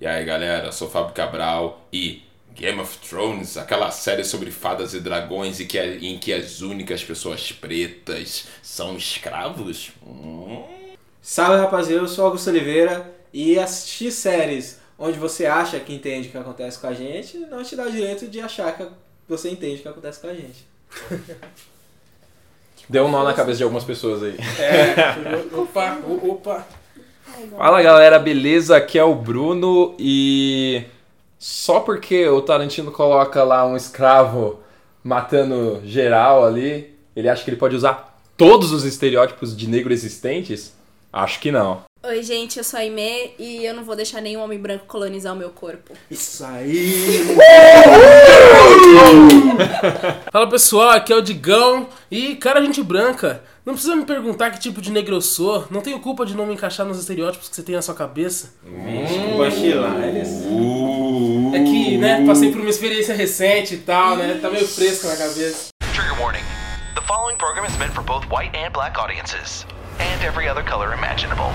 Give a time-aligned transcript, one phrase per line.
[0.00, 2.22] E aí galera, eu sou o Fábio Cabral e
[2.54, 6.62] Game of Thrones, aquela série sobre fadas e dragões e que, é, em que as
[6.62, 9.92] únicas pessoas pretas são escravos?
[10.02, 10.64] Hum.
[11.20, 16.30] Salve rapaziada, eu sou Augusto Oliveira e assistir séries onde você acha que entende o
[16.30, 18.88] que acontece com a gente não te dá o direito de achar que
[19.28, 20.66] você entende o que acontece com a gente.
[22.88, 24.36] Deu um nó na cabeça de algumas pessoas aí.
[24.58, 24.94] É,
[25.54, 26.79] opa, opa.
[27.56, 28.76] Fala galera, beleza?
[28.76, 30.84] Aqui é o Bruno e
[31.38, 34.60] só porque o Tarantino coloca lá um escravo
[35.02, 40.74] matando geral ali, ele acha que ele pode usar todos os estereótipos de negro existentes?
[41.12, 41.82] Acho que não.
[42.02, 45.34] Oi, gente, eu sou a Aimee e eu não vou deixar nenhum homem branco colonizar
[45.34, 45.92] o meu corpo.
[46.10, 47.26] Isso aí!
[50.32, 53.42] Fala pessoal, aqui é o Digão e cara, gente branca.
[53.64, 55.66] Não precisa me perguntar que tipo de negro eu sou.
[55.70, 58.54] Não tenho culpa de não me encaixar nos estereótipos que você tem na sua cabeça.
[59.36, 60.28] Bachilares.
[61.52, 64.38] É que, né, passei por uma experiência recente e tal, né?
[64.40, 65.68] Tá meio fresco na cabeça.
[65.92, 66.44] Trigger warning.
[66.94, 69.66] The following program is meant for both white and black audiences,
[69.98, 71.50] and every other color imaginable.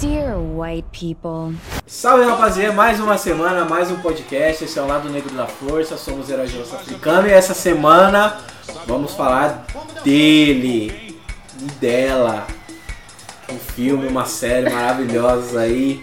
[0.00, 1.54] Dear white people.
[1.86, 4.64] Salve rapaziada, mais uma semana, mais um podcast.
[4.64, 8.38] Esse é o Lado Negro da Força, somos Osso Africano e essa semana
[8.86, 9.66] vamos falar
[10.02, 11.20] dele
[11.60, 12.46] e dela.
[13.52, 16.02] Um filme, uma série maravilhosa aí,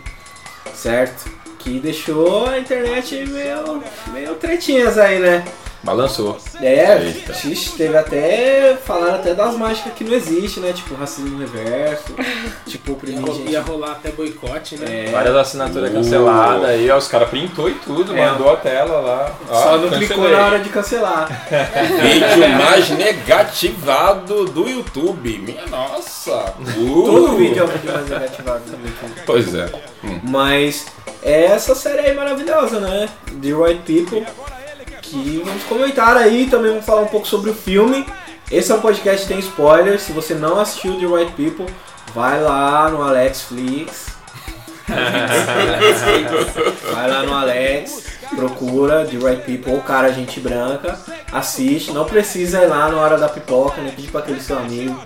[0.76, 1.32] certo?
[1.58, 5.44] Que deixou a internet meio, meio tretinhas aí, né?
[5.88, 6.38] Balançou.
[6.62, 7.34] É, Eita.
[7.34, 8.78] xixi, teve até.
[8.84, 10.74] Falaram até das mágicas que não existe, né?
[10.74, 12.14] Tipo racismo reverso,
[12.68, 13.52] tipo oprimir gente.
[13.52, 15.06] Ia rolar até boicote, né?
[15.08, 18.30] É, Várias assinaturas canceladas aí, ó, os caras printou e tudo, É.
[18.30, 19.34] mandou a tela lá.
[19.50, 20.08] Ó, só não cancelei.
[20.08, 21.28] clicou na hora de cancelar.
[22.02, 25.38] Vídeo mais negativado do YouTube.
[25.40, 26.54] Minha nossa.
[26.78, 27.04] Uh.
[27.06, 29.22] Todo vídeo é um vídeo mais negativado no YouTube.
[29.26, 29.70] Pois é.
[30.24, 30.86] Mas
[31.24, 33.08] é essa série aí maravilhosa, né?
[33.42, 34.26] The White People.
[35.10, 38.06] Que vamos comentar aí, também vamos falar um pouco sobre o filme.
[38.52, 40.02] Esse é um podcast que tem spoilers.
[40.02, 41.66] Se você não assistiu The White People,
[42.14, 44.08] vai lá no Alexflix.
[46.94, 48.04] vai lá no Alex,
[48.36, 50.98] procura The Right People ou Cara Gente Branca,
[51.32, 51.92] assiste.
[51.92, 55.00] Não precisa ir lá na hora da pipoca, nem pedir para aquele seu amigo.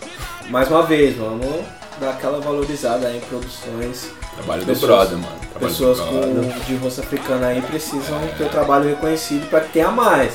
[0.49, 1.65] Mais uma vez, vamos
[1.99, 4.11] dar aquela valorizada aí em produções
[4.41, 5.39] Trabalho do Pessoas- brother, mano.
[5.51, 6.59] Trabalho pessoas do com brother.
[6.65, 10.33] de rosto africano aí precisam ter o trabalho reconhecido para que tenha mais,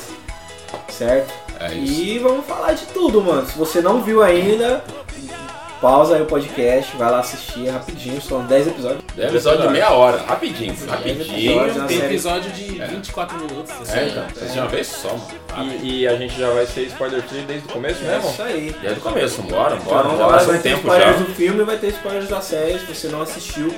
[0.89, 1.33] certo?
[1.59, 2.01] É isso.
[2.01, 3.45] E vamos falar de tudo, mano.
[3.47, 4.83] Se você não viu ainda,
[5.81, 9.03] pausa aí o podcast, vai lá assistir rapidinho, são 10 episódios.
[9.17, 10.17] É episódio de meia hora.
[10.27, 10.75] Rapidinho.
[10.87, 11.21] Rapidinho.
[11.51, 11.85] episódios, né?
[11.87, 12.13] Tem série.
[12.13, 13.71] episódio de 24 minutos.
[13.81, 13.97] assim.
[13.99, 14.23] É, então.
[14.33, 15.73] Vocês de uma vez só, mano.
[15.83, 18.29] E, e a gente já vai ser spoiler free desde o começo É mesmo?
[18.31, 18.75] isso aí.
[18.81, 20.27] Desde o começo, bora, bora, Então, bora.
[20.37, 21.23] vai Faz ter tempo spoilers já.
[21.25, 22.79] do filme, vai ter spoilers da série.
[22.79, 23.73] Se você não assistiu,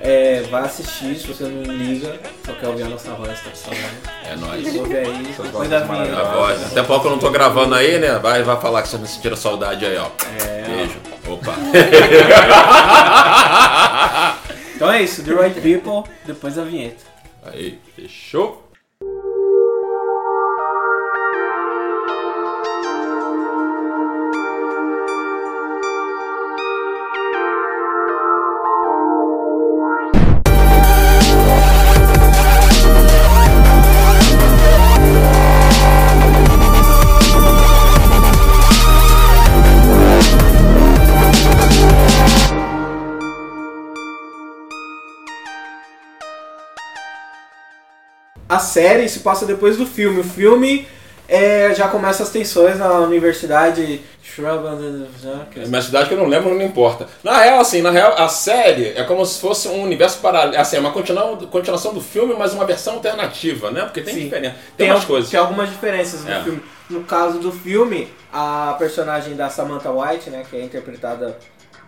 [0.00, 1.16] é, vai assistir.
[1.16, 2.14] Se você não liga,
[2.44, 3.84] só quer ouvir a nossa voz, tá saudade.
[4.30, 4.74] É nóis.
[4.76, 6.20] Ouve aí, depois da vinheta.
[6.20, 6.66] A voz.
[6.66, 8.18] Até pouco eu não tô gravando aí, né?
[8.18, 10.08] Vai, vai falar que você não sentiram saudade aí, ó.
[10.44, 10.96] É, Beijo.
[11.26, 11.54] Opa.
[14.82, 17.04] Então é isso, The Right People, depois da vinheta.
[17.44, 17.78] Aí.
[17.94, 18.61] Fechou?
[48.72, 50.20] Série se passa depois do filme.
[50.20, 50.86] O filme
[51.28, 54.00] é, já começa as tensões na universidade.
[55.56, 57.06] É uma cidade que eu não lembro, não importa.
[57.22, 60.58] Na real, assim, na real, a série é como se fosse um universo paralelo.
[60.58, 63.82] Assim, é uma continua- continuação do filme, mas uma versão alternativa, né?
[63.82, 64.20] Porque tem Sim.
[64.24, 64.54] diferença.
[64.76, 65.30] Tem, Tem, al- coisas.
[65.30, 66.42] tem algumas diferenças no É.
[66.42, 66.62] filme.
[66.88, 71.36] No caso do filme, a personagem da Samantha White, né, que é interpretada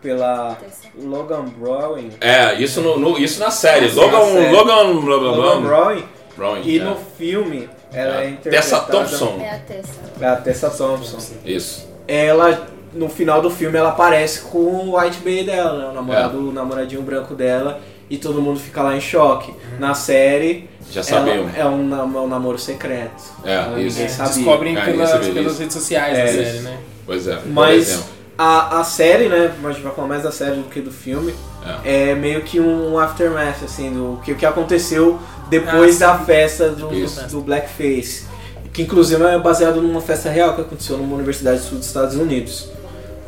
[0.03, 0.59] pela
[0.95, 2.11] Logan Browning.
[2.21, 3.89] É, isso, no, no- isso na série.
[3.89, 4.53] Logan, na série.
[4.55, 6.05] Logan, blá, blá, blá, Logan Browning.
[6.37, 6.85] Browning, E é.
[6.85, 8.31] no filme, ela é, É.
[8.31, 8.63] interpretada...
[8.63, 9.39] Tessa Thompson.
[9.41, 10.01] É a Tessa.
[10.21, 11.19] É a Tessa Thompson.
[11.45, 11.89] Isso.
[12.09, 15.89] ela no final do filme ela aparece com o White Bay dela, né?
[15.89, 19.53] o namorado, o namoradinho branco dela, e todo mundo fica lá em choque.
[19.81, 21.51] Na série, Já sabiam.
[21.57, 23.21] é um, nam- um namoro secreto.
[23.45, 23.97] É, Ela- isso.
[23.99, 24.33] Ninguém sabia.
[24.35, 26.45] Descobrem É, pelas, pelas redes sociais É, da isso.
[26.45, 26.79] série, né?
[27.05, 27.39] Pois é.
[27.47, 28.05] Mas
[28.39, 29.53] a, a série, né?
[29.65, 31.35] A gente vai falar mais da série do que do filme.
[31.83, 35.19] É, meio que um aftermath, assim, do que, o que aconteceu
[35.61, 36.89] depois Ah, da festa do,
[37.29, 38.25] do Blackface.
[38.73, 42.17] Que inclusive é baseado numa festa real que aconteceu numa universidade do sul dos Estados
[42.17, 42.69] Unidos.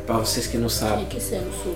[0.05, 0.99] Pra vocês que não sabem.
[1.05, 1.75] Rique sendo sul.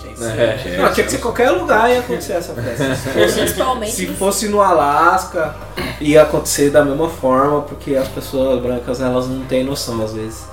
[0.00, 0.58] Quem É.
[0.62, 2.94] Tinha- Não, tinha que ser qualquer lugar ia acontecer essa festa.
[2.96, 3.92] Se fosse, Principalmente.
[3.92, 5.54] se fosse no Alasca,
[6.00, 10.44] ia acontecer da mesma forma, porque as pessoas brancas elas não têm noção às vezes.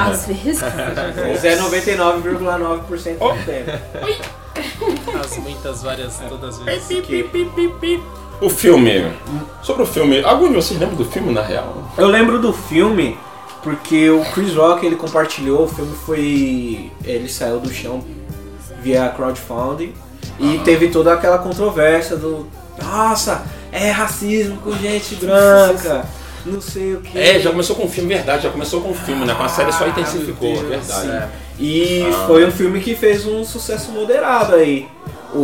[0.00, 0.60] Às vezes.
[1.28, 3.70] Mas é 99,9% do tempo.
[5.22, 6.86] As muitas várias, todas as vezes.
[7.06, 7.24] Que-
[8.44, 9.10] O filme.
[9.62, 10.22] Sobre o filme.
[10.22, 11.90] Algum de vocês lembra do filme, na real?
[11.96, 13.16] Eu lembro do filme
[13.62, 16.90] porque o Chris Rock ele compartilhou, o filme foi.
[17.04, 18.04] ele saiu do chão
[18.82, 19.94] via crowdfunding
[20.38, 22.46] e teve toda aquela controvérsia do.
[22.82, 23.42] Nossa,
[23.72, 26.04] é racismo com gente branca,
[26.44, 27.16] não sei o que.
[27.18, 28.42] É, já começou com o filme, verdade.
[28.42, 29.34] Já começou com o filme, né?
[29.34, 31.28] Com a série só Ah, intensificou, Deus, verdade.
[31.58, 32.26] E Ah.
[32.26, 34.86] foi um filme que fez um sucesso moderado aí,
[35.32, 35.38] o,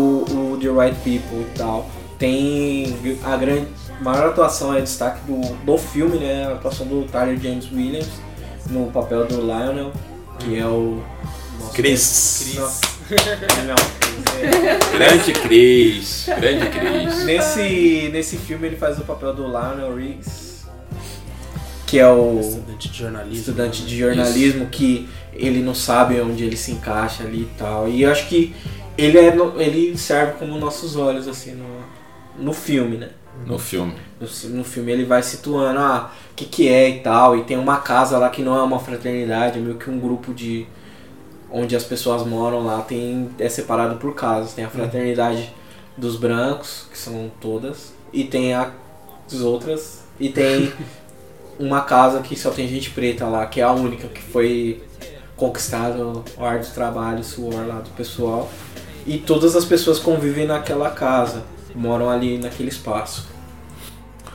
[0.55, 1.89] o The Right People e tal.
[2.21, 2.95] Tem
[3.25, 3.67] a grande
[4.03, 6.47] maior atuação é destaque do, do filme, né?
[6.47, 8.09] A atuação do Tyler James Williams
[8.69, 9.91] no papel do Lionel,
[10.39, 11.03] que é o.
[11.59, 12.53] nosso- Chris.
[12.57, 12.81] Nossa.
[13.67, 14.97] Não, Chris, é.
[14.99, 16.27] Grande Cris.
[16.39, 17.25] Grande Cris.
[17.25, 20.67] Nesse, nesse filme ele faz o papel do Lionel Riggs,
[21.87, 23.39] que é o Estudante de jornalismo.
[23.39, 27.89] estudante de jornalismo que ele não sabe onde ele se encaixa ali e tal.
[27.89, 28.55] E eu acho que
[28.99, 31.65] ele, é, ele serve como nossos olhos, assim, no,
[32.39, 33.11] no filme, né?
[33.47, 33.95] No filme.
[34.21, 37.37] No, no filme ele vai situando, ah, o que que é e tal.
[37.37, 40.33] E tem uma casa lá que não é uma fraternidade, é meio que um grupo
[40.35, 40.67] de...
[41.53, 44.53] Onde as pessoas moram lá tem, é separado por casas.
[44.53, 45.53] Tem a fraternidade
[45.97, 48.71] dos brancos, que são todas, e tem a-
[49.27, 50.73] as outras, e tem
[51.59, 54.83] uma casa que só tem gente preta lá, que é a única que foi
[55.37, 58.49] conquistado o ar de trabalho, suor lá do pessoal.
[59.07, 61.43] E todas as pessoas convivem naquela casa,
[61.75, 63.29] moram ali naquele espaço.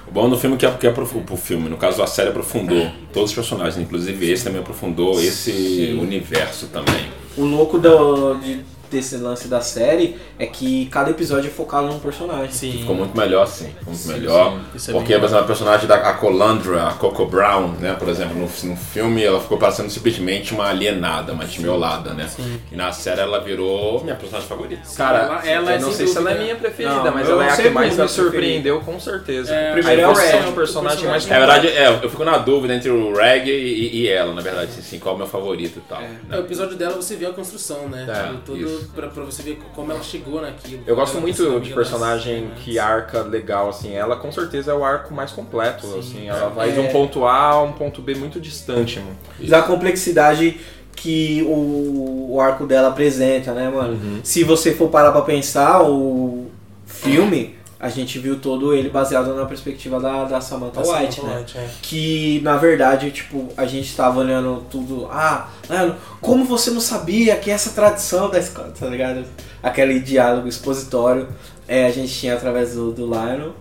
[0.07, 2.07] O bom do filme é que é porque é pro, pro filme, no caso a
[2.07, 5.99] série aprofundou todos os personagens, inclusive esse também aprofundou esse Sim.
[5.99, 7.07] universo também.
[7.35, 8.59] O louco do, de-
[8.89, 12.51] desse lance da série é que cada episódio é focado num personagem.
[12.51, 12.71] Sim.
[12.79, 14.59] Ficou muito melhor ficou muito melhor.
[14.73, 18.09] Isso é porque, por exemplo, a personagem da a Colandra, a Coco Brown, né, por
[18.09, 22.29] exemplo, no, no filme ela ficou parecendo simplesmente uma alienada, uma desmiolada, né?
[22.71, 24.81] E na série ela virou minha personagem favorita.
[24.95, 26.43] Cara, Ela- ela é eu não sei se ela é dúvida.
[26.43, 29.53] minha preferida, Não, mas ela é a que mais me surpreendeu, com certeza.
[29.53, 32.73] É, primeiro é o evolução do personagem mais Na verdade, é, eu fico na dúvida
[32.75, 35.81] entre o Reg e, e ela, na verdade, assim, qual é o meu favorito e
[35.89, 36.01] tal.
[36.01, 36.37] É, né?
[36.37, 38.05] o episódio dela você vê a construção, né?
[38.07, 38.91] É, Tudo- Tudo isso.
[38.93, 40.83] pra, pra você ver como ela chegou naquilo.
[40.85, 43.93] Eu gosto Ela muito de personagem que arca legal, assim.
[43.93, 46.27] Ela com certeza é o arco mais completo, assim.
[46.27, 46.81] Ela vai de É.
[46.81, 49.17] um ponto A a um ponto B muito distante, mano.
[49.49, 50.59] Da complexidade
[50.95, 54.21] que o, o arco dela apresenta, né, mano?
[54.23, 56.45] Se você for parar pra pensar, o
[56.85, 61.35] filme, a gente viu todo ele baseado na perspectiva da, da Samantha Nossa, White, Samantha
[61.35, 61.39] né?
[61.39, 61.69] White, é.
[61.81, 65.07] que na verdade, tipo, a gente tava olhando tudo.
[65.11, 69.25] Ah, mano, como você não sabia que essa tradição da escola, tá ligado?
[69.61, 71.27] Aquele diálogo expositório
[71.67, 73.53] é, a gente tinha através do, do Lionel.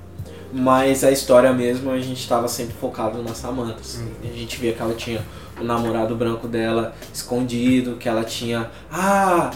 [0.52, 3.80] Mas a história mesmo a gente tava sempre focado na Samantha.
[3.80, 4.08] assim.
[4.22, 5.20] A gente via que ela tinha
[5.60, 8.70] o namorado branco dela escondido, que ela tinha.
[8.90, 9.50] Ah!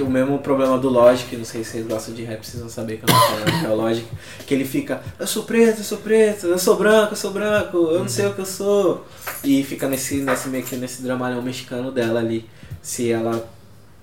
[0.00, 3.04] O mesmo problema do Logic, não sei se vocês gostam de rap, precisam saber que
[3.04, 4.06] eu não falo que é o Logic,
[4.46, 7.76] que ele fica, eu sou preto, eu sou preto, eu sou branco, eu sou branco,
[7.76, 9.06] eu não sei o que eu sou.
[9.44, 12.48] E fica nesse, nesse meio que nesse dramalhão mexicano dela ali.
[12.80, 13.46] Se ela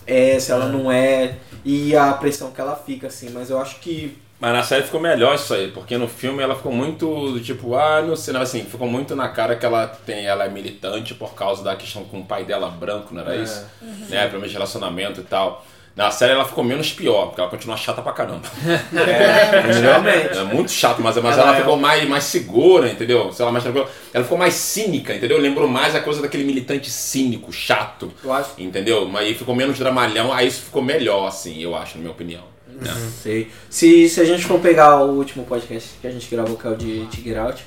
[0.10, 3.80] é, se ela não é, e a pressão que ela fica, assim, mas eu acho
[3.80, 4.18] que.
[4.40, 7.76] Mas na série ficou melhor isso aí, porque no filme ela ficou muito do tipo,
[7.76, 11.14] ah, não sei, não, assim, ficou muito na cara que ela tem, ela é militante
[11.14, 13.66] por causa da questão com o pai dela branco, não era isso?
[14.10, 15.66] Né, pelo menos relacionamento e tal.
[15.96, 18.44] Na série ela ficou menos pior, porque ela continua chata pra caramba.
[18.96, 20.38] É, realmente.
[20.38, 23.32] É muito chato, mas, mas Ela ela, é ficou mais, mais segura, entendeu?
[23.34, 23.90] Sei lá, mais tranquila.
[24.14, 25.38] Ela ficou mais cínica, entendeu?
[25.40, 28.12] Lembrou mais a coisa daquele militante cínico, chato.
[28.24, 29.08] Eu acho Entendeu?
[29.08, 32.44] Mas aí ficou menos dramalhão, aí isso ficou melhor, assim, eu acho, na minha opinião.
[32.68, 32.92] né?
[33.22, 33.52] Sei.
[33.70, 36.70] Se, se a gente for pegar o último podcast que a gente gravou, que é
[36.70, 37.66] o de, Get Out,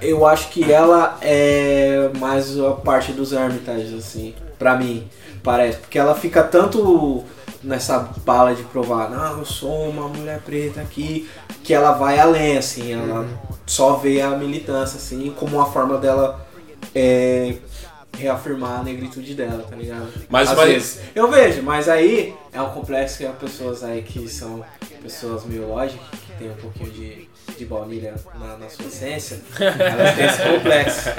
[0.00, 5.06] eu acho que ela é mais a parte dos Hermitages, assim, pra mim,
[5.42, 5.78] parece.
[5.78, 7.24] Porque ela fica tanto
[7.62, 11.28] nessa bala de provar, não, eu sou uma mulher preta aqui,
[11.62, 13.26] que ela vai além, assim, ela
[13.66, 16.46] só vê a militância, assim, como uma forma dela
[16.94, 17.56] é,
[18.16, 20.08] reafirmar a negritude dela, tá ligado?
[20.28, 21.00] Mas- Às mas- vezes.
[21.14, 24.64] Eu vejo, mas aí é um complexo que há pessoas aí que são
[25.02, 30.14] pessoas meio lógicas, que tem um pouquinho de, de baunilha na, na sua essência, elas
[30.16, 31.10] têm esse complexo.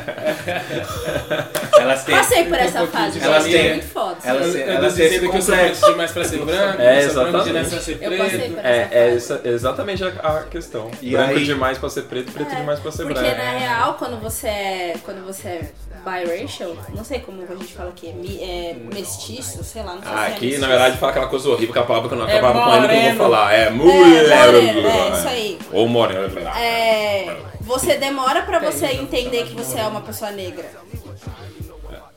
[1.80, 2.16] elas têm.
[2.16, 4.18] Passei por essa um fase, de Elas têm- muito foda.
[4.24, 5.82] elas Eu, têm- eu elas têm esse que eu sou complexo.
[5.82, 7.70] preto demais pra ser branco, É, eu sou branco demais exatamente.
[7.70, 8.54] pra ser Eu passei preto.
[8.56, 9.16] por É, essa é fase.
[9.34, 10.92] essa- exatamente a, a questão.
[11.02, 13.38] E Branco aí- demais pra ser preto, preto É, demais pra ser Porque branco.
[13.38, 14.94] na real, quando você é.
[15.04, 15.72] Quando você é
[16.04, 18.08] biracial, não sei como a gente fala aqui,
[18.42, 20.62] é, é mestiço, sei lá, não sei Ah, se é aqui, mestiço.
[20.62, 22.76] na verdade, fala que aquela coisa horrível, aquela palavra que eu não É acabava com
[22.78, 23.54] ele que eu vou falar.
[23.54, 24.46] É É, mulher.
[24.52, 25.60] moreno, é, isso aí.
[25.72, 26.40] Ou moreno.
[26.58, 30.70] É, você demora pra você entender que você é uma pessoa negra.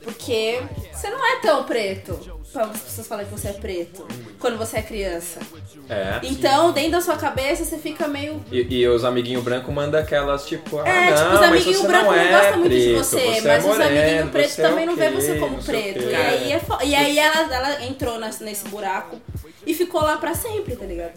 [0.03, 0.61] Porque
[0.93, 2.34] você não é tão preto.
[2.55, 4.07] Pra as pessoas falarem que você é preto.
[4.39, 5.39] Quando você é criança.
[5.89, 6.21] É.
[6.23, 8.41] Então, dentro da sua cabeça, você fica meio.
[8.49, 11.81] E, e os amiguinhos brancos mandam aquelas, tipo, ah, É, não, tipo, os mas amiguinhos
[11.81, 14.51] brancos não, não, é gostam muito de você, você mas é os moreno, amiguinhos pretos
[14.53, 15.99] você é também não vê você como não preto.
[16.03, 19.17] E aí, é fo- e aí ela, ela entrou nesse buraco
[19.67, 21.11] e ficou lá pra sempre, tá ligado?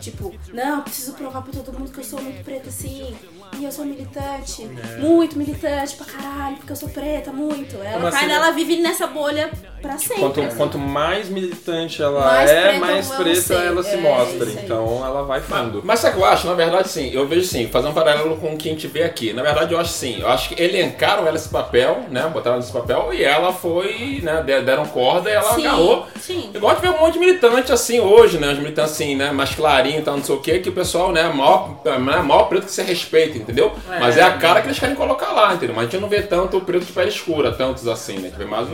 [0.00, 3.16] Tipo, não, preciso provar pra todo mundo que eu sou muito preta assim.
[3.58, 4.68] E eu sou militante,
[4.98, 7.76] muito militante pra caralho, porque eu sou preta, muito.
[7.76, 8.32] Ela Como cai, assim?
[8.34, 10.16] ela vive nessa bolha pra sempre.
[10.20, 10.56] Quanto, assim.
[10.56, 14.50] quanto mais militante ela Mais é, preta mais preta ela se É, mostra.
[14.50, 15.82] Então ela vai fundo.
[15.84, 16.46] Mas sabe o que eu acho?
[16.46, 19.02] Na verdade, sim, eu vejo sim, fazer um paralelo com o que a gente vê
[19.04, 19.32] aqui.
[19.32, 22.22] Na verdade, eu acho sim, eu acho que elencaram ela nesse papel, né?
[22.22, 24.42] Botaram ela nesse papel e ela foi, né?
[24.42, 26.06] de- Deram corda e ela Sim, agarrou.
[26.20, 26.50] sim.
[26.54, 28.52] Igual a gente vê um monte de militante assim hoje, né?
[28.52, 29.30] Os militantes assim, né?
[29.32, 31.24] Mais clarinho e tal, não sei o que, que o pessoal, né?
[31.24, 33.72] Maior, maior preto que se respeita, entendeu?
[34.00, 35.74] Mas é a cara que eles querem colocar lá, entendeu?
[35.74, 38.26] Mas a gente não vê tanto o preto de pele escura, tantos assim, né?
[38.26, 38.66] A gente vê mais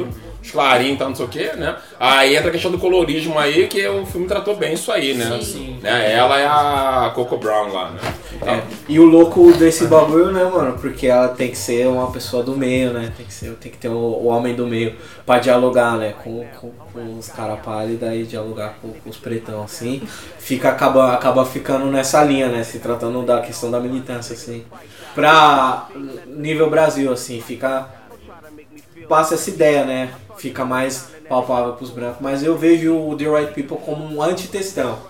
[0.42, 1.76] os clarinhos e tal, não sei o que, né?
[1.98, 5.38] Aí entra a questão do colorismo aí, que o filme tratou bem isso aí, né?
[5.42, 5.78] Sim.
[5.82, 6.12] Né?
[6.12, 8.00] Ela é a Coco Brown lá, né?
[8.46, 8.62] É.
[8.88, 10.78] E o louco desse bagulho, né, mano?
[10.78, 13.12] Porque ela tem que ser uma pessoa do meio, né?
[13.16, 14.94] Tem que, ser, tem que ter o, o homem do meio
[15.26, 16.14] pra dialogar, né?
[16.24, 20.02] Com, com, com os caras pálidos e dialogar com, com os pretão, assim.
[20.38, 22.62] Fica, acaba, acaba ficando nessa linha, né?
[22.64, 24.64] Se tratando da questão da militância, assim.
[25.14, 25.88] Pra
[26.26, 27.88] nível Brasil, assim, fica.
[29.08, 30.14] Passa essa ideia, né?
[30.38, 32.20] Fica mais palpável pros brancos.
[32.20, 35.09] Mas eu vejo o The Right People como um antitextão.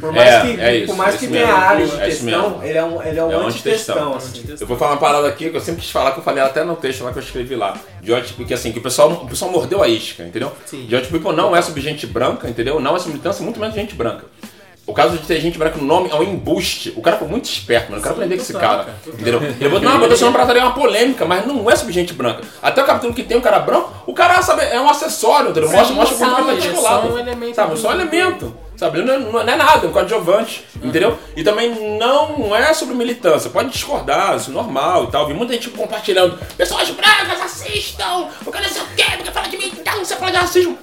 [0.00, 1.60] Por mais É, que, é isso, por mais é que isso tenha mesmo.
[1.62, 2.60] áreas de É mesmo.
[2.62, 4.16] ele é um, ele é um É um antitextão, antitextão.
[4.16, 4.56] assim.
[4.60, 6.64] Eu vou falar uma parada aqui que eu sempre quis falar, que eu falei até
[6.64, 7.76] no texto lá que eu escrevi lá.
[8.02, 10.52] George, porque assim, que o pessoal, o pessoal mordeu a isca, entendeu?
[10.66, 10.86] Sim.
[10.88, 12.78] George People não é sobre gente branca, entendeu?
[12.80, 14.24] Não é sobre militância, muito menos gente branca.
[14.86, 16.94] O caso de ter gente branca no nome é um embuste.
[16.96, 17.98] O cara foi muito esperto, mano.
[17.98, 18.86] Eu quero aprender com esse cara.
[19.06, 19.38] Entendeu?
[19.42, 22.14] Ele botou, não, botou esse nome pra trazer uma polêmica, mas não é sobre gente
[22.14, 22.40] branca.
[22.62, 25.70] Até o capítulo que tem um cara branco, o cara, sabe, é um acessório, entendeu?
[25.70, 27.06] Mostra, mostra como o tá é articulado.
[27.08, 28.56] só um elemento Sabe, só um elemento.
[28.78, 31.18] Sabe, não é, não é nada, é um coadjuvante, entendeu?
[31.34, 35.26] E também não é sobre militância, pode discordar, isso é normal e tal.
[35.26, 39.56] Vi muita gente compartilhando, pessoas brancas assistam, porque não sei o quê, porque fala de
[39.56, 40.78] militância, você fala de racismo.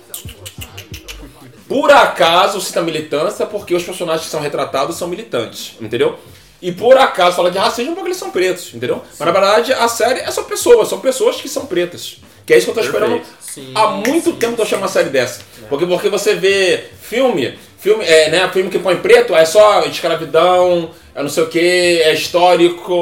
[1.70, 6.20] Por acaso cita militância porque os personagens que são retratados são militantes, entendeu?
[6.62, 9.02] E por acaso fala de racismo porque eles são pretos, entendeu?
[9.18, 12.18] Mas na verdade a série é só pessoas, são pessoas que são pretas.
[12.46, 14.88] Que é isso que eu tô esperando Sim, há muito tempo que eu chamo uma
[14.88, 15.42] série dessa.
[15.70, 20.90] Porque, porque você vê filme, filme, é, né, filme que põe preto, é só escravidão,
[21.16, 22.94] é não sei o que, é histórico,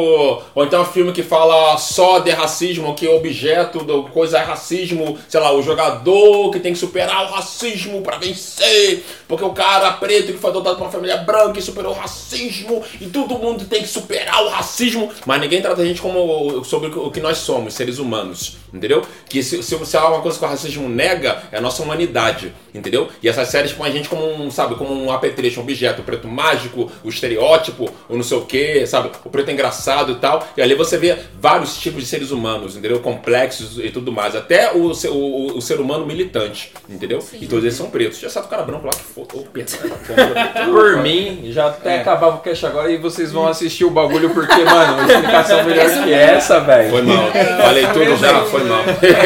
[0.54, 5.18] ou então filme que fala só de racismo, que o objeto da coisa é racismo,
[5.28, 9.94] sei lá, o jogador que tem que superar o racismo pra vencer, porque o cara
[9.94, 13.66] preto que foi adotado por uma família branca e superou o racismo, e todo mundo
[13.66, 17.40] tem que superar o racismo, mas ninguém trata a gente como sobre o que nós
[17.40, 19.02] somos, seres humanos, entendeu?
[19.28, 22.54] Que se, se, se há uma coisa que o racismo nega, é a nossa humanidade,
[22.76, 23.10] entendeu?
[23.24, 26.28] E essas séries põem a gente como um, sabe, como um apetrecho, um objeto, preto
[26.28, 29.10] mágico, o estereótipo, o não sei o que, sabe?
[29.24, 30.48] O preto engraçado e tal.
[30.58, 33.00] E ali você vê vários tipos de seres humanos, entendeu?
[33.00, 34.36] Complexos e tudo mais.
[34.36, 37.20] Até o, ser- o, o ser humano militante, entendeu?
[37.34, 38.20] E todos eles são pretos.
[38.20, 39.04] Já sabe o cara branco lá que
[39.52, 39.88] perdão,
[40.34, 40.66] porra.
[40.66, 42.02] Por mim, já até É.
[42.02, 46.04] acabava o cast agora e vocês vão assistir o bagulho porque, mano, uma explicação melhor
[46.04, 46.90] que essa, velho.
[46.90, 47.32] Foi mal.
[47.62, 48.84] Falei tudo já, foi mal.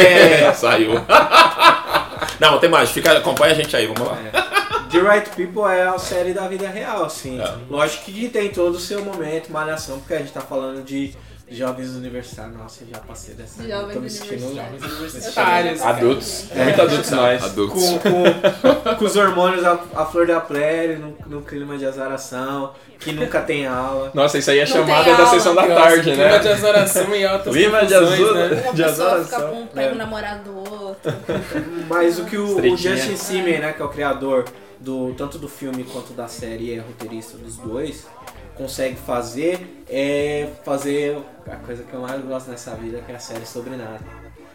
[0.56, 0.92] Saiu.
[2.40, 2.90] Não, tem mais.
[2.92, 4.18] Fica, acompanha a gente aí, vamos lá.
[4.92, 7.40] The Right People é a série da vida real, assim.
[7.42, 7.54] É.
[7.70, 11.14] Lógico que tem todo o seu momento, malhação, porque a gente tá falando de
[11.50, 12.58] jovens universitários.
[12.58, 13.64] Nossa, eu já passei dessa.
[13.68, 14.84] Jovens tô me sentindo universitários.
[15.00, 15.82] Universitários.
[15.82, 16.46] Adultos.
[16.56, 16.64] É.
[16.66, 17.44] Muito adultos nós.
[17.44, 17.84] Adultos.
[17.84, 22.74] com, com, com os hormônios à, à flor da pele, no, no clima de azaração,
[23.00, 24.12] que nunca tem aula.
[24.14, 26.54] Nossa, isso aí é Não chamada da sessão da Nossa, tarde, clima de né?
[26.54, 28.46] azoração em altas Clima de azul- né?
[28.48, 29.50] Uma De fica azaração.
[29.50, 29.94] com um pega É.
[29.94, 31.14] o namorado do outro.
[31.90, 32.78] Mas o que o, o.
[32.78, 34.46] Justin Simon, né, que é o criador
[34.80, 38.06] do tanto do filme quanto da série é roteirista dos dois,
[38.56, 43.20] consegue fazer é fazer a coisa que eu mais gosto nessa vida, que é a
[43.20, 44.00] série sobre nada.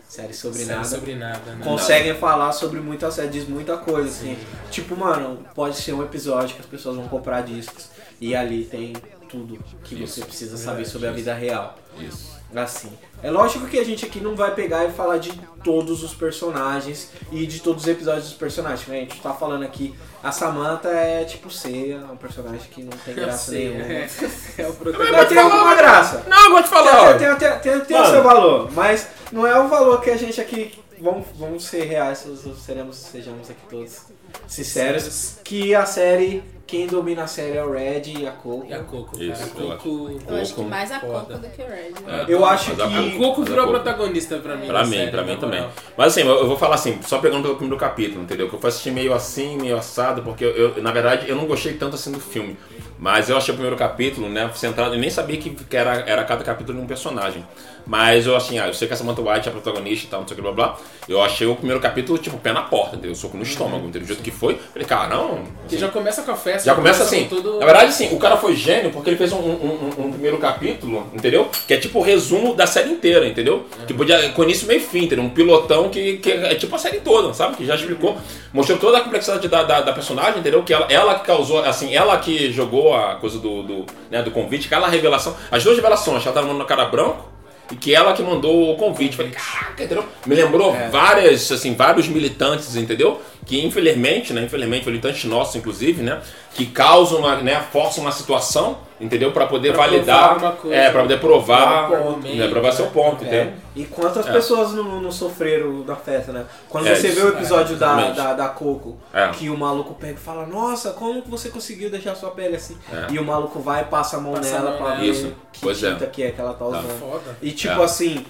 [0.09, 0.85] Série sobre Série nada.
[0.85, 1.64] sobre nada, né?
[1.64, 4.37] Conseguem falar sobre muita série, diz muita coisa, assim.
[4.71, 7.88] Tipo, mano, pode ser um episódio que as pessoas vão comprar discos
[8.21, 8.93] e ali tem
[9.26, 11.79] tudo que você precisa saber sobre a vida real.
[11.99, 12.38] Isso.
[12.55, 12.93] Assim.
[13.23, 15.31] É lógico que a gente aqui não vai pegar e falar de
[15.62, 18.87] todos os personagens e de todos os episódios dos personagens.
[18.88, 18.97] né?
[18.97, 22.91] A gente tá falando aqui, a Samantha é tipo Ceia, é um personagem que não
[23.05, 23.93] tem graça sei, nenhuma.
[23.93, 24.09] é.
[24.59, 25.26] É o Mas protagonista.
[25.26, 26.25] tem alguma graça.
[26.29, 27.17] Não, eu vou te falar.
[27.17, 30.17] Tem, tem, tem, tem, tem o seu valor, mas não é o valor que a
[30.17, 30.79] gente aqui.
[31.00, 32.25] Vamos, vamos ser reais,
[32.64, 34.02] seremos, sejamos aqui todos.
[34.47, 38.64] sinceros, que a série, quem domina a série é o Red e a Coco.
[38.67, 39.75] E a Coco, Isso, cara.
[39.75, 40.11] A Coco...
[40.26, 40.71] Eu acho que Coco.
[40.71, 41.12] mais a Foda.
[41.21, 41.93] Coco do que o Red.
[42.09, 42.25] É.
[42.29, 44.67] Eu acho Mas a- que- O Coco a virou Coco- protagonista pra mim.
[44.67, 45.61] Pra mim, série, pra mim também.
[45.61, 45.75] moral.
[45.99, 48.49] Mas assim, eu eu vou falar assim, só pegando pelo primeiro capítulo, entendeu?
[48.49, 51.45] Que eu fui assistir meio assim, meio assado, porque eu, eu- na verdade, eu não
[51.45, 52.57] gostei tanto assim do filme.
[52.99, 56.25] Mas eu achei o primeiro capítulo, né, centrado, eu nem sabia que, que era, era
[56.25, 57.45] cada capítulo de um personagem.
[57.87, 60.21] Mas eu assim, ah, eu sei que a Samantha White é a protagonista e tal,
[60.21, 60.77] não sei o que, blá blá.
[61.09, 63.15] Eu achei o primeiro capítulo, tipo, pé na porta, entendeu?
[63.15, 64.03] Soco no estômago, entendeu?
[64.03, 64.57] Do jeito que foi.
[64.73, 65.41] Falei, caramba.
[65.69, 66.65] Que já começa com a festa.
[66.67, 67.25] Já começa assim.
[67.29, 70.12] tudo- Na verdade, sim, o cara foi gênio porque ele fez um, um- um- um
[70.12, 71.49] primeiro capítulo, entendeu?
[71.67, 73.67] Que é tipo o resumo da série inteira, entendeu?
[73.87, 75.25] Que podia, com início, meio fim, entendeu?
[75.25, 77.57] Um pilotão que, que é tipo a série toda, sabe?
[77.57, 78.17] Que já explicou.
[78.53, 80.62] Mostrou toda a complexidade da, da, da personagem, entendeu?
[80.62, 84.31] Que ela, ela que causou, assim, ela que jogou a coisa do, do, né, do
[84.31, 85.35] convite, aquela revelação.
[85.51, 87.32] As duas revelações, ela tava mandando no cara branco.
[87.71, 89.16] E que ela que mandou o convite.
[89.16, 90.04] Falei, caraca, entendeu?
[90.26, 93.21] Me lembrou várias, assim, vários militantes, entendeu?
[93.45, 94.43] Que infelizmente, né?
[94.45, 96.21] Infelizmente, militantes nossos, inclusive, né?
[96.55, 97.61] Que causam, uma, né?
[97.73, 99.33] Forçam uma situação, entendeu?
[99.33, 100.29] Pra poder Pra validar.
[100.31, 100.77] provar uma coisa.
[100.77, 101.89] é, pra poder provar.
[101.89, 102.29] Provar um ponto.
[102.29, 103.41] né, provar seu ponto, entendeu?
[103.41, 103.53] É.
[103.75, 104.33] E quantas É.
[104.33, 106.45] pessoas não, não sofreram da festa, né?
[106.69, 107.17] Quando É, você isso.
[107.17, 108.17] vê o episódio da, exatamente.
[108.17, 109.29] da, da Coco, É.
[109.31, 112.77] que o maluco pega e fala, nossa, como você conseguiu deixar sua pele assim?
[112.93, 113.13] É.
[113.13, 114.95] E o maluco vai e passa a mão Passa nela nela.
[114.95, 115.33] ver Isso.
[115.53, 115.91] que Pois é.
[115.91, 116.99] tinta que é que ela tá usando.
[117.01, 117.37] Foda.
[117.43, 117.85] E tipo É.
[117.85, 118.25] assim,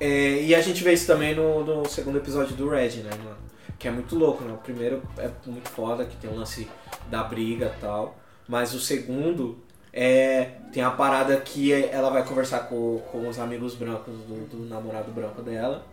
[0.00, 3.36] é, e a gente vê isso também no, no segundo episódio do Red, né, mano?
[3.78, 4.52] Que é muito louco, né?
[4.52, 6.68] O primeiro é muito foda, que tem o lance
[7.10, 8.16] da briga e tal.
[8.48, 9.58] Mas o segundo
[9.92, 10.50] é.
[10.72, 15.10] Tem a parada que ela vai conversar com, com os amigos brancos do, do namorado
[15.10, 15.86] branco dela.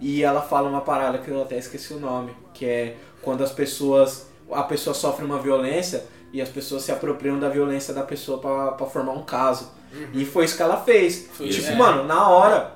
[0.00, 3.52] E ela fala uma parada que eu até esqueci o nome, que é quando as
[3.52, 4.26] pessoas.
[4.50, 8.72] A pessoa sofre uma violência e as pessoas se apropriam da violência da pessoa pra
[8.72, 9.70] pra formar um caso.
[10.12, 11.28] E foi isso que ela fez.
[11.32, 11.68] Foi tipo.
[11.68, 11.76] É.
[11.76, 12.72] mano, na hora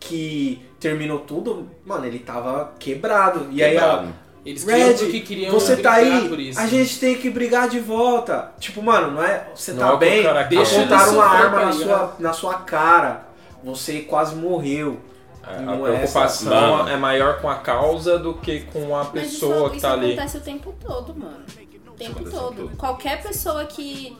[0.00, 3.48] que terminou tudo, mano, ele tava quebrado.
[3.50, 3.72] E aí.
[3.72, 4.08] Quebrado.
[4.44, 6.60] Eles queriam porque Red, queriam você tá aí, isso.
[6.60, 8.52] a gente tem que brigar de volta.
[8.60, 9.48] Tipo, mano, não é.
[9.52, 10.42] Você Não tá é que bem, cara.
[10.44, 13.26] Deixa apontaram uma arma tá na sua, na sua cara.
[13.64, 15.00] Você quase morreu.
[15.42, 19.32] A Não é preocupação essa- é maior com a causa do que com a Mas
[19.32, 20.12] isso, pessoa que isso tá ali.
[20.12, 21.44] acontece o tempo todo, mano.
[21.88, 22.70] O tempo todo.
[22.76, 24.16] Qualquer pessoa que.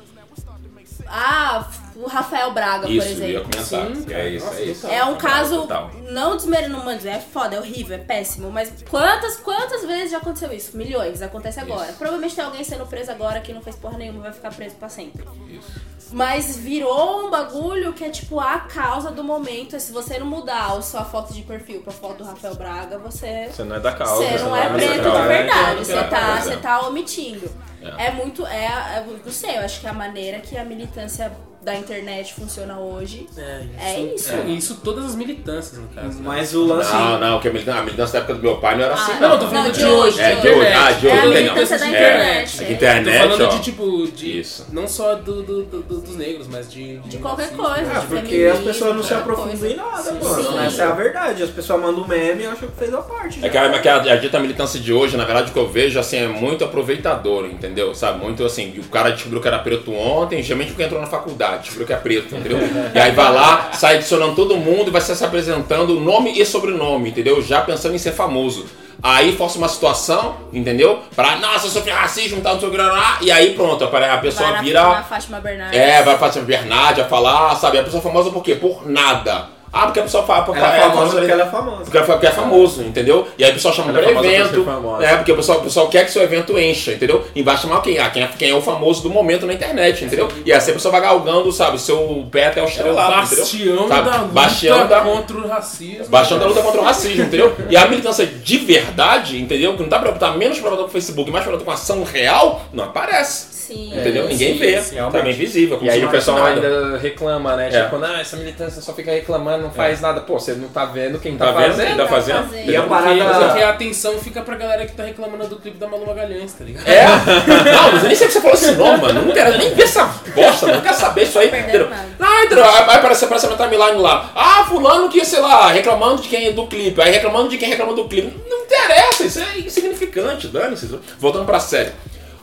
[1.09, 3.51] Ah, o Rafael Braga, Isso, por eu ia exemplo.
[3.51, 3.97] comentar.
[3.97, 4.87] Sim, é isso, nossa, é isso.
[4.87, 5.91] É um caso, Total.
[6.11, 10.53] não desmerecendo, mano, é foda, é horrível, é péssimo, mas quantas, quantas vezes já aconteceu
[10.53, 10.77] isso?
[10.77, 11.89] Milhões, acontece agora.
[11.89, 11.99] Isso.
[11.99, 14.89] Provavelmente tem alguém sendo preso agora que não fez porra nenhuma, vai ficar preso pra
[14.89, 15.25] sempre.
[15.49, 15.97] Isso.
[16.13, 19.79] Mas virou um bagulho que é tipo a causa do momento.
[19.81, 23.49] Se você não mudar a sua foto de perfil pra foto do Rafael Braga, você
[23.51, 24.23] Você não é da causa.
[24.23, 26.41] você não é mais preto da de verdade, É, você é, tá, é.
[26.43, 27.51] você tá omitindo.
[27.83, 28.07] É.
[28.07, 31.33] É muito, é, é, não sei, eu acho que a maneira que a militância
[31.66, 34.33] da internet funciona hoje é isso.
[34.33, 36.09] É, isso todas as militâncias, no caso.
[36.18, 36.22] né?
[36.24, 36.92] Mas o lance.
[36.92, 39.12] Não, não, que a militância, a militância da época do meu pai não era assim,
[39.16, 39.29] Ah, não.
[39.31, 40.20] Não, tô falando de de hoje.
[40.20, 40.48] É, de hoje.
[40.59, 40.76] internet.
[40.76, 41.18] Ah, de É hoje.
[41.18, 41.90] a tem, militância não.
[41.90, 42.62] da É, internet.
[42.62, 43.48] é Tô internet, falando ó.
[43.48, 44.38] de tipo, de.
[44.40, 44.66] Isso.
[44.72, 46.98] Não só do, do- do- do- dos negros, mas de.
[46.98, 47.64] De qualquer racismo.
[47.64, 47.81] coisa.
[47.81, 50.42] É, de porque as pessoas não se qualquer aprofundam em nada, Sim, mano.
[50.44, 50.59] sim.
[50.66, 51.42] Essa é a verdade.
[51.42, 53.44] As pessoas mandam um meme e acham que fez a parte.
[53.44, 55.68] É que, a, que a, a dita militância de hoje, na verdade, o que eu
[55.68, 57.92] vejo, assim, é muito aproveitador, entendeu?
[57.92, 58.22] Sabe?
[58.22, 61.87] Muito assim, o cara descobriu que era preto ontem, geralmente porque entrou na faculdade, descobriu
[61.87, 62.59] que é preto, entendeu?
[62.95, 67.42] E aí vai lá, sai adicionando todo mundo, vai se apresentando nome e sobrenome, entendeu?
[67.42, 68.66] Já pensando em ser famoso.
[69.03, 71.01] Aí força uma situação, entendeu?
[71.14, 74.49] Pra, nossa, eu sofri racismo, tal, não sei o que, e aí pronto, a pessoa
[74.49, 74.83] Vai na, vira.
[74.83, 75.79] na Fátima Bernardes.
[75.79, 77.79] É, vai fazer Bernardi a falar, sabe?
[77.79, 78.55] A pessoa famosa por quê?
[78.55, 79.56] Por nada.
[79.77, 80.45] Ah, porque a pessoa fala.
[80.45, 81.77] Porque Ela é famosa porque ela é famosa.
[81.85, 83.29] porque ela- porque é famoso, entendeu?
[83.39, 84.55] E aí o pessoal chama Ela é famosa por evento.
[84.55, 85.05] ser famosa.
[85.05, 87.25] É, porque o pessoal, o pessoal quer que seu evento encha, entendeu?
[87.35, 87.99] E vai chamar quem?
[87.99, 90.29] Ah, quem é, quem é o famoso do momento na internet, entendeu?
[90.45, 93.37] E assim a pessoa vai galgando, sabe, seu pé até o estrelado, entendeu?
[93.45, 94.11] Bastião Sabe?
[94.11, 96.07] da luta Bastião da- contra o racismo.
[96.09, 97.55] Baixando a luta contra o racismo, entendeu?
[97.69, 99.75] E a militância de verdade, entendeu?
[99.77, 102.85] Que não tá preocupada, menos preocupada com o Facebook, mais preocupada com ação real, não
[102.85, 103.56] aparece.
[103.66, 103.90] Sim.
[103.98, 104.29] Entendeu?
[104.29, 104.81] Ninguém sim, vê.
[104.81, 105.79] sim, tá bem visível.
[105.83, 107.68] E aí o não pessoal ainda reclama, né?
[107.72, 107.83] É.
[107.83, 110.20] Tipo, ah, essa militância só fica reclamando, não faz nada.
[110.20, 111.70] Pô, você não tá vendo quem tá, Tá vendo?
[111.72, 111.87] fazendo.
[111.88, 112.42] Quem tá fazendo?
[112.44, 112.64] fazer.
[112.64, 113.46] E a parada.
[113.48, 116.64] porque a atenção fica pra galera que tá reclamando do clipe da Malu Magalhães, tá
[116.64, 116.87] ligado?
[116.87, 117.07] É?
[117.72, 119.22] Não, mas eu nem sei o que você falou esse nome, mano.
[119.26, 121.50] Não quero nem ver essa bosta, não quero saber isso aí.
[121.52, 122.64] Ah, entendeu?
[122.64, 124.31] Aí aparece, aparece na timeline lá.
[124.35, 127.00] Ah, fulano que, sei lá, reclamando de quem é do clipe.
[127.00, 128.33] Aí reclamando de quem reclamou do clipe.
[128.48, 130.87] Não interessa, isso é insignificante, dane-se.
[131.18, 131.90] Voltando pra série.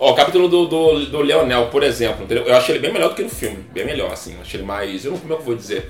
[0.03, 2.43] Ó, o capítulo do, do, do Leonel, por exemplo, entendeu?
[2.43, 3.59] Eu achei ele bem melhor do que no filme.
[3.71, 4.35] Bem melhor, assim.
[4.35, 5.05] Eu achei ele mais.
[5.05, 5.89] Eu não como é que eu vou dizer.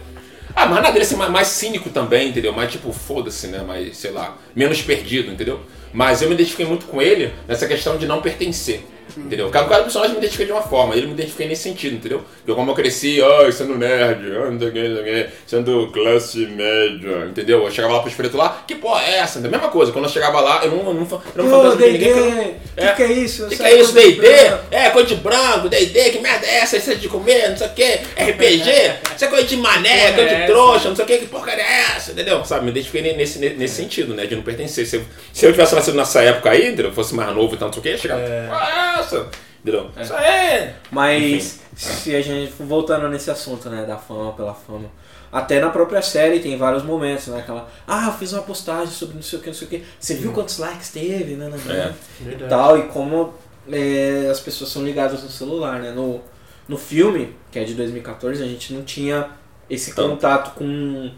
[0.56, 2.54] Ah, mas nada dele ser mais, mais cínico também, entendeu?
[2.54, 3.64] Mais tipo, foda-se, né?
[3.64, 5.62] Mais, sei lá, menos perdido, entendeu?
[5.94, 8.84] Mas eu me identifiquei muito com ele nessa questão de não pertencer.
[9.16, 9.50] Entendeu?
[9.52, 12.24] Cada, cada personagem me identifica de uma forma, ele me identifica nesse sentido, entendeu?
[12.38, 15.06] Porque como eu cresci, ai, sendo nerd, ai, não sei o que, não sei o
[15.28, 17.64] que, sendo classe média, entendeu?
[17.64, 19.38] Eu chegava lá pros pretos lá, que porra é essa?
[19.38, 21.02] A mesma coisa, quando eu chegava lá, eu não, eu não,
[21.36, 22.14] eu não fantasma de ninguém.
[22.14, 23.46] que eu- que que é isso?
[23.46, 24.54] O que, que é isso, coisa de D&D?
[24.72, 26.78] É, coisa de branco, D&D, que merda é essa?
[26.78, 27.84] Isso é de comer, não sei o que,
[28.18, 28.72] RPG,
[29.16, 31.26] isso é coisa de mané, Porra coisa de é trouxa, não sei o que, que
[31.28, 32.44] porcaria é essa, entendeu?
[32.46, 34.88] Sabe, me identifiquei nesse, nesse, nesse sentido, né, de não pertencer.
[34.88, 36.94] Se eu, se eu tivesse nascido nessa época aí, entendeu?
[36.94, 39.28] Fosse mais novo e tanto, não sei o chegar, porra é essa?
[39.62, 39.90] Entendeu?
[40.00, 40.74] Isso aí!
[40.92, 44.90] Mas se a gente voltando nesse assunto, né, da fama pela fama,
[45.32, 49.16] até na própria série tem vários momentos, né, aquela, ah, eu fiz uma postagem sobre
[49.16, 51.58] não sei o que, não sei o que, você viu quantos likes teve, né, né,
[51.66, 52.44] né, Verdade.
[52.44, 53.34] e tal, e como
[53.72, 56.22] é, as pessoas são ligadas no celular, né, no,
[56.68, 59.30] no filme, que é de 2014, a gente não tinha
[59.70, 60.10] esse Tanto.
[60.10, 61.10] contato com,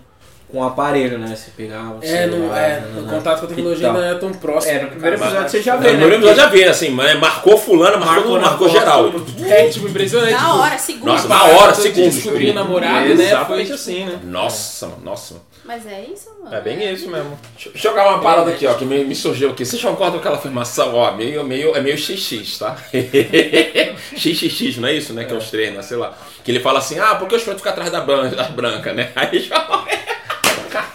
[0.51, 3.39] com o aparelho, né, você pegava o É, não, celular, é, né, o né, contato
[3.39, 4.73] com a tecnologia não é tão próximo.
[4.73, 6.89] É, no primeiro episódio você já Não, vê, no né, primeiro episódio já vi, assim,
[6.89, 9.11] mas marcou fulano, marcou, Marcou marcou geral.
[9.47, 10.31] É, tipo, impressionante.
[10.31, 11.05] Na tipo, hora, segundo.
[11.05, 12.09] Nossa, na hora, segundo.
[12.09, 13.15] descobrir o namorado, né?
[13.15, 14.19] Foi Exatamente assim, né?
[14.23, 15.33] Nossa, mano, nossa.
[15.33, 15.45] mano.
[15.65, 16.55] Mas é isso, mano.
[16.55, 17.39] É bem isso mesmo.
[17.55, 19.65] Deixa eu jogar uma parada aqui, ó, que me, me surgiu aqui.
[19.65, 20.93] Vocês concordam com aquela afirmação?
[20.93, 22.77] Ó, meio, meio, é meio XX, tá?
[24.15, 25.23] XXX, não é isso, né?
[25.23, 26.15] Que é os treinos, sei lá.
[26.43, 28.95] Que ele fala assim, ah, por que os pretos ficam atrás da branca, das brancas,
[28.95, 29.11] né?
[29.17, 29.85] Aí já...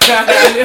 [0.06, 0.60] Caralho.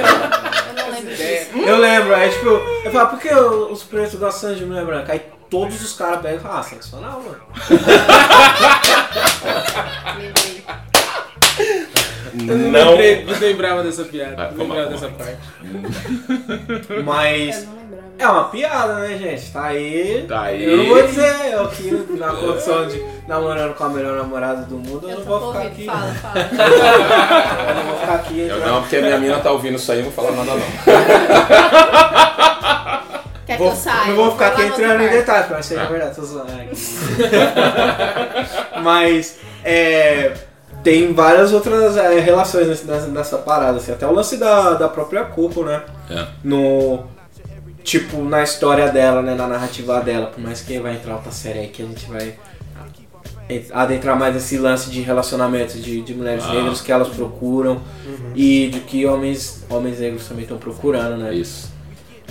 [0.67, 1.49] Eu não lembro disso.
[1.55, 5.13] Eu lembro, aí tipo, eu falo, por que os pretos gostam de mulher branca?
[5.13, 7.41] Aí todos os caras pegam e falam, ah, sexo anal, mano.
[10.17, 10.54] Lembrei.
[12.39, 12.89] Eu não, Não.
[12.91, 14.35] lembrei, não lembrava dessa piada.
[14.37, 15.37] Ah, lembrava dessa parte.
[17.03, 17.67] Mas
[18.17, 19.51] é uma piada, né, gente?
[19.51, 20.25] Tá aí.
[20.27, 20.63] Tá aí.
[20.63, 24.75] Eu não vou dizer, eu aqui na condição de namorando com a melhor namorada do
[24.75, 25.85] mundo, eu, Eu não vou ficar aqui.
[25.85, 26.35] Fala, fala.
[27.69, 28.39] Eu não vou ficar aqui.
[28.39, 30.51] Eu não, porque a minha mina tá ouvindo isso aí, eu não vou falar nada
[30.59, 30.65] não.
[33.45, 34.07] Quer Vou- que eu saia?
[34.07, 35.85] não vou ficar aqui entrando em detalhes, mas seja Ah.
[35.85, 36.69] verdade, tô zoando aqui.
[38.81, 40.33] mas é,
[40.85, 45.25] tem várias outras é, relações nessa, nessa parada, assim, até o lance da, da própria
[45.25, 45.81] Coco, né?
[46.09, 46.27] É.
[46.43, 47.03] No.
[47.83, 49.33] Tipo, na história dela, né?
[49.33, 52.35] Na narrativa dela, por mais que vai entrar outra série aí que a gente vai
[53.73, 56.53] adentrar mais nesse lance de relacionamento de, de mulheres Ah.
[56.53, 57.79] negras que elas procuram
[58.35, 61.33] e de que homens, homens negros também estão procurando, né?
[61.33, 61.71] Isso.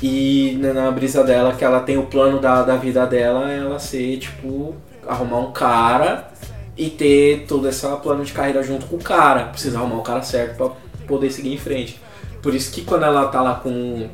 [0.00, 3.78] E na, na brisa dela, que ela tem o plano da, da vida dela, ela
[3.80, 4.74] ser, tipo,
[5.06, 6.28] arrumar um cara
[6.76, 9.44] e ter todo esse plano de carreira junto com o cara.
[9.46, 10.70] Precisa arrumar o cara certo pra
[11.06, 12.00] poder seguir em frente.
[12.42, 14.08] Por isso que quando ela tá lá com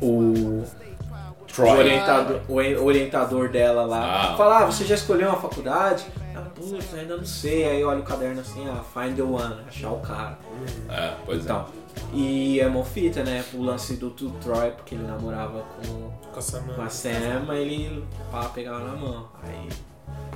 [0.00, 0.64] o, o
[1.46, 1.70] Troy.
[1.70, 4.36] orientador, o ori- orientador dela lá, Ah.
[4.36, 6.04] fala, ah, você já escolheu uma faculdade?
[6.34, 7.64] Ela, putz, ainda não sei.
[7.68, 10.38] Aí olha o caderno assim, ah, find the one, achar o cara.
[10.90, 11.42] É, pois é.
[11.42, 11.66] Então,
[12.12, 13.44] e é mó fita, né?
[13.54, 16.10] O lance do, do Troy, porque ele namorava com,
[16.74, 19.28] Com a Sam, ele pá, pegava na mão.
[19.44, 19.68] Aí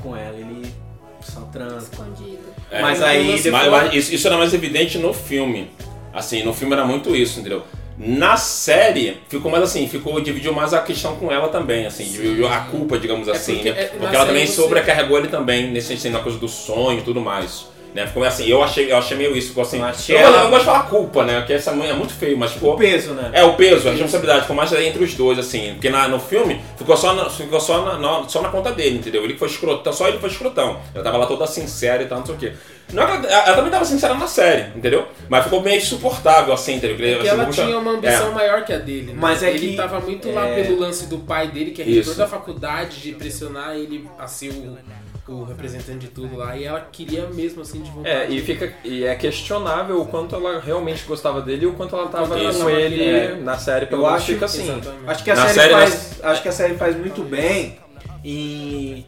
[0.03, 0.73] com ela ele
[1.21, 1.89] só transa.
[1.93, 2.39] Escondido.
[2.71, 5.71] É, Mas aí mas- depois- mas isso, isso era mais evidente no filme.
[6.13, 7.63] Assim, no filme era muito isso, entendeu?
[7.97, 12.47] Na série, ficou mais assim, ficou, dividiu mais a questão com ela também, assim, dividiu
[12.47, 13.81] a culpa, digamos assim, porque, né?
[13.83, 17.03] é, Porque ela também você- sobrecarregou ele também, nesse sentido, na coisa do sonho e
[17.03, 17.67] tudo mais.
[17.95, 18.07] Né?
[18.07, 19.79] Ficou meio assim, eu achei, eu achei meio isso, ficou assim.
[19.79, 21.39] Eu Eu, achei eu, ela- gosto de falar culpa, né?
[21.41, 22.75] Porque essa mãe é muito feio, mas ficou.
[22.75, 23.31] O peso, né?
[23.33, 25.73] É, o peso, a responsabilidade, ficou mais entre os dois, assim.
[25.75, 28.99] Porque na- no filme ficou só na, ficou só na, na- só na conta dele,
[28.99, 29.25] entendeu?
[29.25, 30.79] Ele que foi escrotão, só ele foi escrotão.
[30.95, 32.53] Ela tava lá toda sincera e tal, não sei o quê.
[32.93, 35.07] Não é que ela, ela também tava sincera na série, entendeu?
[35.29, 36.97] Mas ficou meio insuportável, assim, entendeu?
[36.97, 38.35] Porque Assim, ela muito- tinha uma ambição é.
[38.35, 39.09] maior que a dele.
[39.13, 39.15] Né?
[39.17, 41.85] Mas é ele que- tava muito lá é- pelo lance do pai dele, que é
[41.85, 44.79] reitor da faculdade, de pressionar ele a ser o,
[45.29, 46.57] o representante de tudo lá.
[46.57, 48.15] E ela queria mesmo assim de vontade.
[48.15, 51.95] É, e, fica, e é questionável o quanto ela realmente gostava dele e o quanto
[51.95, 53.45] ela tava Quanto ela com ele querendo.
[53.45, 54.63] na série, pelo Eu menos acho fica assim.
[54.63, 55.11] Exatamente.
[55.11, 57.79] Acho que a Na série, série, faz, acho que a série faz muito bem
[58.25, 59.05] em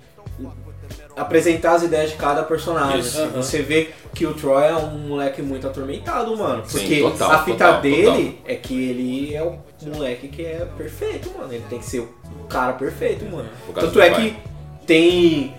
[1.17, 3.01] apresentar as ideias de cada personagem.
[3.01, 3.21] Isso.
[3.21, 3.31] assim.
[3.33, 6.63] Você vê que o Troy é um moleque muito atormentado, mano.
[6.67, 10.67] Sim, Porque total, a fita total, dele é que ele é o moleque que é
[10.77, 11.53] perfeito, mano.
[11.53, 12.09] Ele tem que ser o
[12.49, 13.49] cara perfeito, mano.
[13.75, 14.37] Tanto é que
[14.87, 15.55] tem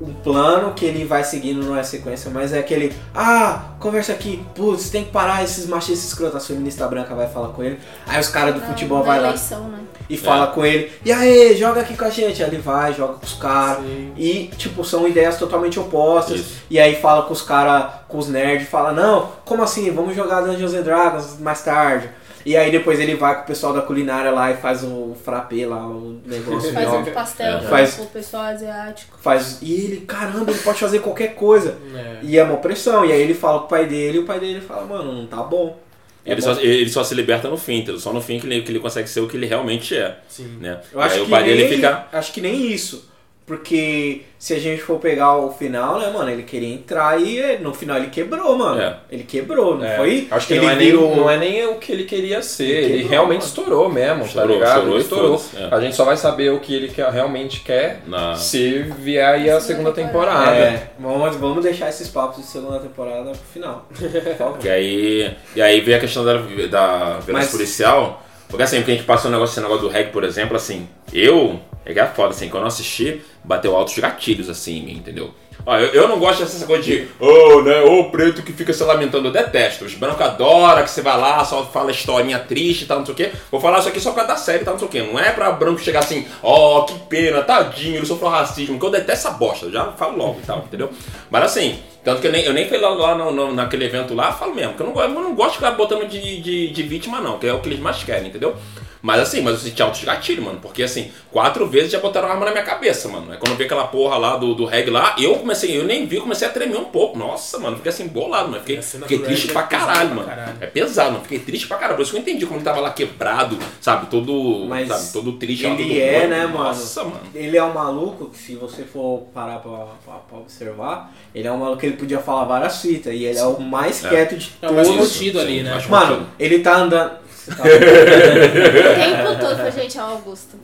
[0.00, 4.44] um plano que ele vai seguindo, não é sequência, mas é aquele, ah, conversa aqui,
[4.54, 8.20] putz, tem que parar esses machistas escrotos, a feminista branca vai falar com ele, aí
[8.20, 9.78] os caras do futebol Na vai lá eleição, né?
[10.08, 13.14] e fala com ele, e aí, joga aqui com a gente, aí ele vai, joga
[13.14, 13.84] com os caras,
[14.16, 16.62] e tipo, são ideias totalmente opostas, Isso.
[16.70, 20.42] e aí fala com os caras, com os nerds, fala, não, como assim, vamos jogar
[20.42, 22.08] Dungeons and Dragons mais tarde.
[22.44, 25.66] E aí depois ele vai com o pessoal da culinária lá e faz o frappé
[25.66, 29.18] lá, o negócio Faz um pastel pra- Faz- pro pessoal asiático.
[29.20, 29.58] Faz.
[29.62, 31.78] E ele, caramba, ele pode fazer qualquer coisa.
[31.94, 32.18] É.
[32.22, 33.04] E é uma pressão.
[33.04, 35.26] E aí ele fala com o pai dele e o pai dele fala, mano, não
[35.26, 35.78] tá bom.
[36.26, 36.54] É Ele bom.
[36.54, 37.84] só, ele só se liberta no fim?
[37.98, 40.18] Só no fim que ele, que ele consegue ser o que ele realmente é.
[40.28, 40.56] Sim.
[40.60, 40.80] Né?
[40.92, 42.06] Eu E acho aí que o pai nem, dele fica.
[42.12, 43.10] Acho que nem isso.
[43.46, 47.58] Porque se a gente for pegar o final, né, mano, ele queria entrar e eh,
[47.58, 48.80] no final ele quebrou, mano.
[48.80, 48.96] É.
[49.10, 50.26] Ele quebrou, não É, foi?
[50.30, 52.64] Acho que ele não, é nem, virou- não é nem o que ele queria ser.
[52.64, 53.48] Ele, quebrou, realmente mano.
[53.48, 54.76] estourou mesmo, Estourou, tá ligado?
[54.78, 55.42] estourou Ele estourou.
[55.70, 55.74] é.
[55.74, 59.50] A gente só vai saber o que ele quer- realmente quer Na- se vier aí
[59.50, 60.56] a segunda temporada.
[60.56, 63.86] É, vamos, vamos deixar esses papos de segunda temporada pro final.
[64.64, 68.22] E aí, e aí vem a questão da, da violência Mas- policial.
[68.48, 70.86] Porque assim, porque a gente passou um negócio, esse negócio do reggae, por exemplo, assim,
[71.12, 74.92] eu, é que é foda, assim, quando eu assisti, bateu altos gatilhos, assim, em mim,
[74.94, 75.34] entendeu?
[75.66, 79.28] Eu, eu não gosto dessa coisa de, ô, né, ô preto que fica se lamentando,
[79.28, 79.84] eu detesto.
[79.84, 83.14] Os brancos adoram que você vai lá, só fala historinha triste e tal, não sei
[83.14, 83.32] o quê.
[83.50, 85.02] Vou falar isso aqui só por causa da série e tal, não sei o quê.
[85.02, 88.90] Não é pra branco chegar assim, ó, que pena, tadinho, ele sofreu racismo, que eu
[88.90, 90.90] detesto essa bosta, eu já falo logo e tal, entendeu?
[91.30, 94.14] Mas assim, tanto que eu nem, eu nem fui lá, lá no- no- naquele evento
[94.14, 96.70] lá, falo mesmo, que eu não, gosto- eu não gosto de ficar botando de, de,
[96.70, 98.54] de vítima, não, que é o que eles mais querem, entendeu?
[99.02, 100.58] Mas assim, mas eu senti altos gatilhos, mano.
[100.62, 103.34] Porque assim, quatro vezes já botaram arma na minha cabeça, mano.
[103.34, 106.06] É quando eu vi aquela porra lá do, do reggae lá, eu comecei, eu nem
[106.06, 107.18] vi, eu comecei a tremer um pouco.
[107.18, 108.62] Nossa, mano, fiquei assim, bolado, mano.
[108.64, 110.32] Fiquei, fiquei triste pra é caralho, mano.
[110.58, 111.22] É pesado, mano.
[111.22, 111.96] Fiquei triste pra caralho.
[111.96, 114.06] Por isso que eu entendi como ele tava lá quebrado, sabe?
[114.06, 114.64] Todo.
[114.66, 115.12] Mas sabe?
[115.12, 115.66] Todo triste.
[115.66, 116.64] lá, ele todo é, né, mano?
[116.64, 117.20] Nossa, mano.
[117.34, 119.70] Ele é um maluco que, se você for parar pra,
[120.02, 123.12] pra- pra observar, ele é um maluco que ele podia falar várias fitas.
[123.14, 124.08] E ele é o mais É.
[124.08, 125.12] quieto de É o mais todos.
[125.12, 125.80] contido ali, né?
[125.88, 126.28] Mano, contido.
[126.38, 127.10] ele tá andando.
[127.10, 130.56] Tá- O tempo todo foi, gente, é o Augusto.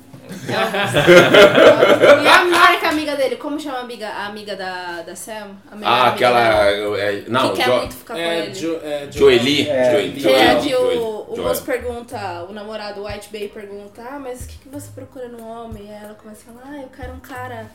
[0.49, 1.01] É o Augusto.
[2.23, 5.51] E a Marca, amiga dele, como chama a amiga, a amiga da, da Sam?
[5.71, 6.41] Ah, amiga aquela.
[6.71, 8.55] dela, é, não, que quer Jo- muito ficar com É, ele.
[8.55, 9.69] Jo, é, Jo- Joeli.
[9.69, 10.21] É, Joeli.
[10.21, 14.49] Que é Joeli, o, o moço pergunta, o namorado White Bay pergunta, ah, mas o
[14.49, 15.85] que, que você procura no homem?
[15.87, 17.67] E aí ela começa a falar, ah, eu quero um cara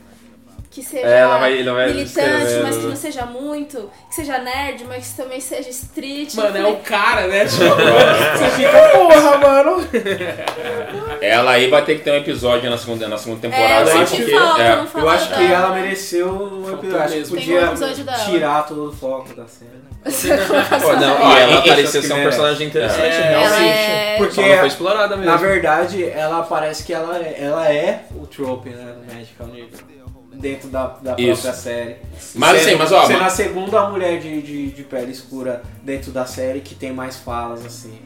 [0.75, 4.39] que seja É, ela vai- ela vai militante, mas que não seja muito, que seja
[4.39, 6.33] nerd, mas que também seja street.
[6.35, 7.45] Mano, é o cara, né?
[7.45, 9.87] Tipo, você fica, porra, mano.
[11.21, 13.89] Ela aí vai ter que ter um episódio na segunda, na segunda é, temporada.
[13.89, 14.85] eu aí, senti porque- falta, é.
[14.95, 17.01] Eu acho que ela mereceu um episódio.
[17.03, 18.17] Acho que podia um episódio dela.
[18.25, 19.85] tirar todo o foco da cena.
[20.81, 22.23] Pô, não, Ó, e ela parecia ser um é.
[22.23, 23.53] personagem interessante, É, realmente.
[23.53, 25.31] ela é- Porque Só não foi explorada mesmo.
[25.31, 29.94] Na verdade, ela parece que ela, é- ela é o trope, né, do Magical Nigga.
[30.45, 31.41] Dentro da, da Isso.
[31.41, 31.95] própria série.
[32.35, 35.63] Mas Sendo- assim, mas ó, Sendo mas- a segunda mulher de, de, de pele escura
[35.81, 37.97] dentro da série que tem mais falas, assim.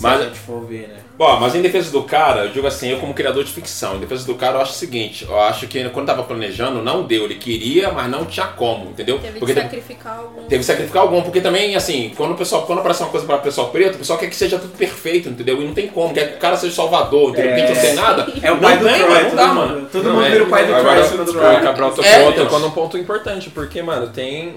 [0.00, 0.96] Mas- a gente for ver, né?
[1.16, 4.00] Bom, mas em defesa do cara, eu digo assim, eu como criador de ficção, em
[4.00, 7.24] defesa do cara eu acho o seguinte, eu acho que quando tava planejando, não deu,
[7.24, 9.18] ele queria, mas não tinha como, entendeu?
[9.18, 10.42] Teve Porque que teve, sacrificar algum.
[10.42, 13.36] teve que sacrificar algum, porque também, assim, quando o pessoal, quando aparece uma coisa para
[13.36, 15.62] o pessoal preto, o pessoal quer que seja tudo perfeito, entendeu?
[15.62, 17.52] E não tem como, quer que o cara seja salvador, entendeu?
[17.52, 17.68] É.
[17.74, 18.32] Não tem nada.
[18.42, 19.88] É o não pai do tem, Troy, mano, não todo dá, mundo- mano.
[19.90, 20.30] Todo Não, mundo é.
[20.30, 21.60] vira o pai do Troy Agora, em cima do o Troy.
[21.62, 24.56] Cabral tocou, É, tocou num ponto importante, porque, mano, tem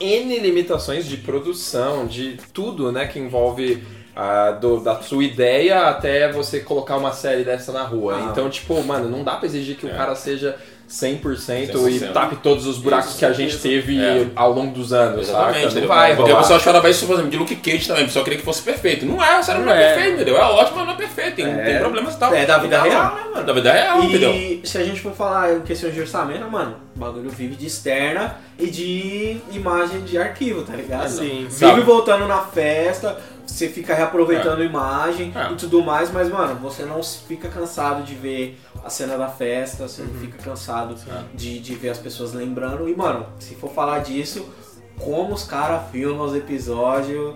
[0.00, 3.82] N limitações de produção, de tudo, né, que envolve
[4.22, 8.16] ah, do- da sua ideia até você colocar uma série dessa na rua.
[8.18, 8.28] Ah.
[8.30, 9.90] Então, tipo, mano, não dá pra exigir que É.
[9.92, 10.56] o cara seja
[10.86, 11.88] 100%, 100%.
[11.88, 14.26] e tape todos os buracos que a gente teve É.
[14.34, 15.80] ao longo dos anos, Exatamente, saca?
[15.80, 16.40] Não vai Porque o rolar.
[16.42, 19.06] pessoal chorava isso, por exemplo, de Luke Cage também, o pessoal queria que fosse perfeito.
[19.06, 19.86] Não é, a série não, Não é, é.
[19.94, 20.36] perfeita, entendeu?
[20.36, 21.64] É ótimo, mas não é perfeito, tem, É.
[21.64, 22.34] tem problemas e tal.
[22.34, 23.46] É da vida Não, real, né, mano?
[23.46, 24.30] Da vida real, entendeu?
[24.34, 27.66] E se a gente for falar em questão de orçamento, mano, o bagulho vive de
[27.66, 31.08] externa e de imagem de arquivo, tá ligado?
[31.08, 31.80] Sim, Vive sabe?
[31.82, 33.16] voltando na festa,
[33.54, 35.52] você fica reaproveitando imagem É.
[35.52, 39.86] e tudo mais, mas, mano, você não fica cansado de ver a cena da festa,
[39.88, 40.08] você Uhum.
[40.08, 41.22] não fica cansado É.
[41.34, 42.88] de, de ver as pessoas lembrando.
[42.88, 44.48] E, mano, se for falar disso,
[44.98, 47.34] como os caras filmam os episódios,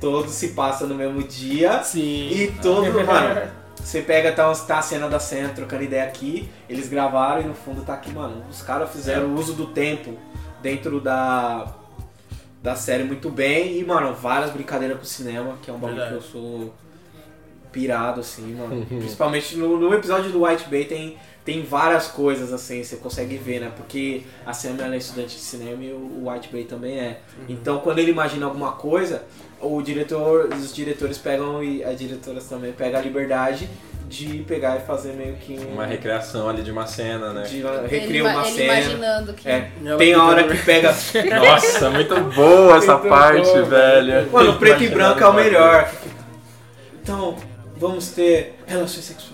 [0.00, 1.82] todos se passam no mesmo dia.
[1.82, 2.28] Sim.
[2.30, 3.42] E todo, mano,
[3.76, 7.54] você pega, tá, tá a cena da cena trocando ideia aqui, eles gravaram e no
[7.54, 8.44] fundo tá aqui, mano.
[8.50, 10.16] Os caras fizeram o uso do tempo
[10.62, 11.66] dentro da,
[12.64, 16.00] da série muito bem e, mano, várias brincadeiras com o cinema, que é um bagulho
[16.00, 16.24] que Verdade.
[16.24, 16.74] eu sou
[17.70, 18.86] pirado, assim, mano.
[18.88, 23.60] Principalmente no, no episódio do White Bay tem, tem várias coisas, assim, você consegue ver,
[23.60, 23.70] né?
[23.76, 27.20] Porque a Sam ela é estudante de cinema e o o White Bay também é.
[27.50, 29.24] Então, quando ele imagina alguma coisa,
[29.60, 33.68] o diretor, os diretores pegam e as diretoras também pegam a liberdade
[34.08, 37.42] de pegar e fazer meio que um- Uma recriação ali de uma cena, né?
[37.42, 38.74] de recria uma ele cena.
[38.80, 39.48] imaginando que.
[39.48, 40.88] É, tem a hora que pega.
[41.40, 44.30] Nossa, muito boa essa Muito parte, boa, velho.
[44.30, 45.90] Mano, o preto e branco é o melhor.
[47.02, 47.36] Então,
[47.76, 49.33] vamos ter relações sexuais.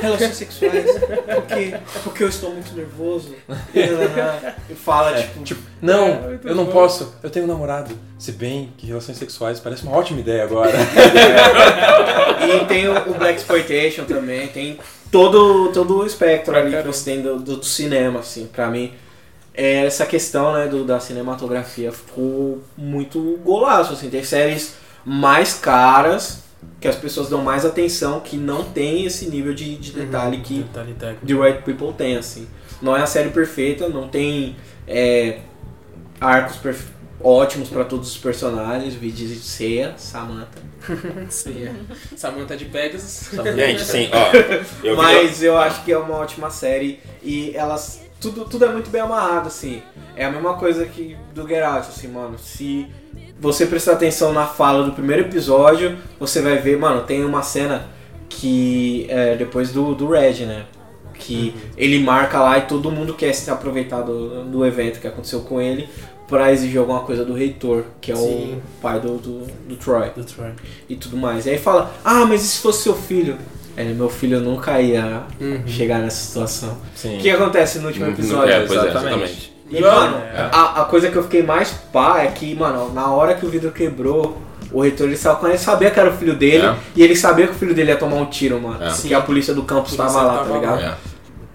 [0.00, 0.90] Relações sexuais.
[1.34, 3.34] Porque, porque eu estou muito nervoso.
[4.70, 5.42] E fala, tipo.
[5.42, 6.72] Tipo, não, É, eu não bom.
[6.72, 7.96] posso, eu tenho um namorado.
[8.18, 10.72] Se bem que relações sexuais parece uma ótima ideia agora.
[12.44, 14.78] E tem o, o Black Exploitation também, tem
[15.10, 18.92] todo, todo o espectro ali que você tem do, do, do cinema, assim, pra mim.
[19.54, 26.43] É, essa questão né, do, da cinematografia ficou muito golaço, assim, tem séries mais caras,
[26.80, 30.62] que as pessoas dão mais atenção, que não tem esse nível de, de detalhe que
[30.62, 31.18] Detalhe.
[31.26, 32.46] The Right People tem, assim.
[32.82, 35.38] não é a série perfeita, não tem é,
[36.20, 40.62] arcos perfe- ótimos pra todos os personagens, vi de Seiya, Samantha.
[41.30, 41.72] Sim, é.
[42.16, 43.30] Samantha de Pegasus.
[43.32, 44.86] Gente, assim, ó.
[44.86, 48.02] Eu Mas eu acho que é uma ótima série e elas.
[48.20, 49.82] Tudo, tudo é muito bem amarrado, assim.
[50.16, 52.38] É a mesma coisa que do Get Out, assim, mano.
[52.38, 52.86] Se
[53.40, 57.86] você prestar atenção na fala do primeiro episódio, você vai ver, mano, tem uma cena
[58.28, 60.64] que é depois do, do Red, né?
[61.14, 65.40] Que ele marca lá e todo mundo quer se aproveitar do, do evento que aconteceu
[65.40, 65.88] com ele
[66.26, 68.54] pra exigir alguma coisa do reitor, que é Sim.
[68.54, 70.50] o pai do, do, do Troy Do Troy.
[70.88, 71.46] e tudo mais.
[71.46, 73.36] E aí fala, ah, mas e se fosse seu filho?
[73.76, 75.24] É, meu filho nunca ia
[75.66, 76.76] chegar nessa situação.
[76.94, 77.18] Sim.
[77.18, 78.52] O que acontece no último Não- episódio?
[78.52, 79.53] é, pois é, exatamente.
[79.78, 83.34] E, mano, a, a coisa que eu fiquei mais pá é que, mano, na hora
[83.34, 84.38] que o vidro quebrou,
[84.72, 86.74] o reitor ele saiu com ele sabia que era o filho dele É.
[86.96, 88.82] e ele sabia que o filho dele ia tomar um tiro, mano.
[88.84, 88.90] É.
[88.90, 90.80] Porque a polícia do campus Polícia tava lá, tava tá ligado?
[90.82, 90.94] É.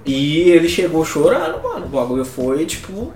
[0.06, 1.86] E ele chegou chorando, mano.
[1.86, 3.14] O bagulho foi, tipo,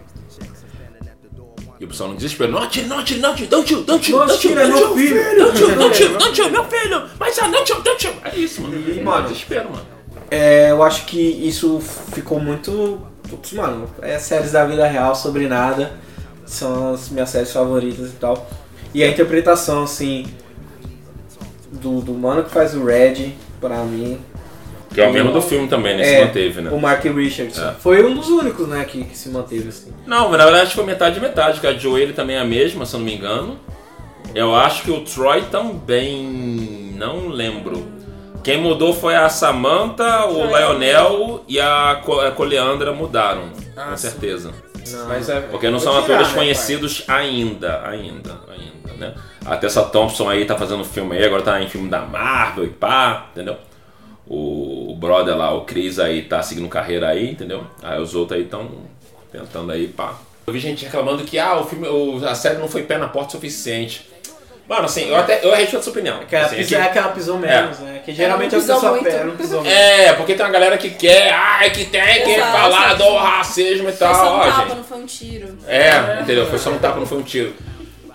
[1.80, 2.52] E o pessoal no desespero.
[2.52, 4.68] Não atire, não atire, não atire, don't you, don't you, Não don't you, atire, é
[4.68, 5.36] don't meu filho.
[5.38, 7.04] don't you, don't you, don't you, meu filho.
[7.20, 8.14] Mas ah, don't you, don't you.
[8.24, 8.76] É isso, mano.
[8.90, 9.86] E, mano, desespero, mano.
[10.32, 11.80] É, eu acho que isso
[12.14, 13.02] ficou muito.
[13.34, 15.94] Putz, mano, é séries da vida real sobre nada.
[16.46, 18.48] São as minhas séries favoritas e tal.
[18.94, 20.28] E a interpretação, assim,
[21.72, 24.20] do, do mano que faz o Red, pra mim.
[24.94, 26.04] Que é o mesmo do filme também, né?
[26.04, 26.70] Se é, manteve, né?
[26.70, 27.70] O Mark Richardson.
[27.70, 27.74] É.
[27.80, 29.92] Foi um dos únicos, né, que, que se manteve, assim.
[30.06, 32.86] Não, mas na verdade foi metade e metade, porque a Joelle também é a mesma,
[32.86, 33.58] se eu não me engano.
[34.36, 36.94] Eu acho que o Troy também.
[36.96, 37.93] Não lembro.
[38.44, 44.52] Quem mudou foi a Samantha, o Lionel e a, Co a Coleandra mudaram, com certeza.
[45.08, 49.14] Mas é, Porque não são tirar, atores né, conhecidos ainda, ainda, ainda, né?
[49.46, 52.70] A Tessa Thompson aí tá fazendo filme aí, agora tá em filme da Marvel e
[52.70, 53.56] pá, entendeu?
[54.28, 57.64] O, o brother lá, o Chris aí tá seguindo carreira aí, entendeu?
[57.82, 58.70] Aí os outros aí estão
[59.32, 60.16] tentando aí, pá.
[60.46, 63.08] Eu vi gente reclamando que ah, o filme, o- a série não foi pé na
[63.08, 64.10] porta o suficiente.
[64.68, 66.22] Mano, assim, eu até eu respeito a sua opinião.
[66.22, 68.02] Aquela, Assim, pisa, que- é aquela pisou menos, né?
[68.06, 69.74] Que geralmente não as pisou pegam, não pisou muito.
[69.76, 72.52] É, porque tem uma galera que quer, ai, que tem que Exato.
[72.58, 74.16] falar do racismo e Foi tal.
[74.16, 74.76] só um Ó, tapa, gente.
[74.78, 75.58] não foi um tiro.
[75.68, 76.48] É, entendeu?
[76.48, 77.54] Foi só um tapa, não foi um tiro.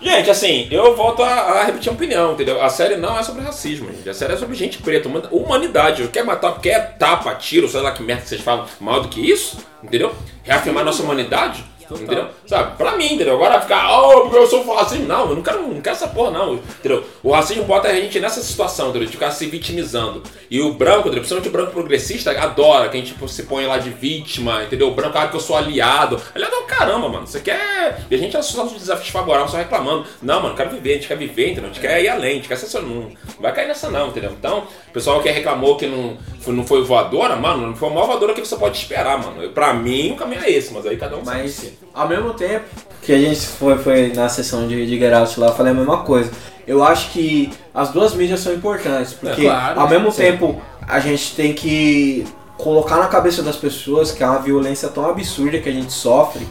[0.01, 2.61] Gente, assim, eu volto a, a repetir a opinião, entendeu?
[2.63, 4.09] A série não é sobre racismo, gente.
[4.09, 6.07] A série é sobre gente preta, huma- humanidade.
[6.07, 9.19] Quer matar, quer tapa, tiro, sei lá que merda que vocês falam mal do que
[9.19, 10.15] isso, entendeu?
[10.41, 12.27] Reafirmar nossa humanidade, entendeu?
[12.45, 12.77] Sabe?
[12.77, 13.35] Pra mim, entendeu?
[13.35, 15.05] Agora ficar, oh, porque eu sou racismo.
[15.05, 17.03] Não, eu não quero, não quero essa porra, não, entendeu?
[17.21, 19.07] O racismo bota a gente nessa situação, entendeu?
[19.07, 20.23] De ficar se vitimizando.
[20.49, 21.19] E o branco, entendeu?
[21.19, 24.87] Principalmente o branco progressista, adora que a gente tipo, se põe lá de vítima, entendeu?
[24.87, 26.21] O branco, ah, que eu sou aliado.
[26.33, 27.27] Aliado é o caramba, mano.
[27.27, 28.01] Você quer.
[28.09, 30.05] E a gente é só de desafios favoráveis, só reclamando.
[30.21, 31.69] Não, mano, quero viver, a gente quer viver, entendeu?
[31.69, 32.81] A gente quer ir além, a gente quer ser só.
[32.81, 34.31] Não vai cair nessa, não, entendeu?
[34.31, 37.91] Então, o pessoal que reclamou que não foi, não foi voadora, mano, não foi a
[37.91, 39.49] maior voadora que você pode esperar, mano.
[39.49, 41.73] Pra mim, o caminho é esse, mas aí cada um Mas.
[41.93, 42.65] Ao mesmo tempo
[43.01, 45.75] que a gente foi, foi na sessão de, de Get Out lá, eu falei a
[45.75, 46.31] mesma coisa.
[46.67, 50.17] Eu acho que as duas mídias são importantes, porque claro, ao mesmo sim.
[50.17, 52.25] tempo a gente tem que
[52.57, 56.47] colocar na cabeça das pessoas que é uma violência tão absurda que a gente sofre.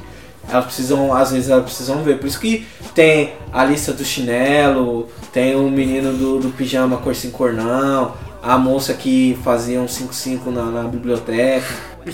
[0.51, 2.19] Elas precisam, às vezes elas precisam ver.
[2.19, 7.15] Por isso que tem a lista do chinelo, tem o menino do, do pijama cor
[7.15, 11.67] sem cor não, a moça que fazia um 5-5 na, na biblioteca
[12.07, 12.13] e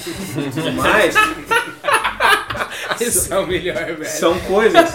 [2.58, 3.00] tudo mais.
[3.00, 4.06] Esse é o melhor, velho.
[4.06, 4.90] São coisas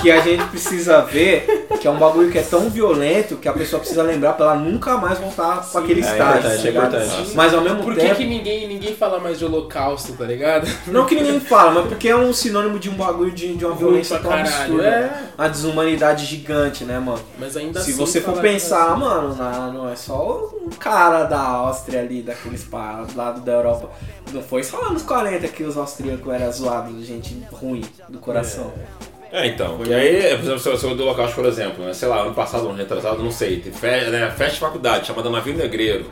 [0.00, 3.52] que a gente precisa ver, que é um bagulho que é tão violento que a
[3.52, 6.72] pessoa precisa lembrar pra ela nunca mais voltar pra aquele é estágio.
[6.72, 7.08] tá é.
[7.34, 8.14] Mas ao mesmo Por que, tempo.
[8.16, 10.68] que ninguém, ninguém fala mais de holocausto, tá ligado?
[10.86, 13.74] Não que ninguém fala, mas porque é um sinônimo de um bagulho de, de uma
[13.74, 14.86] violência tão absurda.
[14.86, 15.28] é.
[15.36, 17.20] Uma desumanidade gigante, né, mano?
[17.38, 21.40] Mas ainda Se assim, você for pensar, mano, na- não é só um cara da
[21.40, 22.66] Áustria ali, daqueles
[23.14, 23.90] lado da Europa.
[24.32, 28.72] Não foi só anos 40 que os austríacos eram zoados, gente ruim do coração.
[29.30, 29.78] É, então.
[29.86, 32.20] E aí, por exemplo, se eu- se eu do Holocausto, por exemplo, né, sei lá,
[32.22, 36.06] ano passado, ano retrasado, não sei, tem fe, né, festa de faculdade chamada Navio Negreiro.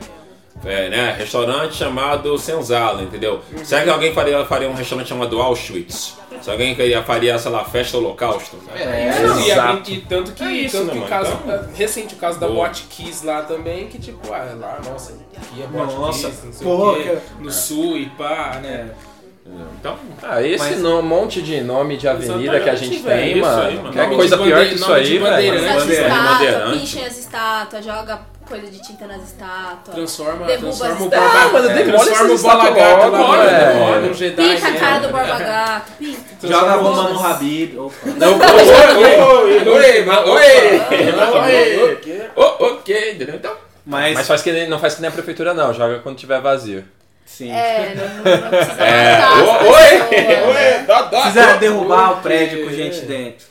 [0.65, 3.41] É, né, restaurante chamado Senzala, entendeu?
[3.63, 6.15] Será que alguém faria, faria um restaurante chamado Auschwitz?
[6.41, 8.57] Se alguém queria- faria, sei lá, festa holocausto?
[8.75, 9.91] É, e, Exato.
[9.91, 12.47] e tanto que, É isso, tanto né, que o caso, Então- recente o caso da
[12.47, 12.67] Boa.
[12.67, 16.53] Bot Kiss lá também, que tipo, ah, lá, nossa, aqui é Bot Nossa, Kiss, não
[16.53, 17.03] sei pô, o quê,
[17.37, 18.89] que- no sul e pá, né?
[19.79, 23.61] Então, Ah, esse Mas- no- monte de nome de avenida que a gente tem, mano.
[23.61, 23.91] aí, mano.
[23.93, 26.71] Que é coisa pior que isso aí, velho.
[26.73, 29.95] Pinchem as estátuas, joga coisa de tinta nas estátuas.
[29.95, 31.09] Transforma, Derruba transforma o.
[31.09, 34.07] Borba Ah, demole transforma o estátuas Gato né?
[34.07, 34.35] num Jedi.
[34.35, 34.79] Pinta a né?
[34.79, 36.47] cara do Borba Gato, pinta.
[36.47, 37.77] Joga a bomba no Habib.
[37.77, 37.95] Opa.
[40.27, 40.81] Oi,
[41.27, 42.29] oi, oi!
[42.35, 43.35] oh, ok, entendeu?
[43.35, 43.53] Então,
[43.85, 45.73] Mas, Mas faz que nem, não faz que nem a prefeitura, não.
[45.73, 46.83] Joga quando tiver vazio.
[47.25, 47.51] Sim.
[47.51, 50.43] É, não, não precisa É, oi, né?
[50.47, 51.21] oi, dá, dá.
[51.23, 53.45] Precisa derrubar o prédio com gente dentro.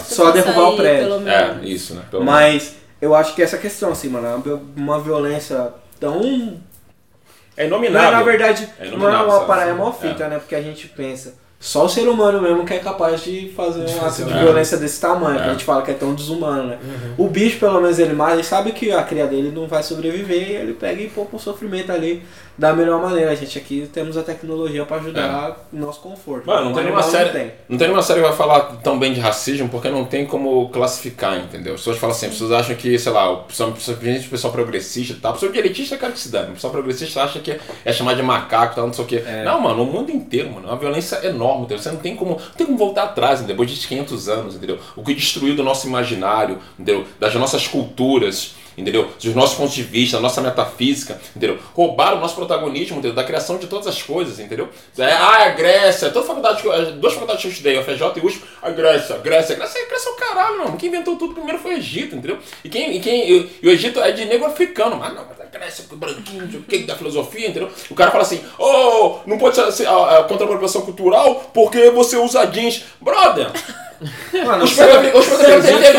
[0.00, 1.02] Só derrubar o prédio.
[1.04, 1.64] Pelo menos.
[1.64, 2.02] É, isso, né?
[2.10, 5.68] Pelo Mas eu acho que essa questão, assim, mano, é uma- uma violência
[6.00, 6.58] tão.
[7.56, 8.10] É Não, inominável.
[8.12, 10.38] na verdade, É não é uma parada, é mó fita, né?
[10.38, 11.34] Porque a gente pensa.
[11.60, 14.38] Só o ser humano mesmo que é capaz de fazer um ato de É.
[14.42, 15.48] violência desse tamanho, que É.
[15.48, 16.78] a gente fala que é tão desumano, né?
[17.16, 20.50] O bicho, pelo menos, ele mata, ele sabe que a cria dele não vai sobreviver
[20.50, 22.22] e ele pega e poupa o sofrimento ali
[22.56, 23.30] da melhor maneira.
[23.30, 26.46] A gente aqui temos a tecnologia pra ajudar o nosso conforto.
[26.46, 27.24] Mano, não O tem nenhuma série.
[27.26, 27.52] Não tem.
[27.68, 30.68] Não tem nenhuma série que vai falar tão bem de racismo porque não tem como
[30.70, 31.74] classificar, entendeu?
[31.74, 34.52] As pessoas falam assim, as pessoas acham que, sei lá, o pessoal, principalmente o pessoal
[34.52, 36.50] progressista e tal, o pessoal direitista cara que se dane.
[36.50, 39.22] O pessoal progressista acha que é chamar de macaco e tal, não sei o quê.
[39.44, 41.78] Não, mano, o mundo inteiro, mano, é uma violência enorme, entendeu?
[41.78, 43.56] Você não tem como, não tem como voltar atrás, entendeu?
[43.56, 44.78] Depois de 500 anos, entendeu?
[44.96, 47.04] O que destruiu do nosso imaginário, entendeu?
[47.18, 49.10] Das nossas culturas, entendeu?
[49.22, 51.58] Dos nossos pontos de vista, da nossa metafísica, entendeu?
[51.74, 53.14] Roubaram o nosso protagonismo, entendeu?
[53.14, 54.68] Da criação de todas as coisas, entendeu?
[54.98, 58.26] É, ah, a Grécia, toda faculdade, as duas faculdades que eu estudei, a FJ e
[58.26, 60.76] USP, a Grécia, Grécia, Grécia, Grécia é o caralho, não.
[60.76, 62.38] Quem inventou tudo primeiro foi o Egito, entendeu?
[62.62, 65.40] E quem, e quem, e, e o Egito é de negro africano, mas não, mas
[65.40, 67.70] a Grécia, o branquinho, o que, da filosofia, entendeu?
[67.90, 71.90] O cara fala assim, oh, não pode ser, ah, ah, contra a apropriação cultural porque
[71.90, 72.84] você usa jeans.
[73.00, 73.50] Brother,
[74.44, 74.72] Mano, os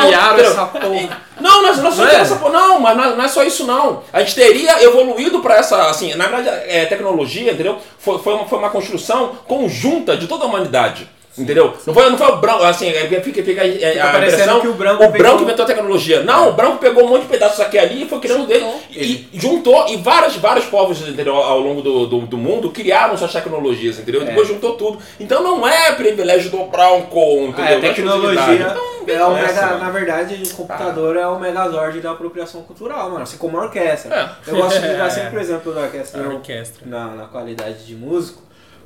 [0.04, 0.52] criaram entendeu?
[0.52, 1.22] essa porra.
[1.40, 2.16] Não, é- é só Não é?
[2.16, 4.04] essa porra, não, mas não é, não é só isso não.
[4.14, 7.78] A gente teria evoluído para essa, assim, na verdade, é, tecnologia, entendeu?
[8.00, 11.10] Foi, foi, uma, foi uma construção conjunta de toda a humanidade.
[11.38, 11.74] Entendeu?
[11.86, 14.68] Não foi, não foi o branco, assim, é, fica, fica, é, Fica a impressão que
[14.68, 16.24] o branco o branco inventou a tecnologia.
[16.24, 18.66] Não, o branco pegou um monte de pedaços aqui ali e foi criando dele.
[18.90, 23.18] E, e juntou, e vários, vários povos entendeu, ao longo do, do, do mundo criaram
[23.18, 24.22] suas tecnologias, entendeu?
[24.22, 24.26] É.
[24.26, 25.00] Depois juntou tudo.
[25.20, 27.20] Então não é privilégio do branco,
[27.50, 27.66] entendeu?
[27.66, 28.80] Ah, a Não é tecnologia exclusividade.
[29.02, 29.80] Então, é o mega, mano.
[29.80, 33.22] na verdade, o computador é o megazord da apropriação cultural, mano.
[33.24, 34.16] Assim como a orquestra.
[34.16, 34.52] É.
[34.52, 36.86] Eu gosto de dar sempre o exemplo da orquestra, A orquestra.
[36.88, 38.42] Na, na qualidade de músico,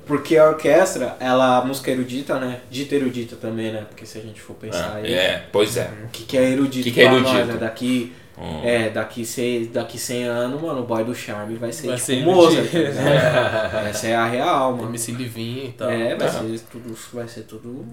[0.10, 2.62] porque a orquestra, ela, a música erudita, né?
[2.70, 3.86] Dita erudita também, né?
[3.88, 5.88] Porque se a gente for pensar aí, É, pois é.
[6.06, 7.32] o que, que é erudito Que que é erudito?
[7.32, 7.58] nós, né?
[7.58, 8.62] Daqui, Hum.
[8.64, 12.06] é, daqui, seis, daqui 100 anos, mano, o boy do charme vai ser Vai tipo
[12.08, 12.66] ser Mozart.
[12.74, 13.88] ligado?
[13.88, 14.90] Essa é a real, mano.
[14.90, 15.90] MC Livinho e tal.
[15.92, 16.98] É, vai ser tudo.
[17.14, 17.86] Vai ser tudo.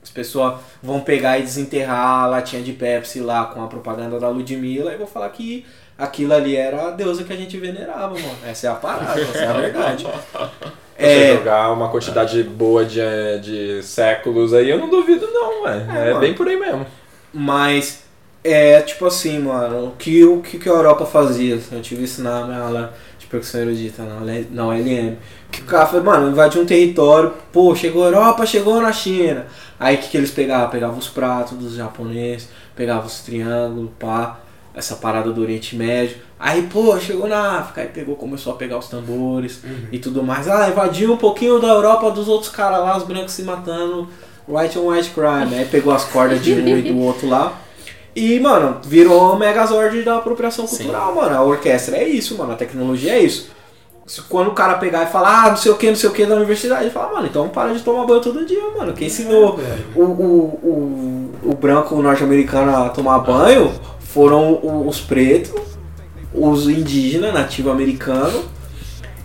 [0.00, 4.28] As pessoas vão pegar e desenterrar a latinha de Pepsi lá com a propaganda da
[4.28, 5.64] Ludmilla e vão falar que
[5.96, 8.36] aquilo ali era a deusa que a gente venerava, mano.
[8.46, 10.06] Essa é a parada, essa é a verdade.
[11.02, 13.00] Você É, jogar uma quantidade boa de,
[13.42, 15.86] de séculos aí, eu não duvido não, ué.
[15.88, 16.86] É, É, bem por aí mesmo.
[17.32, 18.02] mas
[18.44, 21.60] é tipo assim, mano, o que, o que a Europa fazia?
[21.70, 24.02] Eu tive isso na minha aula de percussão erudita,
[24.50, 25.16] na ULM.
[25.50, 29.46] Que o cara falou, mano, invadiu um território, pô, chegou a Europa, chegou na China.
[29.78, 30.70] Aí o que, que eles pegavam?
[30.70, 34.40] Pegavam os pratos dos japoneses, pegavam os triângulos, pá,
[34.74, 36.16] essa parada do Oriente Médio.
[36.44, 39.62] Aí, pô, chegou na África, aí pegou, começou a pegar os tambores
[39.92, 40.48] e tudo mais.
[40.48, 44.08] Ah, invadiu um pouquinho da Europa dos outros caras lá, os brancos se matando,
[44.48, 45.54] white on white crime.
[45.54, 47.52] Aí pegou as cordas de um e do outro lá.
[48.14, 51.36] E, mano, virou o Megazord da apropriação cultural, mano.
[51.36, 52.54] A orquestra é isso, mano.
[52.54, 53.48] A tecnologia é isso.
[54.28, 56.26] Quando o cara pegar e falar, ah, não sei o que, não sei o que
[56.26, 58.92] da universidade, ele fala, mano, então para de tomar banho todo dia, mano.
[58.94, 59.60] Quem ensinou
[59.94, 60.10] o, o,
[61.44, 65.72] o, o branco norte-americano a tomar banho foram os pretos,
[66.34, 68.44] os indígenas, nativo americano,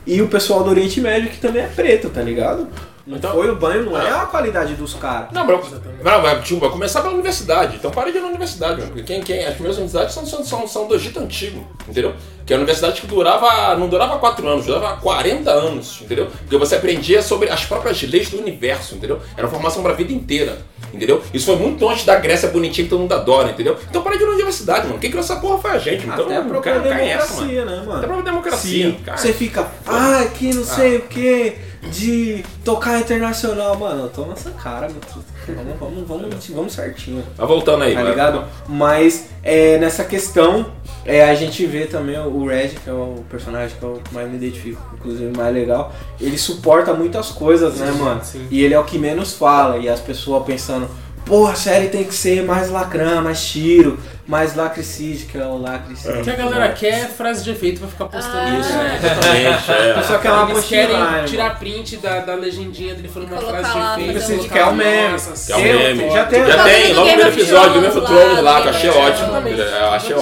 [0.06, 2.68] e o pessoal do Oriente Médio que também é preto, tá ligado?
[3.08, 5.30] Não Então- foi o banho, não é a qualidade dos caras.
[5.32, 5.72] Não, mas,
[6.04, 7.78] não, mas tipo, vai começar pela universidade.
[7.78, 8.88] Então para de ir na universidade, mano.
[8.92, 12.14] Porque Quem, quem, as primeiras universidades são, são, são, são do Egito Antigo, entendeu?
[12.46, 16.28] Que é a universidade que durava, não durava 4 anos, durava 40 anos, entendeu?
[16.28, 19.20] Porque você aprendia sobre as próprias leis do universo, entendeu?
[19.38, 20.58] Era uma formação pra vida inteira,
[20.94, 21.22] entendeu?
[21.34, 23.78] Isso foi muito antes da Grécia bonitinha que todo mundo adora, entendeu?
[23.90, 25.00] Então para de ir na universidade, mano.
[25.00, 26.24] Quem criou essa porra foi a gente, mano.
[26.24, 27.48] Até a Então, própria cara, cai essa, mano.
[27.48, 27.92] democracia, né, mano?
[27.94, 29.18] Até a própria democracia, Sim, cara.
[29.18, 31.58] você fica, ah, que não sei o que,
[31.92, 35.28] de tocar internacional, mano, toma essa cara, meu truta.
[35.48, 38.12] Vamos, vamos, vamos, vamos certinho, Mas voltando aí, tá vai.
[38.12, 38.44] ligado?
[38.68, 40.66] Mas é, nessa questão,
[41.06, 44.36] é, a gente vê também o Red, que é o personagem que eu mais me
[44.36, 48.22] identifico, inclusive mais legal, ele suporta muitas coisas, né, mano?
[48.52, 50.90] E ele é o que menos fala, e as pessoas pensando,
[51.28, 55.58] pô, a série tem que ser mais lacrã, mais tiro, mais lacricide, que é o
[55.58, 56.20] lacricide.
[56.20, 58.60] O que a galera quer é frase de efeito pra ficar postando Ah.
[58.60, 58.72] isso.
[58.74, 60.04] É, exatamente, é.
[60.04, 63.42] Só que é uma Eles querem postagem, tirar print da, da legendinha dele falando uma
[63.42, 64.50] frase de efeito.
[64.50, 65.12] Que é o meme.
[65.14, 66.12] nossa, Que é Eu- meme.
[66.12, 68.68] já tem- já Tá tem, logo no primeiro episódio do Game of Thrones lá, que
[68.68, 69.34] eu achei é, ótimo.
[69.36, 70.22] achei Já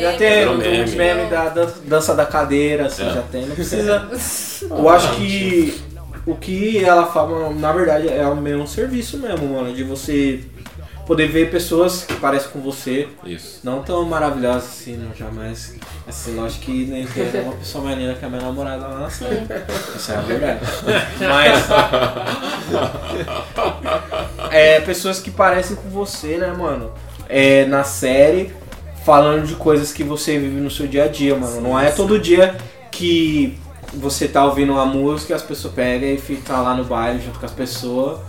[0.00, 0.90] Já tem os meme.
[0.96, 3.10] memes da dan- dança da cadeira, assim, É.
[3.12, 3.46] já tem.
[3.46, 4.08] Não precisa.
[4.68, 5.80] Eu acho que
[6.26, 9.72] o que ela fala, na verdade, é o mesmo serviço mesmo, mano.
[9.72, 10.40] De você
[11.06, 13.60] poder ver pessoas que parecem com você, Isso.
[13.62, 15.76] não tão maravilhosas assim, não, jamais.
[16.06, 19.10] Assim, lógico que nem tem uma pessoa mais linda que a minha namorada lá na
[19.10, 19.46] série.
[19.96, 20.60] Isso é a verdade.
[21.20, 21.64] Mas.
[24.50, 26.92] É, pessoas que parecem com você, né, mano?
[27.28, 28.52] É, na série,
[29.04, 31.60] falando de coisas que você vive no seu dia a dia, mano.
[31.60, 32.56] Não é todo dia
[32.90, 33.56] que
[33.94, 37.46] você tá ouvindo uma música as pessoas pegam e ficam lá no baile junto com
[37.46, 38.20] as pessoas.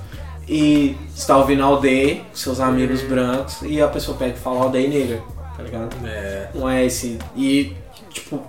[0.48, 4.88] E você tá ouvindo aldeia, seus amigos brancos, e a pessoa pega e fala aldeia
[4.88, 5.22] negra,
[5.58, 5.96] tá ligado?
[6.06, 6.50] É.
[6.56, 7.20] Não é esse.
[7.36, 7.76] E,
[8.10, 8.42] tipo,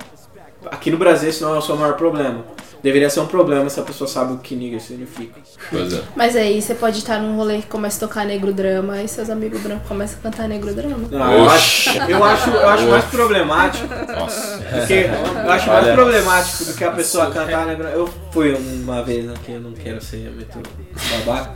[0.66, 2.44] aqui no Brasil esse não é o seu maior problema.
[2.82, 5.40] Deveria ser um problema se a pessoa sabe o que nigga significa.
[5.70, 6.02] Pois é.
[6.14, 9.28] Mas aí você pode estar num rolê que começa a tocar negro drama e seus
[9.28, 11.08] amigos brancos começam a cantar negro drama.
[11.10, 14.58] Não, eu acho, eu acho, eu acho mais problemático Nossa.
[14.58, 15.06] Porque
[15.44, 17.90] eu acho mais problemático do que a pessoa cantar negra.
[17.90, 20.62] Eu fui uma vez aqui, eu não quero ser muito
[21.10, 21.52] babaca.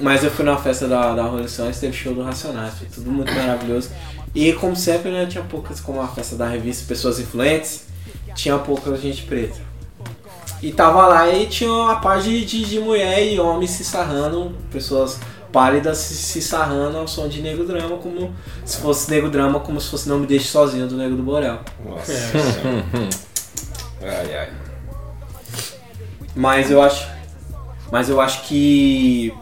[0.00, 3.10] Mas eu fui numa festa da, da Rolling Stones, teve show do Racionais, foi tudo
[3.10, 3.90] muito maravilhoso.
[4.34, 7.86] E como sempre, né, tinha poucas, como a festa da revista Pessoas Influentes,
[8.34, 9.67] tinha pouca gente preta.
[10.60, 14.56] E tava lá e tinha uma parte de, de, de mulher e homem se sarrando,
[14.70, 15.20] pessoas
[15.52, 18.34] pálidas se, se sarrando ao som de Negro Drama, como
[18.64, 21.60] se fosse Negro Drama, como se fosse Não Me Deixe Sozinho do Negro do Borel.
[21.84, 22.12] Nossa.
[22.12, 22.84] Senhora.
[24.02, 24.50] ai, ai.
[26.34, 27.08] Mas eu acho.
[27.90, 29.34] Mas eu acho que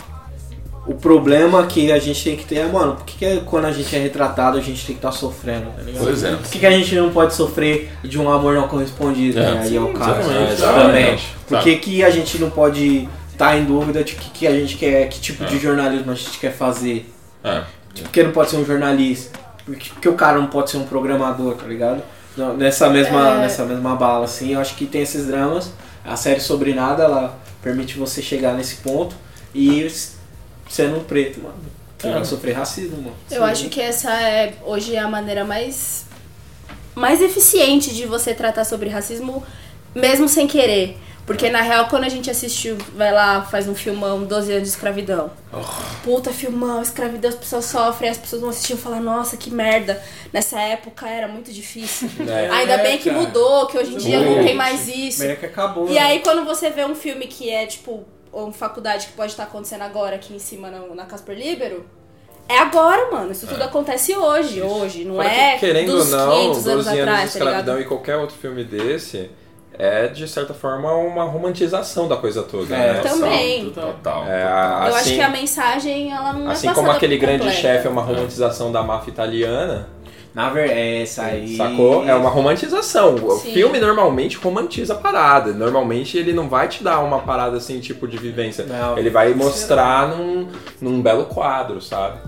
[0.87, 3.73] o problema que a gente tem que ter é, mano, por que, que quando a
[3.73, 6.05] gente é retratado a gente tem que estar sofrendo, tá ligado?
[6.05, 6.31] Pois é.
[6.37, 9.39] Por que, que a gente não pode sofrer de um amor não correspondido?
[9.39, 9.61] É, né?
[9.63, 10.53] Aí é o caso exatamente, também.
[10.53, 11.37] exatamente.
[11.49, 14.77] Por que, que a gente não pode estar em dúvida de que, que a gente
[14.77, 17.13] quer, que tipo de jornalismo a gente quer fazer?
[17.43, 17.63] É.
[18.03, 19.39] Por que não pode ser um jornalista?
[19.65, 22.03] Por que, por que o cara não pode ser um programador, tá ligado?
[22.37, 23.39] Não, nessa, mesma, É.
[23.39, 25.73] nessa mesma bala, assim, eu acho que tem esses dramas.
[26.05, 29.17] A série Sobre Nada, ela permite você chegar nesse ponto
[29.55, 29.81] e
[30.69, 31.57] sendo um preto, mano.
[31.99, 33.17] Você vai sofrer racismo, mano.
[33.31, 36.05] Eu acho que essa é hoje é a maneira mais
[36.95, 39.45] mais eficiente de você tratar sobre racismo,
[39.95, 40.99] mesmo sem querer.
[41.27, 44.69] Porque na real, quando a gente assistiu, vai lá, faz um filmão, 12 anos de
[44.69, 45.33] escravidão.
[46.05, 50.01] Puta filmão, escravidão, as pessoas sofrem, as pessoas vão assistir e falar, nossa, que merda.
[50.33, 52.09] Nessa época era muito difícil.
[52.27, 52.51] É.
[52.51, 53.21] Ainda bem que cara.
[53.21, 55.23] mudou, que hoje em dia não tem mais isso.
[55.37, 55.89] Que acabou.
[55.89, 56.01] E né?
[56.01, 59.83] aí quando você vê um filme que é tipo uma faculdade que pode estar acontecendo
[59.83, 61.87] agora aqui em cima na, na Casper Libero,
[62.49, 63.33] é agora, mano.
[63.33, 66.71] Isso tudo acontece hoje, hoje, não Fora é que, querendo ou dos não, 500 12
[66.71, 67.81] anos anos de atrás, tá escravidão ligado?
[67.81, 69.31] e qualquer outro filme desse
[69.79, 72.75] é, de certa forma, uma romantização da coisa toda.
[72.75, 73.01] É, né?
[73.01, 73.71] Também.
[73.71, 74.25] Total.
[74.27, 77.19] É, a- Eu acho assim, que a mensagem, ela não assim é como passada aquele
[77.19, 79.89] grande chefe é uma romantização da máfia italiana,
[80.37, 81.57] Na verdade, é essa aí.
[81.57, 82.07] sacou?
[82.07, 83.15] É uma romantização.
[83.15, 83.55] O Sim.
[83.55, 85.55] filme normalmente romantiza a parada.
[85.55, 88.67] Normalmente ele não vai te dar uma parada assim, tipo de vivência.
[88.67, 88.99] Não.
[88.99, 90.47] Ele vai mostrar num,
[90.79, 92.19] num belo quadro, sabe?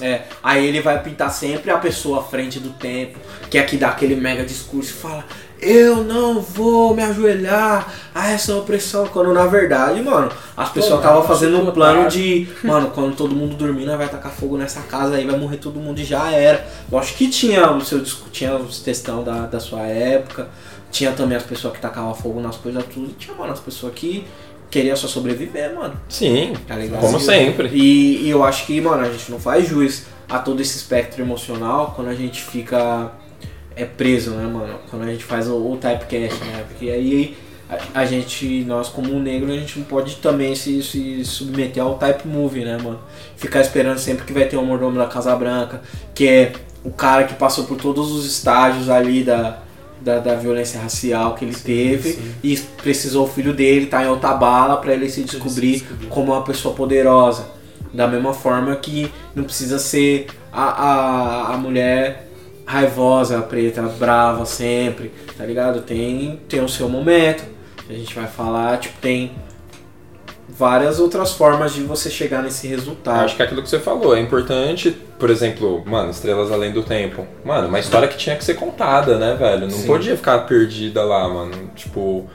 [0.00, 3.18] É, aí ele vai pintar sempre a pessoa à frente do tempo,
[3.50, 5.24] que é que dá aquele mega discurso e fala:
[5.60, 9.06] Eu não vou me ajoelhar a essa opressão.
[9.06, 13.54] Quando na verdade, mano, as pessoas estavam fazendo um plano de, mano, quando todo mundo
[13.56, 16.66] dormir, nós vai tacar fogo nessa casa aí, vai morrer todo mundo e já era.
[16.90, 20.48] Eu acho que tinha o seu disco, tinha os textão da, da sua época,
[20.90, 23.92] tinha também as pessoas que tacavam fogo nas coisas tudo, e tinha, mano, as pessoas
[23.94, 24.26] que
[24.70, 25.94] queriam só sobreviver, mano.
[26.08, 27.68] Sim, Tá como sempre.
[27.72, 31.20] E, e eu acho que, mano, a gente não faz jus a todo esse espectro
[31.20, 33.12] emocional quando a gente fica
[33.76, 34.78] é preso, né, mano?
[34.88, 36.64] Quando a gente faz o, o typecast, né?
[36.68, 37.36] Porque aí
[37.68, 41.96] a, a gente, nós como negro, a gente não pode também se, se submeter ao
[41.96, 43.00] type movie, né, mano?
[43.36, 45.80] Ficar esperando sempre que vai ter um mordomo da Casa Branca,
[46.14, 46.52] que é
[46.84, 49.58] o cara que passou por todos os estágios ali da,
[50.00, 54.32] da, da violência racial que ele teve e precisou o filho dele estar em outra
[54.32, 57.46] bala pra ele se descobrir como uma pessoa poderosa.
[57.92, 62.29] Da mesma forma que não precisa ser a, a, a mulher
[62.70, 65.82] raivosa, preta, brava sempre, tá ligado?
[65.82, 67.42] Tem, tem o seu momento.
[67.88, 69.32] A gente vai falar, tipo, tem
[70.48, 73.24] várias outras formas de você chegar nesse resultado.
[73.24, 76.84] Acho que é aquilo que você falou, é importante, por exemplo, mano, Estrelas Além do
[76.84, 77.26] Tempo.
[77.44, 79.62] Mano, uma história que tinha que ser contada, né, velho?
[79.62, 79.86] Não Sim.
[79.86, 81.72] podia ficar perdida lá, mano.
[81.74, 82.30] Tipo,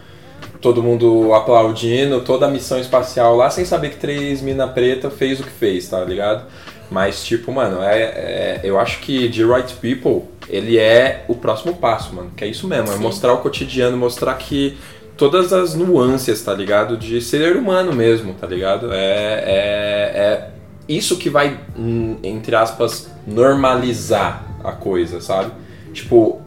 [0.60, 5.40] todo mundo aplaudindo, toda a missão espacial lá, sem saber que três mina preta fez
[5.40, 6.46] o que fez, tá ligado?
[6.90, 11.76] Mas, tipo, mano, é, é- eu acho que The Right People, ele é o próximo
[11.76, 12.32] passo, mano.
[12.36, 14.78] Que é isso mesmo, é mostrar o cotidiano, mostrar que
[15.18, 16.98] todas as nuances, tá ligado?
[16.98, 18.92] De ser humano mesmo, tá ligado?
[18.92, 20.50] É, é, é
[20.88, 25.52] isso que vai, hum, entre aspas, normalizar a coisa, sabe?
[25.94, 26.42] Tipo,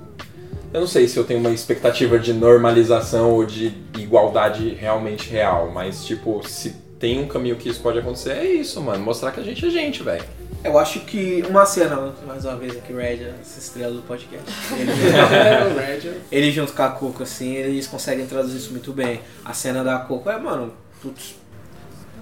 [0.73, 5.71] eu não sei se eu tenho uma expectativa de normalização ou de igualdade realmente real,
[5.73, 9.03] mas, tipo, se tem um caminho que isso pode acontecer, é isso, mano.
[9.05, 10.25] Mostrar que a gente é gente, velho.
[10.65, 14.45] Eu acho que uma cena, mais uma vez aqui, Red, essa estrela do podcast.
[14.77, 16.13] Ele, É, Red.
[16.33, 19.21] ele junto com a Coco, assim, eles conseguem traduzir isso muito bem.
[19.45, 21.37] A cena da Coco é, mano, putz,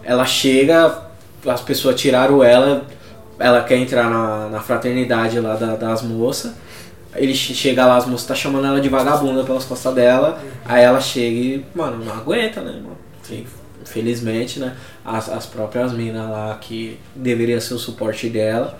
[0.05, 1.03] ela chega,
[1.47, 2.87] as pessoas tiraram ela,
[3.39, 6.53] ela quer entrar na, na fraternidade lá da- das moças.
[7.15, 10.39] Ele che- chega lá, as moças tá chamando ela de vagabunda pelas costas dela.
[10.67, 12.99] Aí ela chega e, mano, não aguenta, né, mano?
[13.23, 13.47] Sim,
[13.87, 14.75] Infelizmente, né?
[15.05, 18.77] As, as próprias minas lá que deveria ser o suporte dela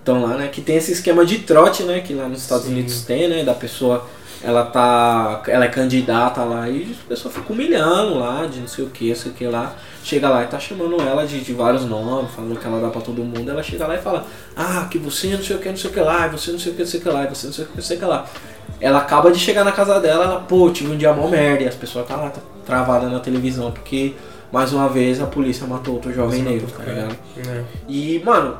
[0.00, 0.48] estão lá, né?
[0.48, 2.00] Que tem esse esquema de trote, né?
[2.00, 3.42] Que lá nos Estados Unidos tem, né?
[3.42, 4.06] Da pessoa,
[4.42, 5.42] ela tá.
[5.48, 9.14] Ela é candidata lá e a pessoa fica humilhando lá, de não sei o que,
[9.14, 9.74] sei o que lá.
[10.04, 13.00] Chega lá e tá chamando ela de, de vários nomes, falando que ela dá pra
[13.00, 13.50] todo mundo.
[13.50, 14.24] Ela chega lá e fala,
[14.56, 16.72] ah, que você não sei o que, não sei o que lá, você não sei
[16.72, 18.00] o que, não sei o que lá, você não sei o que, não sei o
[18.00, 18.26] que lá.
[18.80, 21.68] Ela acaba de chegar na casa dela, ela, pô, tive um dia mó merda, e
[21.68, 24.14] as pessoas tá lá, tá travada na televisão, porque
[24.52, 27.16] mais uma vez a polícia matou outro jovem negro, tá ligado?
[27.38, 27.64] É.
[27.88, 28.58] E, mano,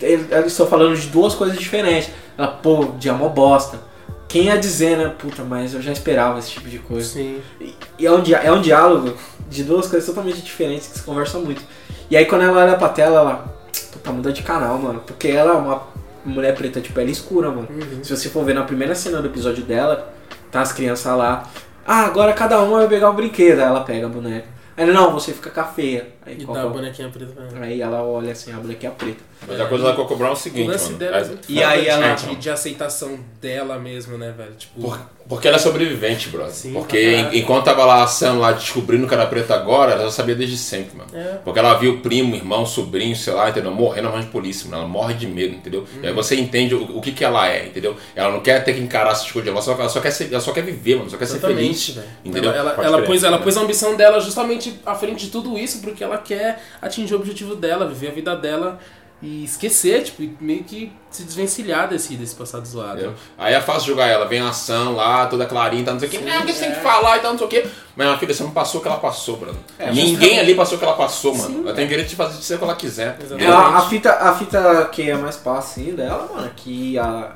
[0.00, 2.10] eles estão falando de duas coisas diferentes.
[2.36, 3.78] Ela, pô, dia mó bosta.
[4.26, 5.14] Quem ia dizer, né?
[5.18, 7.08] Puta, mas eu já esperava esse tipo de coisa.
[7.08, 7.40] Sim.
[7.60, 9.14] E, e é, um, é um diálogo
[9.48, 11.62] de duas coisas totalmente diferentes que se conversam muito.
[12.10, 13.58] E aí quando ela olha pra tela, ela.
[13.92, 15.00] Puta, muda de canal, mano.
[15.06, 15.82] Porque ela é uma
[16.24, 17.68] mulher preta de pele escura, mano.
[18.02, 20.12] Se você for ver na primeira cena do episódio dela,
[20.50, 21.48] tá as crianças lá.
[21.90, 23.60] Ah, agora cada uma vai pegar um brinquedo.
[23.60, 24.46] Aí ela pega a boneca.
[24.76, 26.06] Aí ele, não, você fica com a feia.
[26.28, 27.64] Aí, E dá a é bonequinha preta pra ela.
[27.66, 29.28] aí ela olha assim, a bonequinha preta.
[29.46, 30.98] Mas a coisa da Coco Brown é o O seguinte, lance mano.
[30.98, 34.34] dela é as- muito E foda aí de- ela- de, de aceitação dela mesmo, né,
[34.36, 34.52] velho?
[34.58, 36.52] Tipo, Por- porque ela é sobrevivente, brother.
[36.52, 40.04] Sim, porque en- enquanto tava lá a Sam lá descobrindo que era preta agora, ela
[40.04, 41.10] já sabia desde sempre, mano.
[41.14, 41.38] É.
[41.44, 43.70] Porque ela viu o primo, irmão, sobrinho, sei lá, entendeu?
[43.70, 44.82] Morrendo na mão de polícia, mano.
[44.82, 45.84] Ela morre de medo, entendeu?
[45.94, 46.08] E Uhum.
[46.08, 47.96] aí você entende o, o que que ela é, entendeu?
[48.16, 50.40] Ela não quer ter que encarar essas coisas, ela só, ela só quer ser, ela
[50.40, 51.08] só quer viver, mano.
[51.10, 51.58] Só quer ser feliz.
[51.58, 52.06] Exatamente, velho.
[52.24, 52.50] Entendeu?
[52.52, 55.80] Ela, ela, ela pôs, ela pôs a ambição dela justamente à frente de tudo isso,
[55.80, 58.78] porque ela quer atingir o objetivo dela, viver a vida dela
[59.20, 63.14] e esquecer, tipo, e meio que se desvencilhar desse, desse passado zoado.
[63.36, 66.10] Aí é fácil jogar ela, vem a ação lá, toda clarinha, tá, não sei o
[66.12, 67.68] que, não, porque você tem que falar e tal, não sei o que.
[67.96, 69.58] Mas minha filha, você não passou o que ela passou, Bruno.
[69.92, 71.64] Ninguém ali passou o que ela passou, mano.
[71.64, 73.18] ela tem direito de fazer de ser o que ela quiser.
[73.36, 77.32] É, a, fita, a fita que é mais assim dela, mano, é que a,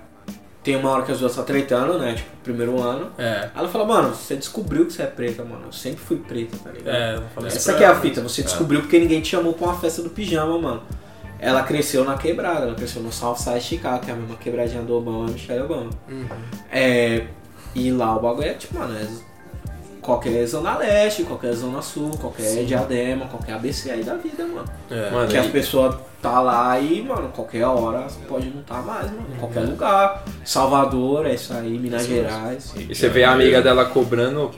[0.62, 2.14] tem uma hora que as duas tá tretando, né?
[2.14, 3.10] Tipo, primeiro ano.
[3.18, 3.50] É.
[3.54, 5.66] Ela fala, mano, você descobriu que você é preta, mano.
[5.66, 6.94] Eu sempre fui preta, tá ligado?
[6.94, 9.52] É, fala isso Essa pra que é a fita, você descobriu porque ninguém te chamou
[9.54, 10.82] pra uma festa do pijama, mano.
[11.38, 14.94] Ela cresceu na quebrada, ela cresceu no Southside Chicago, que é a mesma quebradinha do
[14.94, 15.90] Obama e Michelle Obama.
[16.08, 16.26] Uhum.
[16.70, 17.26] É,
[17.74, 19.06] e lá o bagulho é tipo, mano, é
[20.02, 24.68] qualquer zona leste, qualquer zona sul, qualquer diadema, qualquer ABC aí da vida, mano.
[24.90, 25.10] É.
[25.10, 29.24] Mano, Que as pessoas tá lá e, mano, qualquer hora pode não tá mais, mano.
[29.38, 30.24] Qualquer lugar.
[30.44, 32.74] Salvador, é isso aí, Minas Gerais.
[32.76, 34.50] E você vê a amiga dela cobrando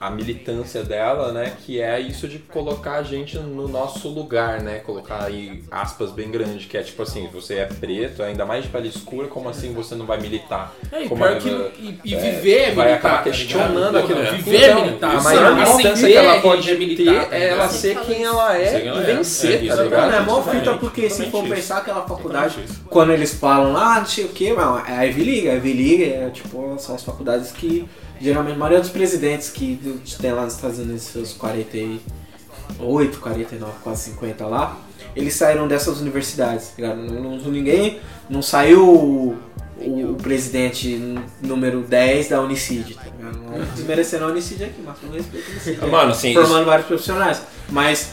[0.00, 1.52] a militância dela, né?
[1.64, 4.78] Que é isso de colocar a gente no nosso lugar, né?
[4.80, 8.70] Colocar aí aspas bem grandes, que é tipo assim, você é preto, ainda mais de
[8.70, 10.74] pele escura, como assim você não vai militar?
[10.92, 13.96] É, e Como a- que e, e é, viver é vai militar, acabar tá questionando
[13.98, 13.98] ligado?
[13.98, 14.36] aquilo.
[14.42, 15.16] Viver é Então, militar.
[15.16, 18.56] A maior militância que ela é pode militar, tá ter é ela ser quem ela
[18.58, 19.00] é e é.
[19.00, 20.14] vencer, É tá ligado?
[20.14, 22.56] É mó fita porque se for pensar aquela faculdade,
[22.90, 25.72] quando eles falam, ah, não sei o que, mano, é a Ivy League, a Ivy
[25.72, 27.88] League é tipo, são as faculdades que
[28.20, 29.78] geralmente a maioria dos presidentes que
[30.20, 31.32] tem lá nos Estados Unidos seus
[32.78, 34.76] 48, 49, quase 50 lá,
[35.14, 36.96] eles saíram dessas universidades, tá ligado?
[36.98, 39.36] Não, não- ninguém, não saiu o,
[39.80, 43.38] o- o presidente número 10 da Unicid, tá ligado?
[43.38, 45.78] Não desmerecendo a Unicid aqui, mas com respeito Unicid.
[45.90, 47.40] Mano, assim, formando vários profissionais.
[47.68, 48.12] Mas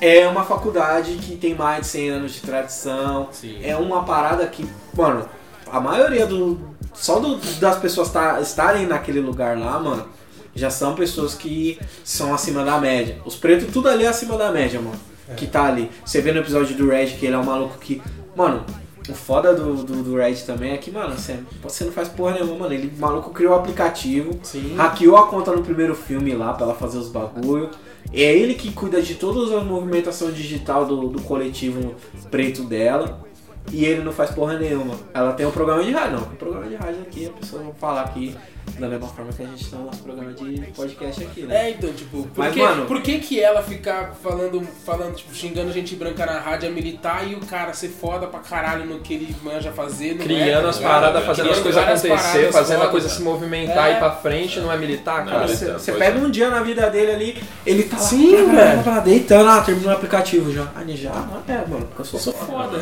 [0.00, 3.28] é uma faculdade que tem mais de 100 anos de tradição.
[3.32, 3.58] Sim.
[3.62, 4.66] É uma parada que,
[4.96, 5.28] mano,
[5.70, 6.58] a maioria do.
[6.94, 10.08] Só do- das pessoas tá- estarem naquele lugar lá, mano,
[10.56, 13.18] já são pessoas que são acima da média.
[13.24, 14.98] Os pretos, tudo ali é acima da média, mano.
[15.36, 15.90] Que tá ali.
[16.04, 18.00] Você vê no episódio do Red que ele é um maluco que.
[18.34, 18.64] Mano,
[19.08, 22.34] o foda do, do, do Red também é que, mano, você, você não faz porra
[22.34, 22.72] nenhuma, mano.
[22.72, 24.74] Ele, maluco, criou o aplicativo, Sim.
[24.76, 27.70] hackeou a conta no primeiro filme lá pra ela fazer os bagulho.
[28.12, 31.94] É ele que cuida de toda a movimentação digital do, do coletivo
[32.30, 33.26] preto dela.
[33.72, 34.94] E ele não faz porra nenhuma.
[35.12, 36.22] Ela tem um programa de rádio, não.
[36.22, 38.36] O programa de rádio aqui, a pessoa vai falar aqui
[38.78, 41.66] da mesma forma que a gente tem o nosso programa de podcast aqui, né?
[41.66, 45.34] É, então, tipo, por, Mas, que, mano- por que que ela ficar falando, falando, tipo,
[45.34, 49.00] xingando gente branca na rádio é militar e o cara ser foda pra caralho no
[49.00, 52.76] que ele manja fazer, não é, Criando tá as paradas, fazendo as coisas acontecer, fazendo
[52.76, 53.18] a foda, coisa cara.
[53.18, 53.92] se movimentar É.
[53.92, 55.46] e ir pra frente, não é militar, Não, cara?
[55.48, 56.22] mas- Você, pega é.
[56.22, 59.02] um dia na vida dele ali, ele tá lá, Sim, blá, velho.
[59.02, 60.66] deitando, ah, terminou o aplicativo já.
[60.74, 61.10] Ah, já?
[61.12, 62.78] Ah, é, mano, porque eu sou, Eu sou foda.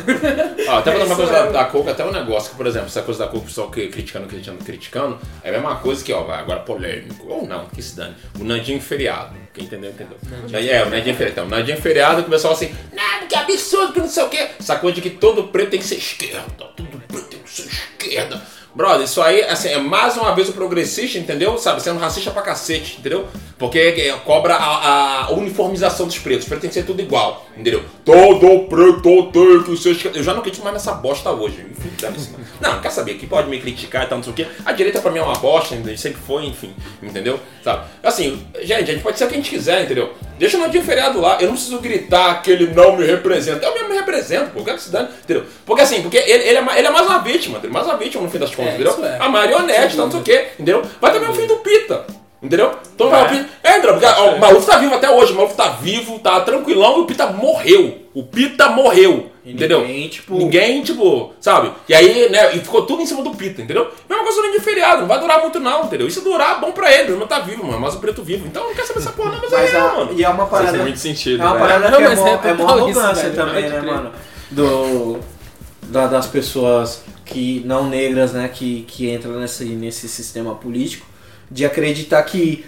[0.67, 1.43] Ó, até pra dar uma coisa é.
[1.45, 3.69] da, da Coco, até um negócio que, por exemplo, essa coisa da Coco, o pessoal
[3.69, 7.67] que, criticando, criticando, criticando, é a mesma coisa que, ó, vai, agora polêmico, ou não,
[7.67, 8.15] que se dane.
[8.39, 9.35] O Nandinho feriado.
[9.53, 10.17] Quem entendeu, entendeu.
[10.49, 11.31] Daí, é, o Nandinho feriado.
[11.31, 14.49] Então, o Nandinho feriado, pessoal assim, nada, que absurdo, que não sei o quê.
[14.59, 17.67] Essa coisa de que todo preto tem que ser esquerda, todo preto tem que ser
[17.67, 18.41] esquerda.
[18.75, 21.57] Brother, isso aí, assim, é mais uma vez o progressista, entendeu?
[21.57, 23.25] Sabe, sendo racista pra cacete, entendeu?
[23.57, 26.43] Porque é, cobra a, a uniformização dos pretos.
[26.43, 27.83] Os pretos tem que ser tudo igual, entendeu?
[28.03, 30.11] Todo preto tem que ser.
[30.13, 31.65] Eu já não acredito mais nessa bosta hoje.
[31.71, 31.89] Enfim.
[32.59, 34.47] Não, quer saber, que pode me criticar e tal, não sei o quê.
[34.65, 35.97] A direita pra mim é uma bosta, entendeu?
[35.97, 37.39] sempre foi, enfim, entendeu?
[37.63, 37.85] Sabe?
[38.03, 40.13] Assim, gente, a gente pode ser o que a gente quiser, entendeu?
[40.37, 43.65] Deixa no dia feriado lá, eu não preciso gritar que ele não me representa.
[43.65, 45.45] Eu mesmo me represento, pô, eu quero que se dane, entendeu?
[45.65, 47.71] Porque assim, porque ele, ele, é, ele é mais uma vítima, entendeu?
[47.71, 48.91] Mais uma vítima no fim das contas, entendeu?
[48.91, 49.17] isso é.
[49.19, 50.81] A marionete, tal, não sei o quê, entendeu?
[51.01, 52.05] Vai também o fim do Pita.
[52.43, 52.71] Entendeu?
[52.93, 53.25] Então vai.
[53.25, 53.49] o Pita.
[53.63, 53.93] É, entendeu?
[53.93, 57.01] Porque ó, o Maluf tá vivo até hoje, o Maluf tá vivo, tá tranquilão e
[57.01, 58.01] o Pita morreu.
[58.13, 59.31] O Pita morreu.
[59.43, 59.81] E entendeu?
[59.81, 61.71] ninguém, tipo- Ninguém, tipo, sabe?
[61.87, 63.89] E aí, né, e ficou tudo em cima do Pita, entendeu?
[64.09, 66.07] Mesma coisa de feriado, não vai durar muito não, entendeu?
[66.07, 68.47] Isso durar, bom pra ele, ele tá vivo, mano, mas o preto vivo.
[68.47, 70.11] Então não quer saber essa porra não, mas, Mas é, a- mano.
[70.15, 70.77] e é uma Faz parada.
[70.83, 71.59] muito sentido, É uma né?
[71.59, 74.11] parada Não, que é mas mó, é é mó total isso, arrogância também, né, mano?
[74.49, 75.19] Do,
[75.83, 81.05] da- das pessoas que não negras, né, que, que entram nesse, nesse sistema político,
[81.49, 82.65] de acreditar que.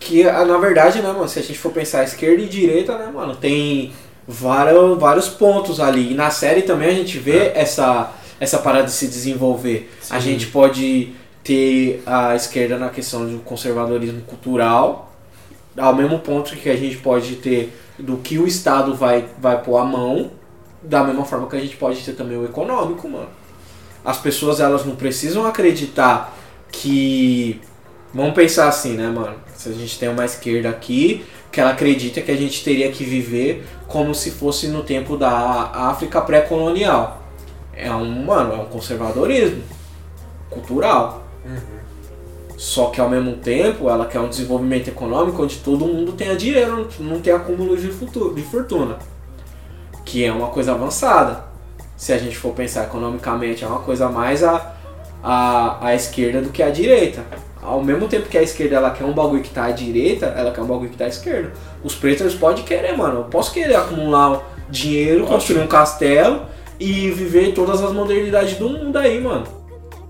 [0.00, 3.10] Que, ah, na verdade, né, mano, se a gente for pensar esquerda e direita, né,
[3.12, 3.92] mano, tem
[4.26, 6.12] vários, vários pontos ali.
[6.12, 9.90] E na série também a gente vê essa, essa parada de se desenvolver.
[10.08, 11.12] A gente pode
[11.42, 15.12] ter a esquerda na questão do conservadorismo cultural,
[15.76, 19.78] ao mesmo ponto que a gente pode ter do que o Estado vai, vai pôr
[19.78, 20.30] a mão,
[20.82, 23.28] da mesma forma que a gente pode ter também o econômico, mano.
[24.04, 26.34] As pessoas elas não precisam acreditar
[26.70, 27.60] que.
[28.14, 29.36] Vamos pensar assim, né, mano?
[29.54, 33.04] Se a gente tem uma esquerda aqui, que ela acredita que a gente teria que
[33.04, 35.30] viver como se fosse no tempo da
[35.72, 37.22] África pré-colonial.
[37.74, 39.62] É um, mano, é um conservadorismo
[40.50, 41.24] cultural.
[42.56, 46.88] Só que ao mesmo tempo ela quer um desenvolvimento econômico onde todo mundo tenha dinheiro,
[46.98, 48.98] não tenha acúmulo de, futuro, de fortuna.
[50.08, 51.44] Que é uma coisa avançada.
[51.94, 54.72] Se a gente for pensar economicamente, é uma coisa mais a,
[55.22, 57.22] a, a esquerda do que a direita.
[57.62, 60.50] Ao mesmo tempo que a esquerda ela quer um bagulho que tá à direita, ela
[60.50, 61.52] quer um bagulho que tá à esquerda.
[61.84, 63.18] Os pretos podem querer, mano.
[63.18, 64.40] Eu posso querer acumular
[64.70, 66.46] dinheiro, construir um castelo
[66.80, 69.57] e viver todas as modernidades do mundo aí, mano.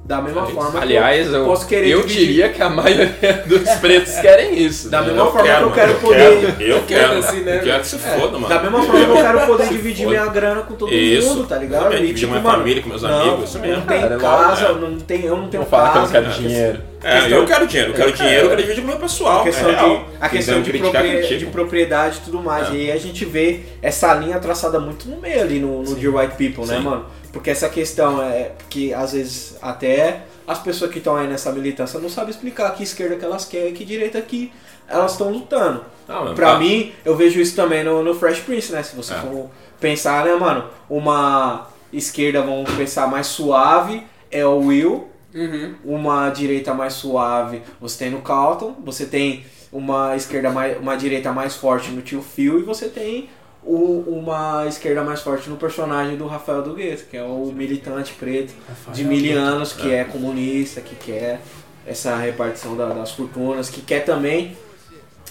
[0.08, 3.44] Da mesma forma Aliás, que eu eu, posso querer eu dividir- diria que a maioria
[3.44, 4.88] dos pretos querem isso.
[4.88, 5.08] Da né?
[5.08, 6.54] mesma forma que eu quero eu poder.
[6.56, 7.56] Quero, eu quero, assim, né?
[7.58, 8.48] eu quero que se foda, mano.
[8.48, 10.18] Da mesma forma que eu quero poder dividir Foda.
[10.18, 11.28] minha grana com todo Isso.
[11.28, 11.92] mundo, tá ligado?
[11.92, 13.76] É, dividir minha mano, família com meus não, amigos, isso mesmo.
[13.76, 16.00] Não tem Cara, é casa, lógico, não tem, eu não tenho Vou falar que eu
[16.00, 16.20] casa.
[16.20, 16.80] não quero dinheiro.
[17.00, 18.48] É, questão- eu quero dinheiro, eu quero Eu dinheiro, eu quero.
[18.56, 19.40] quero dividir com o meu pessoal.
[19.42, 19.88] A questão, é real.
[19.96, 22.68] de, a questão de, de propriedade e tudo mais.
[22.68, 22.72] É.
[22.72, 26.14] E aí a gente vê essa linha traçada muito no meio ali no, no Dear
[26.14, 27.04] White People, né, mano?
[27.32, 32.00] Porque essa questão é que às vezes até as pessoas que estão aí nessa militância
[32.00, 34.50] não sabem explicar que esquerda que elas querem e que direita que
[34.88, 35.84] elas estão lutando.
[36.08, 36.58] Não, mano, Pra tá.
[36.58, 38.82] mim, eu vejo isso também no, no Fresh Prince, né?
[38.82, 39.18] Se você É.
[39.18, 40.64] for pensar, né, mano?
[40.88, 45.08] Uma esquerda, vamos pensar, mais suave é o Will.
[45.34, 45.74] Uhum.
[45.84, 48.74] Uma direita mais suave você tem no Carlton.
[48.84, 52.58] Você tem uma esquerda mais, uma direita mais forte no tio Phil.
[52.60, 53.28] E você tem
[53.70, 58.52] o- uma esquerda mais forte no personagem do Rafael Dugueto, que é o militante preto
[58.92, 60.04] de mil anos, que é.
[60.04, 61.40] comunista, que quer
[61.86, 64.56] essa repartição da- das fortunas, que quer também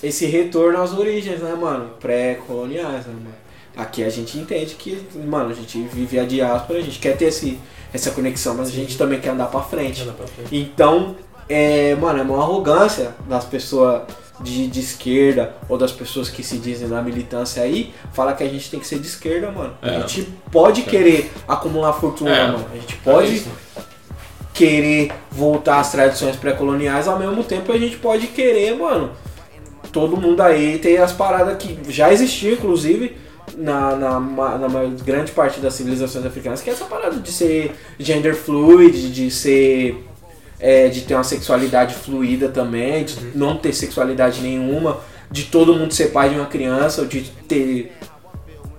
[0.03, 1.91] esse retorno às origens, né, mano?
[1.99, 3.35] Pré-coloniais, né, mano?
[3.75, 7.25] Aqui a gente entende que, mano, a gente vive a diáspora, a gente quer ter
[7.25, 7.59] esse,
[7.93, 10.01] essa conexão, mas a gente também quer andar pra frente.
[10.01, 10.55] Anda pra frente.
[10.55, 11.15] Então,
[11.47, 14.01] é, mano, é uma arrogância das pessoas
[14.41, 18.47] de, de esquerda ou das pessoas que se dizem da militância aí, falar que a
[18.49, 19.73] gente tem que ser de esquerda, mano.
[19.81, 19.99] A É.
[20.01, 22.47] gente pode querer acumular fortuna, É.
[22.47, 22.65] mano.
[22.71, 23.49] A gente pode isso.
[24.53, 29.11] querer voltar às tradições pré-coloniais, ao mesmo tempo a gente pode querer, mano,
[29.91, 33.15] todo mundo aí ter as paradas que já existiam, inclusive,
[33.55, 37.71] na, na, na maior- grande parte das civilizações africanas, que é essa parada de ser
[37.99, 40.03] gender fluid, de ser.
[40.59, 44.99] É, de ter uma sexualidade fluida também, de não ter sexualidade nenhuma,
[45.29, 47.93] de todo mundo ser pai de uma criança, ou de ter.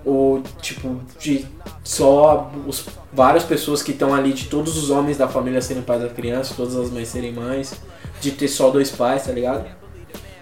[0.05, 1.45] Ou, tipo, de
[1.83, 6.01] só os, várias pessoas que estão ali, de todos os homens da família serem pais
[6.01, 7.73] da criança, todas as mães serem mães,
[8.19, 9.65] de ter só dois pais, tá ligado?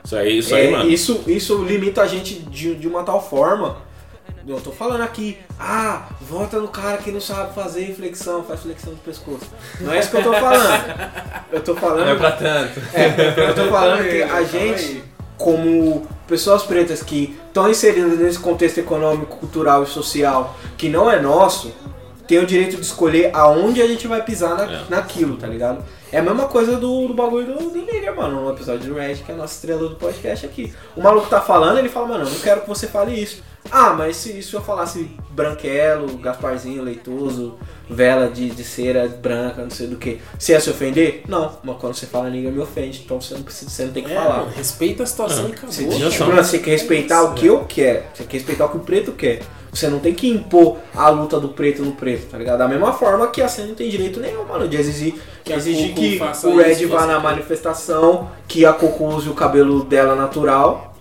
[0.03, 0.89] Isso aí, isso aí, É, mano.
[0.89, 3.77] Isso, isso limita a gente de, de uma tal forma.
[4.47, 8.93] Eu tô falando aqui, ah, vota no cara que não sabe fazer flexão, faz flexão
[8.93, 9.45] do pescoço.
[9.81, 11.11] Não é isso que eu tô falando.
[11.51, 12.79] Eu tô Não é falando, pra tanto.
[13.37, 15.03] eu tô falando que a gente,
[15.37, 21.19] como pessoas pretas que estão inseridas nesse contexto econômico, cultural e social que não é
[21.19, 21.73] nosso,
[22.27, 24.81] tem o direito de escolher aonde a gente vai pisar na, É.
[24.89, 25.83] naquilo, tá ligado?
[26.11, 29.15] É a mesma coisa do, do bagulho do, do Nigger, mano, no episódio do Red,
[29.15, 30.73] que é a nossa estrela do podcast aqui.
[30.95, 33.43] O maluco tá falando, ele fala, mano, eu não quero que você fale isso.
[33.71, 37.55] Ah, mas se, se eu falasse branquelo, Gasparzinho, leitoso,
[37.89, 41.23] vela de, de cera branca, não sei do que, você ia se ofender?
[41.27, 44.03] Não, mas quando você fala ninguém me ofende, então você não precisa, você não tem
[44.03, 44.37] que É, falar.
[44.39, 45.71] mano, respeita a situação e acabou.
[45.71, 46.31] Você, tipo, são.
[46.31, 49.41] você quer respeitar o que eu quero, você quer respeitar o que o preto quer.
[49.71, 52.57] Você não tem que impor a luta do preto no preto, tá ligado?
[52.57, 55.13] Da mesma forma que a cena não tem direito nenhum, mano, de exigir
[55.43, 59.83] Que exigir que o Red isso, vá na manifestação, que a Coco use o cabelo
[59.83, 60.96] dela natural,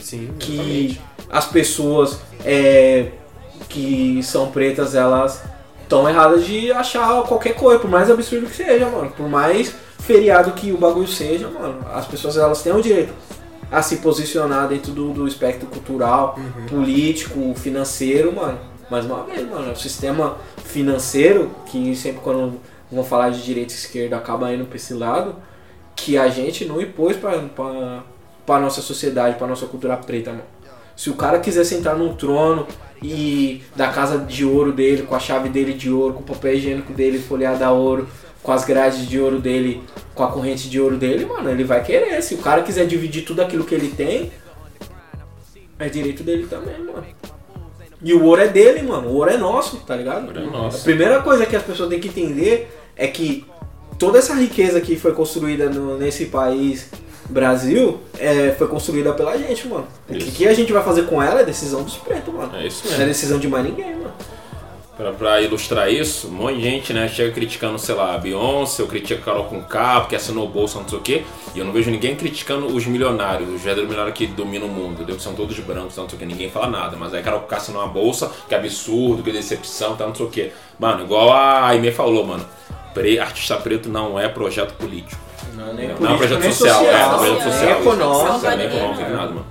[0.00, 1.00] Sim, que exatamente.
[1.30, 3.08] as pessoas é,
[3.68, 5.42] que são pretas, elas
[5.82, 9.10] estão erradas de achar qualquer coisa, por mais absurdo que seja, mano.
[9.10, 11.84] Por mais feriado que o bagulho seja, mano.
[11.92, 13.12] As pessoas elas têm o direito
[13.70, 16.38] a se posicionar dentro do, do espectro cultural,
[16.68, 18.58] político, financeiro, mano.
[18.90, 23.76] Mais uma vez, mano, o sistema financeiro, que sempre quando vão falar de direita e
[23.76, 25.36] esquerda acaba indo pra esse lado,
[25.96, 28.02] que a gente não impôs pra, pra,
[28.46, 30.42] pra nossa sociedade, pra nossa cultura preta, mano.
[30.96, 32.66] Se o cara quiser sentar num trono
[33.02, 36.54] e da casa de ouro dele, com a chave dele de ouro, com o papel
[36.54, 38.08] higiênico dele folheado a ouro,
[38.42, 39.82] com as grades de ouro dele,
[40.14, 42.20] com a corrente de ouro dele, mano, ele vai querer.
[42.22, 44.30] Se o cara quiser dividir tudo aquilo que ele tem,
[45.78, 47.04] é direito dele também, mano.
[48.04, 49.08] E o ouro é dele, mano.
[49.08, 50.26] O ouro é nosso, tá ligado?
[50.26, 50.78] ouro é nosso.
[50.80, 53.44] A primeira coisa que as pessoas têm que entender é que
[53.98, 56.88] toda essa riqueza que foi construída no- nesse país,
[57.28, 59.86] Brasil, é, foi construída pela gente, mano.
[60.08, 62.54] O que, que a gente vai fazer com ela é decisão dos pretos, mano.
[62.56, 63.06] É isso Não é mesmo.
[63.12, 64.12] decisão de mais ninguém, mano.
[64.94, 68.82] Pra, pra ilustrar isso, um monte de gente, né, chega criticando, sei lá, a Beyoncé,
[68.82, 71.22] ou critica Carol com K, porque assinou o bolsa, não sei o quê,
[71.54, 74.92] e eu não vejo ninguém criticando os milionários, os verdadeiros milionários que dominam o mundo,
[74.96, 75.16] entendeu?
[75.16, 77.46] Que são todos brancos, não sei o quê, ninguém fala nada, mas aí Carol com
[77.46, 80.52] K assinou uma bolsa, que absurdo, que decepção, tá, não sei o quê.
[80.78, 82.44] Mano, igual a Aimee falou, mano,
[82.92, 85.18] pre- artista preto não é projeto político.
[85.54, 87.52] Não, Não, não é um projeto social, é um projeto social.
[87.52, 87.68] social.
[87.68, 89.46] É econômico, Não é salvar econômico, ninguém, nem nada, mano.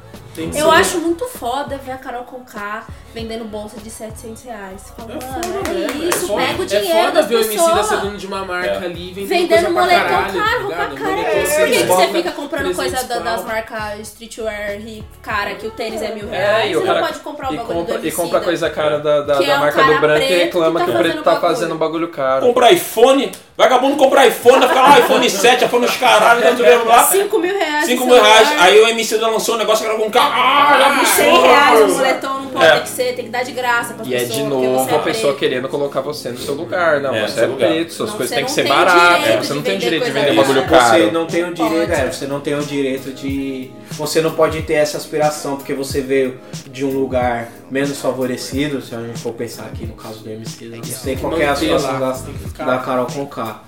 [0.56, 4.82] Eu acho muito foda ver a Carol Conká vendendo bolsa de 700 reais.
[4.82, 7.58] Você fala, mano, é isso, foda- pega o é dinheiro foda das ver o MC
[7.58, 8.78] da dono de uma marca É.
[8.86, 10.96] ali vendendo, Vendendo pra moletom caralho, caro, tá roupa ligado?
[10.96, 11.12] cara.
[11.12, 15.56] Moletom Por que, que você fica comprando 300 coisa da- das marcas streetwear ri- cara,
[15.56, 16.72] que o tênis é mil É, reais?
[16.72, 19.00] e você cara não pode comprar o e bagulho compra, do e compra coisa cara
[19.00, 20.98] da, da, da é um marca do branco e preto que reclama tá que, o
[20.98, 21.42] preto tá bagulho.
[21.54, 22.46] fazendo um bagulho caro.
[22.48, 26.76] Comprar iPhone, vagabundo comprar iPhone, vai ficar lá, iPhone 7, iPhone os caralho, não sei
[26.76, 27.04] o que lá.
[27.04, 27.86] 5 mil reais.
[27.86, 31.06] 5 no mil reais, aí o MC da lançou um negócio que era com caralho,
[31.06, 32.72] 100 reais o moletom não pode É.
[32.72, 34.36] ter que ser, tem que dar de graça pra E é pessoa.
[34.36, 37.02] de porque novo você é a pessoa querendo colocar você no seu lugar.
[37.02, 37.70] Não, É, você é lugar.
[37.70, 39.20] preto, suas Não, coisas você têm que ser baratas.
[39.22, 40.42] direito Você de não tem vender direito de vender cara.
[40.42, 41.12] bagulho Você caro.
[41.12, 43.72] não tem o direito, é, você não tem o direito de.
[43.92, 46.40] Você não pode ter essa aspiração porque você veio
[46.70, 50.66] de um lugar menos favorecido, se a gente for pensar aqui no caso do MC,
[50.66, 52.66] não sei qual que é a situação da, tem que ficar.
[52.66, 53.64] da Carol Conká.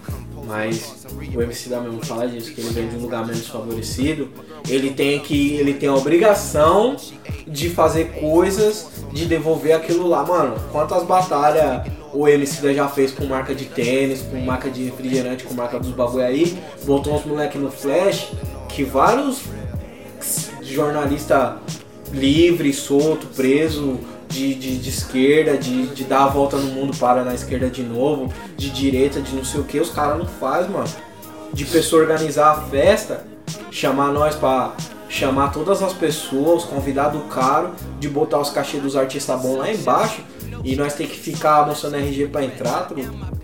[0.46, 4.30] Mas o MC da mesmo fala disso, que ele vem de um lugar menos favorecido,
[4.68, 5.54] ele tem que.
[5.54, 6.96] ele tem a obrigação
[7.48, 10.26] de fazer coisas, de devolver aquilo lá.
[10.26, 11.84] Mano, quantas batalhas
[12.14, 15.80] o MC da já fez com marca de tênis, com marca de refrigerante, com marca
[15.80, 18.32] dos bagulho aí, botou uns moleque no flash,
[18.70, 19.42] que vários
[20.62, 21.58] jornalista
[22.12, 24.00] livre, solto, preso,
[24.34, 27.84] de, de, de esquerda, de, de dar a volta no mundo para na esquerda de
[27.84, 30.90] novo, de direita, de não sei o que, os caras não faz, mano.
[31.54, 33.26] De pessoa organizar a festa,
[33.70, 34.74] chamar nós pra
[35.08, 40.22] chamar todas as pessoas, convidado caro, de botar os cachês dos artistas bons lá embaixo
[40.64, 43.43] e nós tem que ficar mostrando RG pra entrar, truco.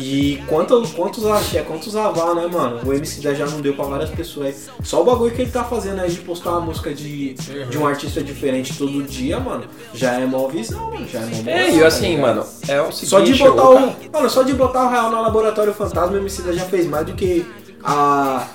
[0.00, 2.80] E quanto, quantos axé, quantos aval, né, mano?
[2.84, 4.68] O MC da já não deu pra várias pessoas.
[4.82, 7.86] Só o bagulho que ele tá fazendo aí de postar uma música de, de um
[7.86, 10.90] artista diferente todo dia, mano, já é mó visão.
[11.06, 12.36] Já é mó É, e tá assim, ligado?
[12.36, 13.06] mano, é o seguinte.
[13.10, 13.80] Só de botar o
[14.12, 17.06] Mano, só de botar o Real no Laboratório Fantasma, o MC da já fez mais
[17.06, 17.44] do que
[17.82, 18.48] a.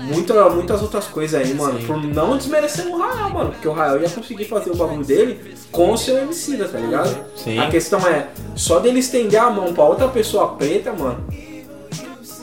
[0.00, 1.78] Muita, muitas outras coisas aí, mano.
[1.86, 3.50] Por não desmerecer o Rael, mano.
[3.52, 7.16] Porque o Rael ia conseguir fazer o bagulho dele com o seu MC, tá ligado?
[7.36, 7.58] Sim.
[7.58, 11.24] A questão é, só dele estender a mão pra outra pessoa preta, mano,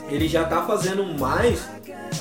[0.08, 1.66] ele já tá fazendo mais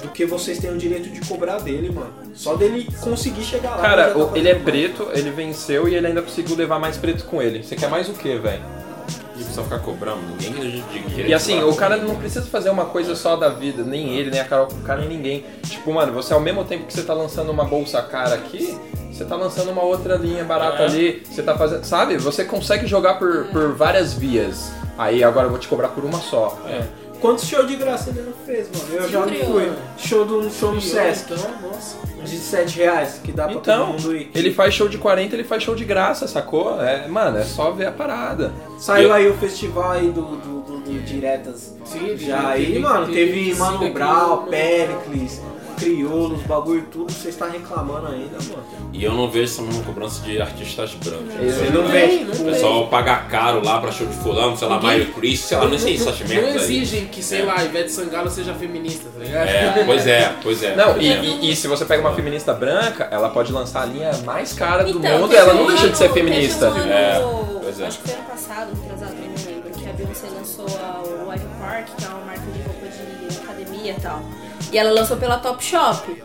[0.02, 2.14] do que vocês têm o direito de cobrar dele, mano.
[2.34, 3.78] Só dele conseguir chegar lá.
[3.78, 6.98] ele Cara, já tá ele é preto, ele venceu e ele ainda conseguiu levar mais
[6.98, 7.64] preto com ele.
[7.64, 8.64] Você quer mais o quê, velho?
[9.42, 12.70] E precisa ficar cobrando, ninguém tem direito E assim, de o cara não precisa fazer
[12.70, 15.46] uma coisa só da vida, nem ele, nem a Carol, o cara, nem ninguém.
[15.64, 18.78] Tipo, mano, você ao mesmo tempo que você tá lançando uma bolsa cara aqui,
[19.12, 20.86] você tá lançando uma outra linha barata É.
[20.86, 21.84] ali, você tá fazendo.
[21.84, 22.18] Sabe?
[22.18, 24.72] Você consegue jogar por, por várias vias.
[24.98, 26.58] Aí agora eu vou te cobrar por uma só.
[26.68, 26.84] É.
[27.22, 28.96] Quantos shows de graça ele não fez, mano?
[29.04, 29.72] Eu já não fui.
[29.98, 31.98] Show, do, show no Sesc Então, nossa.
[32.24, 34.32] de 7 reais, que dá pra todo Então, mundo ir.
[34.34, 36.82] ele faz show de 40, ele faz show de graça, sacou?
[36.82, 38.52] É, mano, é só ver a parada.
[38.80, 41.76] Saiu aí o festival aí do, do, do- do Diretas.
[41.86, 45.40] Sim, Já aí, mano, teve teve Mano Brown, Pericles,
[45.86, 48.64] crioulo, os bagulho tudo, você está reclamando ainda, mano.
[48.94, 51.34] E eu não vejo essa mesma cobrança de artistas brancos.
[51.34, 52.08] Você não Não vê.
[52.26, 55.40] não O pessoal paga caro lá pra show de fulano, sei lá, Ninguém- Mario Chris,
[55.40, 56.58] sei lá, não sei essas Não merdas aí.
[56.82, 57.46] exigem que, sei É.
[57.46, 59.48] lá, Ivete Sangalo seja feminista, tá ligado?
[59.48, 60.76] É, pois é, pois é.
[60.76, 61.24] Não, e, é.
[61.24, 64.84] e- e se você pega uma feminista branca, ela pode lançar a linha mais cara
[64.84, 66.68] do Então, mundo e ela não deixa de ser feminista.
[66.68, 67.22] Ano, É,
[67.64, 67.86] pois é.
[67.88, 71.34] acho que foi ano passado, atrasado, eu não lembro, que a Beyoncé lançou a, o
[71.34, 74.22] Ivy Park, que é uma marca de roupa de academia e tal.
[74.72, 76.24] E ela lançou pela Topshop.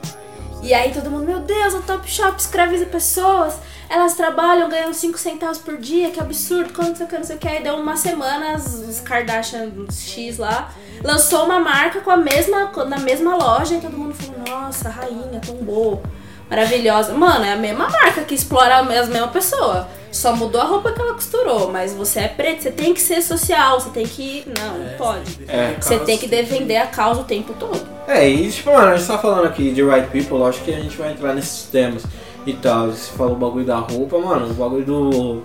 [0.63, 3.55] E aí todo mundo, meu Deus, a Topshop escraviza pessoas.
[3.89, 7.25] Elas trabalham, ganham 5 centavos por dia, que absurdo, quando não sei o que, não
[7.25, 7.49] sei o que.
[7.49, 10.73] Aí deu uma semana, os Kardashian X lá,
[11.05, 15.41] lançou uma marca com a mesma, na mesma loja e todo mundo falou, nossa, rainha,
[15.45, 16.03] tombou.
[16.49, 17.13] Maravilhosa.
[17.13, 19.87] Mano, é a mesma marca que explora as mesmas pessoas.
[20.13, 21.71] Só mudou a roupa que ela costurou.
[21.71, 24.45] Mas você é preto, você tem que ser social, você tem que.
[24.59, 25.39] Não, não pode.
[25.49, 25.75] É.
[25.81, 27.87] Você tem que defender a causa o tempo todo.
[28.07, 30.81] É, e tipo, mano, a gente tá falando aqui de Right People, lógico que a
[30.81, 32.05] gente vai entrar nesses temas
[32.47, 32.89] e tal.
[32.89, 35.43] Você falou o bagulho da roupa, mano, o bagulho do.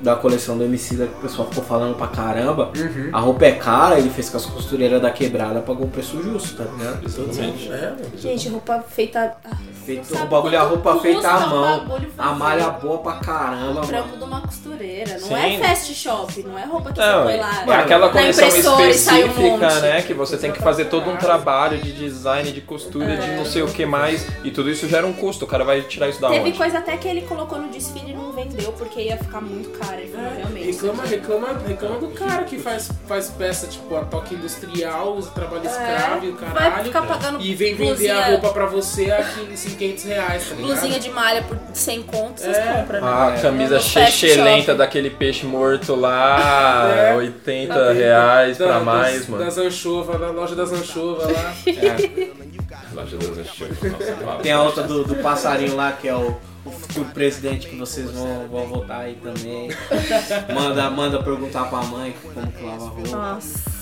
[0.00, 2.70] Da coleção do MC que o pessoal ficou falando pra caramba.
[2.76, 3.10] Uhum.
[3.12, 6.56] A roupa é cara, ele fez com as costureiras da quebrada, pagou um preço justo,
[6.56, 7.04] tá ligado?
[7.04, 7.70] Exatamente.
[7.70, 8.00] É, mano.
[8.16, 9.36] Gente, roupa feita.
[9.84, 11.86] Feito, o bagulho é a roupa feita à um mão.
[12.16, 14.18] A malha boa pra caramba, Trampo mano.
[14.18, 15.12] de uma costureira.
[15.12, 15.34] Não Sim.
[15.34, 17.40] é fast shop, não é roupa que Não, você põe é
[17.76, 17.78] lá.
[17.80, 19.80] aquela na coleção um específica, monte.
[19.82, 20.02] né?
[20.02, 23.62] Que você tem que fazer todo um trabalho de design, de costura, de não sei
[23.62, 24.26] o que mais.
[24.44, 25.44] E tudo isso gera um custo.
[25.44, 26.58] O cara vai tirar isso da Teve onde?
[26.58, 29.89] coisa até que ele colocou no desfile e não vendeu porque ia ficar muito caro.
[29.96, 30.66] Realmente.
[30.70, 35.66] Reclama, reclama, reclama do cara que faz, faz peça, tipo, a toque industrial, usa trabalho
[35.66, 36.84] escravo e o É, Vai caralho.
[36.84, 40.54] ficar pagando E vem vender blusinha, a roupa pra você a 15, 500 reais, tá
[40.54, 40.66] ligado?
[40.66, 42.72] blusinha de malha por 100 contos, vocês É.
[42.72, 43.08] compram, né?
[43.36, 47.14] A camisa No fast chechelenta daquele peixe morto lá, É.
[47.16, 49.44] 80 Da- reais da- pra mais, das, mano.
[49.44, 51.54] Das anchovas, na loja das anchovas lá.
[52.94, 54.38] Loja das Anchias, nossa.
[54.42, 58.48] Tem a outra do, do passarinho lá, que é o, o presidente que vocês vão,
[58.48, 59.70] vão votar aí também.
[60.54, 63.08] Manda, manda perguntar pra mãe como que lava a roupa.
[63.10, 63.80] Nossa.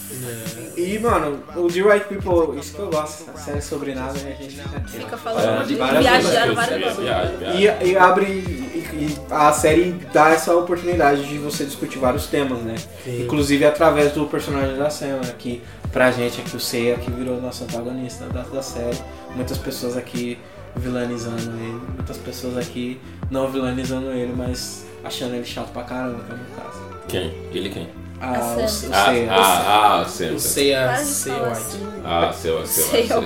[0.77, 4.37] E, mano, o The Right People, isso que eu gosto, a série sobre nada, né,
[4.39, 7.55] a gente fica aqui, Fica falando É, de várias viajando Várias várias coisas.
[7.55, 8.25] E, e abre.
[8.27, 12.77] E, e a série dá essa oportunidade de você discutir vários temas, né?
[13.07, 15.63] Inclusive através do personagem da Sam, que
[15.93, 18.99] pra gente aqui, o Seiya, que virou nosso antagonista da, da série.
[19.35, 20.39] Muitas pessoas aqui
[20.77, 26.31] vilanizando ele, muitas pessoas aqui não vilanizando ele, mas achando ele chato pra caramba, que
[26.31, 26.83] é o meu caso.
[27.09, 27.35] Quem?
[27.53, 27.89] Ele quem?
[28.21, 28.65] Ah, o, o.
[28.65, 29.33] Ah, Seiya.
[29.33, 30.35] ah, ah, sempre.
[30.35, 31.59] Eu sei a Para de sei falar white.
[31.61, 31.87] assim.
[32.05, 33.23] Ah, seu, seu,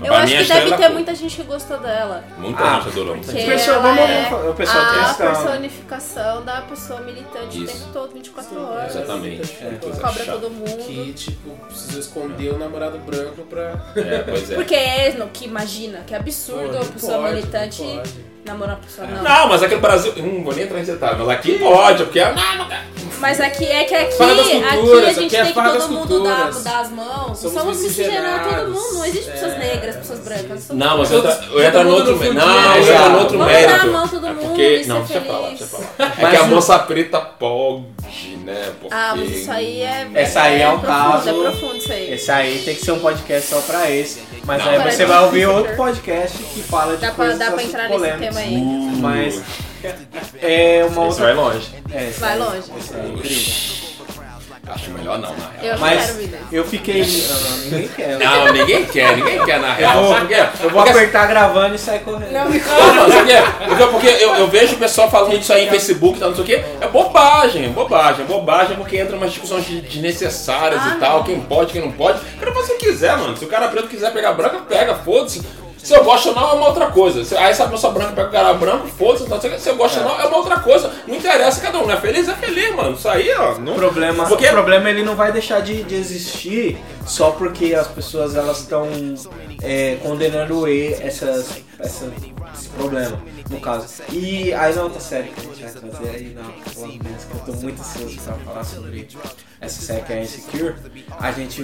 [0.00, 2.24] Eu Pra acho que estrela deve ter muita gente que gostou dela.
[2.38, 3.14] Muita Ah, gente adorou.
[3.16, 3.50] muita Porque gente.
[3.52, 7.74] Pessoa, ela vamos é o pessoal a personificação da pessoa militante Isso.
[7.76, 8.94] o tempo todo, 24 horas.
[8.94, 9.52] Exatamente.
[9.52, 10.38] Que coisa Cobra chata.
[10.38, 10.86] todo mundo.
[10.86, 13.74] Que, tipo, precisou esconder o namorado branco pra...
[13.96, 14.54] É, pois é.
[14.54, 18.10] Porque é no que imagina, que absurdo a pessoa pode, militante pode.
[18.44, 19.06] namorar pessoa.
[19.06, 19.22] Não.
[19.22, 20.12] Não, mas aqui no Brasil.
[20.16, 22.32] Não vou nem entrar nesse detalhe, mas aqui pode, porque é.
[22.32, 22.68] Não, não,
[23.20, 26.50] Mas aqui é que aqui, aqui a gente aqui é tem que todo mundo dar,
[26.52, 27.38] dar as mãos.
[27.38, 28.74] Somos Somos, miscigenar todo miscigenados.
[28.74, 28.94] mundo.
[28.98, 29.58] Não existe pessoas É.
[29.58, 30.68] negras, pessoas brancas.
[30.70, 32.34] Não, mas eu todo no outro mérito.
[32.34, 33.72] Não, eu entra no outro Vamos mérito.
[33.76, 34.62] dar a mão todo é mundo porque.
[34.76, 35.58] e ser Não, deixa eu falar, feliz.
[35.58, 36.12] deixa eu falar.
[36.18, 37.84] É Mas que a moça preta pode,
[38.44, 38.72] né?
[38.80, 38.94] Porque.
[38.94, 40.08] Ah, mas isso aí é.
[40.14, 42.14] Essa aí é um profundo, caso- É profundo isso aí.
[42.14, 44.22] Esse aí tem que ser um podcast só pra esse.
[44.44, 47.74] Mas Não, aí você vai ouvir outro podcast que fala de coisas dá pra assuntos
[47.74, 48.56] entrar nesse tema aí.
[49.00, 49.42] Mas
[50.42, 51.68] é uma Isso vai longe.
[51.92, 52.62] É, esse Vai longe.
[52.78, 53.88] esse é incrível.
[54.70, 55.64] Acho melhor não, na real.
[55.64, 56.38] Eu não Mas quero ver.
[56.52, 57.02] eu fiquei.
[57.02, 58.18] Não, ninguém quer.
[58.18, 60.02] Não, ninguém quer, ninguém quer na Eu real.
[60.04, 60.34] vou, Sabe por quê?
[60.64, 62.32] eu vou Porque- apertar gravando e sair correndo.
[62.32, 62.60] Não, mano,
[63.10, 63.66] sabe o quê?
[63.66, 66.36] Porque, porque eu, eu vejo o pessoal falando disso aí em Facebook e tal, não
[66.36, 66.64] sei o quê.
[66.82, 71.16] É bobagem, é bobagem, é bobagem porque entra umas discussões de- desnecessárias Ah, e tal,
[71.18, 71.24] não.
[71.24, 72.20] quem pode, quem não pode.
[72.38, 73.38] Cara, você quiser, mano.
[73.38, 75.40] Se o cara preto quiser pegar branca, pega, foda-se.
[75.88, 77.24] Se eu gosto ou não, é uma outra coisa.
[77.24, 79.24] Se- Aí essa moça branca pega o cara branco, foda-se.
[79.48, 79.58] quê.
[79.58, 80.92] Se eu gosto ou não, é uma outra coisa.
[81.06, 82.92] Não interessa, cada um é feliz, é feliz, mano.
[82.94, 83.54] Isso aí, ó.
[83.58, 83.72] Não...
[83.72, 86.76] O problema, Porque- o problema ele não vai deixar de, de existir
[87.06, 88.86] só porque as pessoas elas estão
[89.62, 92.04] é, condenando essas, essa,
[92.54, 93.18] esse problema,
[93.50, 94.02] no caso.
[94.12, 97.40] E aí na outra série que a gente vai trazer aí na Piece, que eu
[97.46, 99.08] tô muito ansioso pra falar sobre
[99.60, 100.74] essa série que é Insecure,
[101.18, 101.62] a gente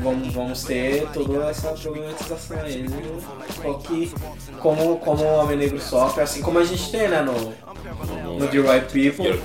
[0.00, 2.86] vamos, vamos ter toda essa problematização aí,
[3.62, 4.12] qual que,
[4.60, 7.34] como, como o Homem Negro sofre, assim como a gente tem né, no,
[8.38, 9.38] no The Right People.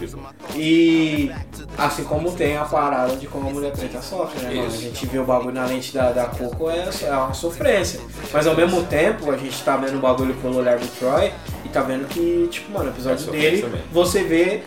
[0.55, 1.31] E
[1.77, 4.67] assim como tem a parada de como a mulher preta sofre, né, mano?
[4.67, 7.99] A gente vê o bagulho na lente da, da Coco é, é uma sofrência.
[8.31, 11.31] Mas ao mesmo tempo, a gente tá vendo o bagulho pelo olhar do Troy
[11.65, 13.81] e tá vendo que, tipo, mano, no episódio É dele, também.
[13.91, 14.63] você vê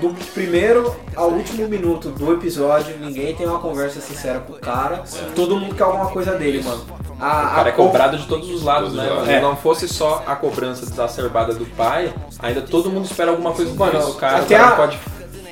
[0.00, 5.02] do primeiro ao último minuto do episódio, ninguém tem uma conversa sincera com o cara.
[5.34, 6.84] Todo mundo quer alguma coisa dele, mano.
[7.18, 9.04] A, O cara é co- cobrado de todos os lados, Todos né?
[9.04, 9.26] os lados.
[9.28, 9.40] Se É.
[9.40, 13.76] não fosse só a cobrança desacerbada do pai, ainda todo mundo espera alguma coisa do
[13.78, 14.40] Mano, o cara.
[14.40, 14.98] O até cara a- pode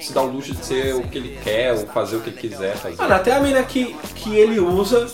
[0.05, 2.36] se dar o luxo de ser o que ele quer, ou fazer o que ele
[2.36, 2.96] quiser fazer.
[2.96, 5.07] Mano, até a mina que, que ele usa,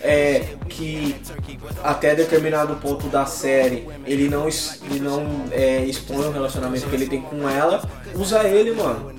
[0.00, 1.16] é, que
[1.82, 7.06] até determinado ponto da série ele não, ele não é, expõe o relacionamento que ele
[7.06, 7.82] tem com ela,
[8.14, 9.12] usa ele, mano.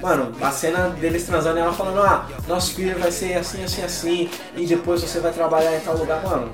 [0.00, 4.30] Mano, a cena deles transando ela falando, ah, nosso filho vai ser assim, assim, assim,
[4.56, 6.52] e depois você vai trabalhar em tal lugar, mano.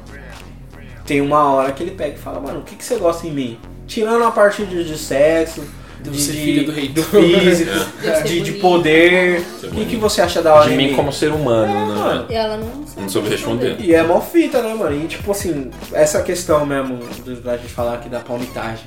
[1.06, 3.32] Tem uma hora que ele pega e fala, mano, o que, que você gosta em
[3.32, 3.58] mim?
[3.86, 5.64] Tirando a parte de, de sexo,
[6.02, 7.04] De de, ser filho do reitor.
[7.04, 7.70] físico,
[8.24, 9.44] De de, poder.
[9.64, 10.94] O que, que você acha da hora De mim mim?
[10.94, 11.94] como ser humano, É, né?
[11.94, 12.26] mano.
[12.30, 13.76] E ela não sabe Não soube responder.
[13.80, 14.96] E é mó fita, né, mano?
[15.04, 18.86] E tipo assim, essa questão mesmo do- da gente falar aqui da palmitagem.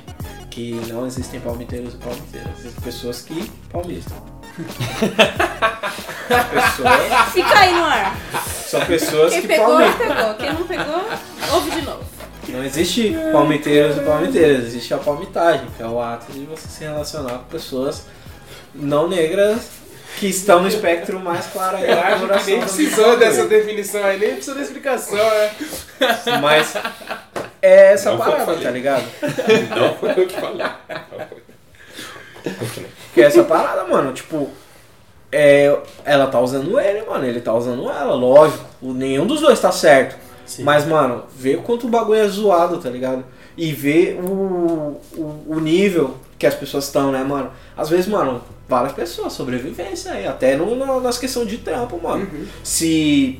[0.49, 2.49] Que não existem palmiteiros e palmiteiras.
[2.59, 4.17] Existem pessoas que palmitam.
[6.27, 8.17] pessoas, Fica aí no ar.
[8.67, 10.07] são pessoas Quem que pegou, palmitam.
[10.15, 10.33] pegou.
[10.35, 11.03] Quem não pegou,
[11.53, 12.03] ouve de novo.
[12.51, 16.83] Não existe palmiteiros e palmiteiras, existe a palmitagem, que é o ato de você se
[16.83, 18.05] relacionar com pessoas
[18.73, 19.81] não negras
[20.17, 23.45] que estão no espectro mais claro aí Eu da acho que coloração nem precisou dessa
[23.45, 25.51] definição aí, nem precisou da explicação, né?
[26.41, 26.73] Mas
[27.61, 29.05] é essa Não parada, tá ligado?
[29.75, 30.67] Não foi eu que falei.
[33.13, 34.49] Que é essa parada, mano, tipo,
[35.31, 38.65] é, ela tá usando ele, mano, ele tá usando ela, lógico.
[38.81, 40.15] Nenhum dos dois tá certo.
[40.51, 40.63] Sim.
[40.63, 43.23] Mas, mano, vê o quanto o bagulho é zoado, tá ligado?
[43.55, 47.51] E vê o, o, o nível que as pessoas estão, né, mano?
[47.77, 52.27] Às vezes, mano, várias pessoas, sobrevivência aí, até no, na, nas questões de trampo, mano.
[52.65, 53.39] Se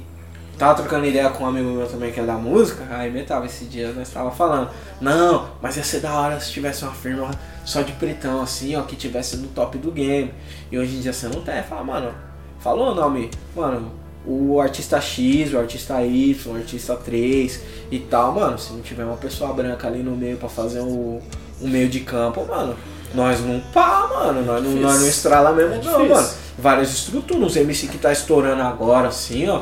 [0.58, 3.46] tava trocando ideia com um amigo meu também que é da música, aí me tava
[3.46, 4.70] esse dia, nós tava falando,
[5.02, 7.30] não, mas ia ser da hora se tivesse uma firma
[7.66, 10.34] só de pretão, assim, ó, que tivesse no top do game.
[10.72, 12.14] E hoje em dia você não tem, fala, mano,
[12.60, 17.62] falou o nome, mano, o artista X, o artista Y, o artista 3
[17.92, 21.20] e tal, mano, se não tiver uma pessoa branca ali no meio pra fazer um,
[21.62, 22.76] um meio de campo, mano,
[23.14, 26.16] nós não pá, mano, nós não, nós não estrala mesmo não, difícil.
[26.16, 26.30] mano.
[26.58, 29.62] Várias estruturas, os MC que tá estourando agora, assim, ó,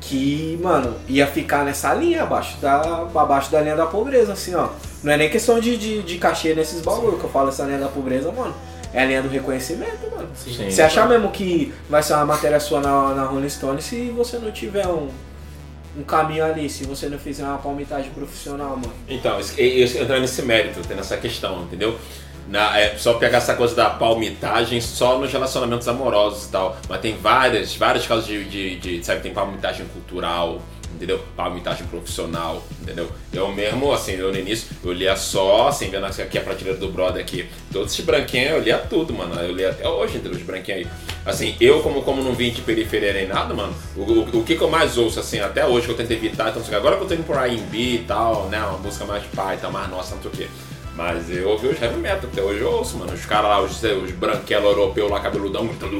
[0.00, 4.68] que, mano, ia ficar nessa linha, abaixo da, abaixo da linha da pobreza, assim, ó.
[5.02, 7.78] Não é nem questão de, de, de cachê nesses bagulho que eu falo, essa linha
[7.78, 8.54] da pobreza, mano.
[8.92, 10.28] É a linha do reconhecimento, mano.
[10.34, 10.70] Sim.
[10.70, 14.38] Você achar mesmo que vai ser uma matéria sua na, na Rolling Stone se você
[14.38, 15.08] não tiver um,
[15.96, 18.92] um caminho ali, se você não fizer uma palmitagem profissional, mano.
[19.08, 21.98] Então, entra nesse mérito, nessa questão, entendeu?
[22.48, 26.76] Na, é só pegar essa coisa da palmitagem só nos relacionamentos amorosos e tal.
[26.88, 30.60] Mas tem várias, vários casos de, de, de, sabe, tem palmitagem cultural,
[30.94, 31.20] entendeu?
[31.36, 33.08] Palmitagem profissional, entendeu?
[33.32, 36.88] Eu mesmo, assim, eu no início, eu lia só, assim, vendo aqui a prateleira do
[36.88, 39.34] brother aqui, todos esses branquinhos, eu lia tudo, mano.
[39.40, 40.38] Eu lia até hoje, entendeu?
[40.38, 40.88] Os branquinhos aí.
[41.24, 44.56] Assim, eu como, como não vim de periferia nem nada, mano, o, o, o que,
[44.56, 47.08] que eu mais ouço, assim, até hoje que eu tentei evitar, então, agora que eu
[47.08, 50.14] tô indo por R&B e tal, né, uma música mais pai e tal, mais nossa,
[50.14, 50.48] não sei o quê.
[50.94, 53.12] Mas eu ouvi os heavy metal, até hoje eu ouço, mano.
[53.14, 55.96] Os caras lá, os, os branquelos europeus lá, cabeludão, gritando.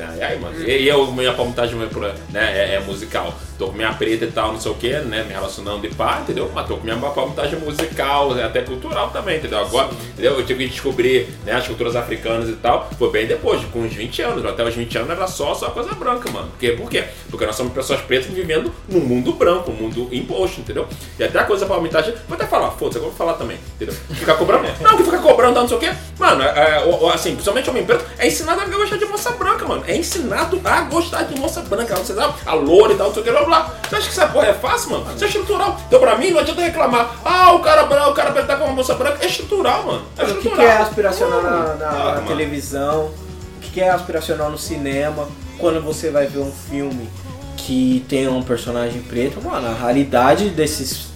[0.00, 3.34] Né, E aí, mano, e, eu, minha palmitagem é, né, é, é musical.
[3.58, 5.22] Tô com minha preta e tal, não sei o que, né?
[5.22, 6.50] Me relacionando de pá, entendeu?
[6.54, 9.58] Mas tô com minha palmitagem musical, é até cultural também, entendeu?
[9.58, 10.38] Agora, entendeu?
[10.38, 13.92] Eu tive que descobrir né, as culturas africanas e tal, foi bem depois, com uns
[13.92, 14.46] 20 anos.
[14.46, 16.48] Até os 20 anos era só, só coisa branca, mano.
[16.48, 16.70] Por quê?
[16.72, 17.04] Por quê?
[17.30, 20.88] Porque nós somos pessoas pretas vivendo num mundo branco, um mundo imposto, entendeu?
[21.18, 23.94] E até a coisa palmitagem, vou até falar, foda-se, agora vou falar também, entendeu?
[24.14, 25.92] Ficar cobrando, não, que fica cobrando, não sei o quê.
[26.18, 29.84] Mano, é, é, assim, principalmente homem preto, é ensinado a gostar de moça branca, mano.
[29.90, 32.34] É ensinado a gostar de moça branca, você sabe?
[32.46, 33.70] A loura e tal, não sei o que, blá blá.
[33.88, 35.06] Você acha que essa porra é fácil, mano?
[35.14, 35.76] Isso é estrutural.
[35.88, 37.16] Então pra mim não adianta reclamar.
[37.24, 39.18] Ah, o cara branco, o cara preto tá com uma moça branca.
[39.22, 40.02] É estrutural, mano.
[40.16, 40.56] É O que, estrutural.
[40.58, 43.06] que é aspiracional na, na- Ah, na televisão?
[43.56, 45.28] O que, que é aspiracional no cinema?
[45.58, 47.08] Quando você vai ver um filme
[47.56, 51.08] que tem um personagem preto, mano, a raridade desses,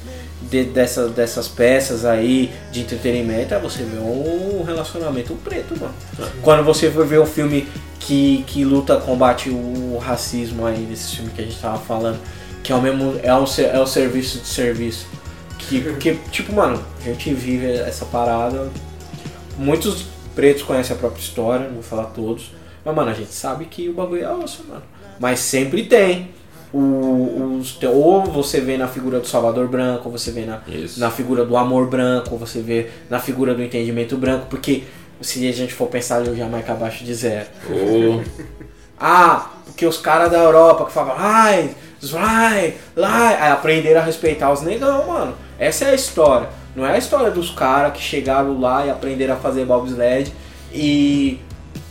[0.55, 5.95] de- dessa- dessas peças aí de entretenimento é você ver um relacionamento preto, mano.
[6.43, 7.67] Quando você for ver um filme
[7.99, 12.19] que, que luta, combate o racismo aí, desse filme que a gente tava falando,
[12.63, 15.07] que é o mesmo, é o, é o serviço de serviço.
[15.59, 18.69] Que, porque, tipo, mano, a gente vive essa parada.
[19.59, 20.05] Muitos
[20.35, 22.53] pretos conhecem a própria história, não vou falar todos.
[22.85, 24.83] Mas, mano, a gente sabe que o bagulho é osso, mano.
[25.19, 26.29] Mas sempre tem.
[26.77, 30.99] O, os, ou você vê na figura do Salvador Branco, ou você vê na, Isso.
[30.99, 34.83] na figura do amor branco, ou você vê na figura do entendimento branco, porque
[35.21, 37.47] se a gente for pensar ali o Jamaica abaixo de zero.
[37.71, 38.21] Ô,
[38.99, 44.63] Ah, porque os caras da Europa que falavam, ai, vai, lá, aprenderam a respeitar os
[44.63, 45.35] negão, mano.
[45.59, 46.49] Essa é a história.
[46.75, 50.33] Não é a história dos caras que chegaram lá e aprenderam a fazer bobsled
[50.73, 51.41] e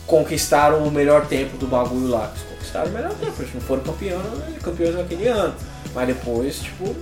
[0.06, 2.32] conquistaram o melhor tempo do bagulho lá.
[2.74, 4.22] Eles conquistaram o melhor tempo, eles não foram campeão,
[4.62, 5.54] campeões naquele ano.
[5.94, 6.94] Mas depois, tipo,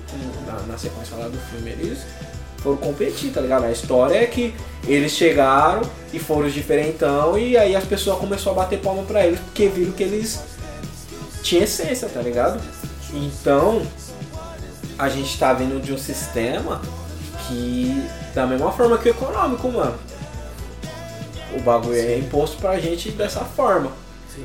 [0.47, 2.01] na, na sequência lá do filme, eles
[2.59, 3.65] foram competir, tá ligado?
[3.65, 4.55] A história é que
[4.87, 5.83] eles chegaram
[6.13, 9.69] e foram os diferentão e aí as pessoas começaram a bater palma pra eles porque
[9.69, 10.41] viram que eles
[11.43, 12.61] tinham essência, tá ligado?
[13.13, 13.83] Então,
[14.99, 16.81] a gente tá vindo de um sistema
[17.49, 19.99] que, da mesma forma que o econômico, mano,
[21.55, 23.91] o bagulho é imposto pra gente dessa forma.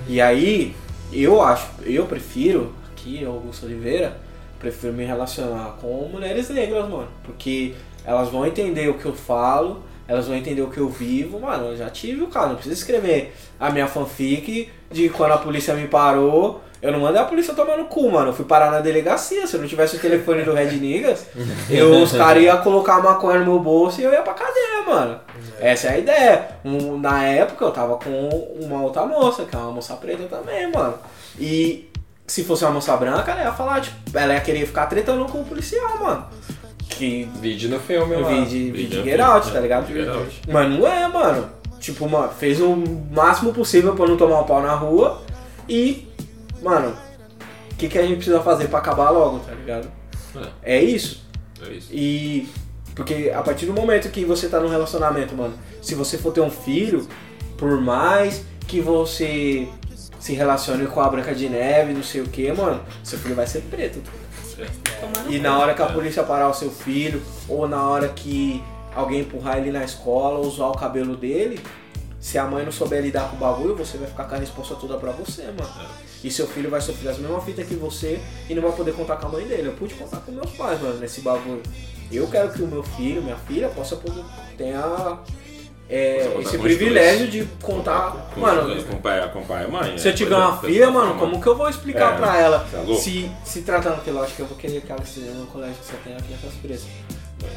[0.07, 0.75] E aí,
[1.11, 4.17] eu acho, eu prefiro, aqui, Augusto Oliveira,
[4.59, 7.07] prefiro me relacionar com mulheres negras, mano.
[7.23, 7.73] Porque
[8.05, 11.67] elas vão entender o que eu falo, elas vão entender o que eu vivo, mano.
[11.67, 15.73] Eu já tive o caso, não precisa escrever a minha fanfic de quando a polícia
[15.73, 16.61] me parou.
[16.81, 18.29] Eu não mandei a polícia tomar no cu, mano.
[18.29, 19.47] Eu fui parar na delegacia.
[19.47, 21.25] Se eu não tivesse o telefone do Red Niggas,
[21.69, 24.83] eu, os caras iam colocar a maconha no meu bolso e eu ia pra cadeia,
[24.87, 25.19] mano.
[25.59, 26.47] Essa é a ideia.
[26.63, 28.29] Um- na época eu tava com
[28.61, 30.95] uma outra moça, que é uma moça preta também, mano.
[31.39, 31.89] E
[32.25, 35.41] se fosse uma moça branca, ela ia falar, tipo, ela ia querer ficar tretando com
[35.41, 36.25] o policial, mano.
[36.89, 38.29] Que Vídeo no filme eu lá.
[38.29, 39.53] vi de, vi Vídeo de no Get Out, né?
[39.53, 39.85] tá ligado?
[40.53, 41.49] Mas não é, mano.
[41.79, 42.75] Tipo, mano, fez o
[43.11, 45.21] máximo possível pra não tomar um pau na rua.
[45.69, 46.07] E,
[46.61, 46.95] mano,
[47.71, 49.87] o que, que a gente precisa fazer pra acabar logo, tá ligado?
[50.63, 51.23] É isso.
[51.65, 51.89] É isso.
[51.91, 52.47] E.
[52.97, 55.53] Porque a partir do momento que você tá num relacionamento, mano,
[55.83, 57.07] se você for ter um filho,
[57.55, 59.67] por mais que você
[60.19, 63.45] se relacione com a Branca de Neve, não sei o que, mano, seu filho vai
[63.45, 64.01] ser preto.
[65.29, 68.63] E na hora que a polícia parar o seu filho, ou na hora que
[68.95, 71.59] alguém empurrar ele na escola, ou zoar o cabelo dele,
[72.27, 74.75] se a mãe não souber lidar com o bagulho, você vai ficar com a resposta
[74.75, 75.89] toda pra você, mano.
[76.21, 79.15] E seu filho vai sofrer as mesmas fitas que você e não vai poder contar
[79.15, 79.69] com a mãe dele.
[79.69, 81.63] Eu pude contar com meus pais, mano, nesse bagulho.
[82.11, 84.25] Eu quero que o meu filho, minha filha, possa poder,
[84.57, 85.19] tenha
[85.89, 88.11] é, esse com privilégio de contar.
[88.33, 89.97] Com, Mano, com, pai, com pai e mãe.
[89.97, 92.17] se eu é, tiver é, uma filha, é, mano, como que eu vou explicar É,
[92.17, 92.67] pra ela?
[92.69, 95.77] tá se, se tratando, que lógico que eu vou querer que ela esteja no colégio
[95.77, 96.87] que só tem a crianças presas.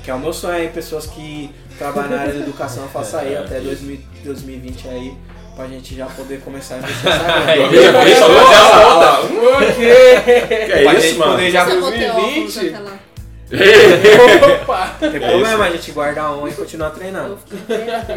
[0.05, 3.35] Que é o meu sonho aí, pessoas que trabalham na área da educação, faça aí
[3.35, 3.67] É, até isso.
[3.85, 5.15] 2000, 2020 aí,
[5.57, 9.17] pra gente já poder começar a investir essa onda.
[9.29, 10.21] Por quê?
[10.25, 11.33] Que é Pra isso, gente mano?
[11.33, 13.10] poder já Você botei óculos 2020?
[13.53, 14.97] Opa!
[15.01, 17.39] Não tem problema, a gente guardar um e continuar treinando.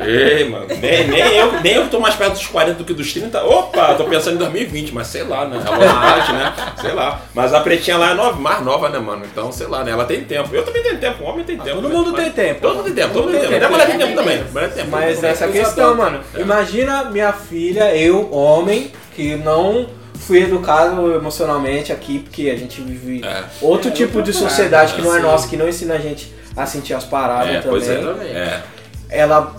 [0.06, 0.68] Ei, mano.
[0.68, 3.44] Nem, nem, eu, nem eu tô mais perto dos 40 do que dos 30.
[3.44, 5.60] Opa, tô pensando em 2020, mas sei lá, né?
[5.66, 6.54] A né?
[6.80, 7.22] Sei lá.
[7.34, 9.26] Mas a pretinha lá é nova, mais nova, né, mano?
[9.26, 9.92] Então, sei lá, né?
[9.92, 10.54] Ela tem tempo.
[10.54, 11.82] Eu também tenho tempo, o homem tem tempo.
[11.82, 12.62] todo mundo Mas- tem tempo.
[12.62, 13.56] Todo mundo tem tempo, todo mundo tem tempo.
[13.56, 14.44] Até mulher tem tempo também.
[14.90, 16.20] Mas essa questão, mano.
[16.38, 23.26] Imagina minha filha, eu, homem, que não fui educado emocionalmente aqui, porque a gente vive
[23.26, 23.44] É.
[23.61, 25.23] outro tipo de sociedade que não é sim.
[25.26, 27.69] nossa, que não ensina a gente a sentir as paradas É, também.
[27.69, 27.94] pois é.
[28.34, 28.64] É.
[29.10, 29.53] Ela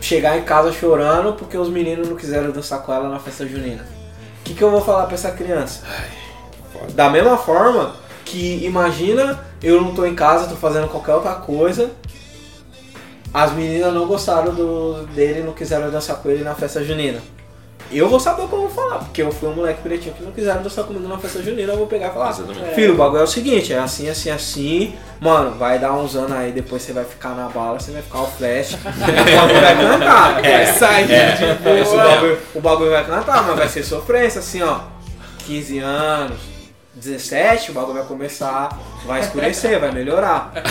[0.00, 3.84] chegar em casa chorando porque os meninos não quiseram dançar com ela na festa junina.
[4.40, 5.82] O que, que eu vou falar pra essa criança?
[6.72, 6.92] foda.
[6.94, 7.94] Da mesma forma
[8.24, 11.90] que imagina eu não tô em casa, tô fazendo qualquer outra coisa.
[13.32, 17.20] As meninas não gostaram do, dele, não quiseram dançar com ele na festa junina.
[17.92, 20.22] Eu vou saber o que eu vou falar, porque eu fui um moleque pretinho que
[20.22, 22.74] não quiseram dançar comigo na festa junina, eu vou pegar e falar, Exatamente.
[22.74, 26.32] filho, o bagulho é o seguinte, é assim, assim, assim, mano, vai dar uns anos
[26.32, 29.76] aí, depois você vai ficar na bala, você vai ficar o flash, o bagulho vai
[29.76, 30.42] cantar.
[30.42, 31.80] Vai sair É.
[31.80, 32.04] Esse boa.
[32.04, 34.80] bagulho, o bagulho vai cantar, mas vai ser sofrência, assim, ó.
[35.46, 36.38] 15 anos,
[36.94, 40.52] 17, o bagulho vai começar, vai escurecer, vai melhorar.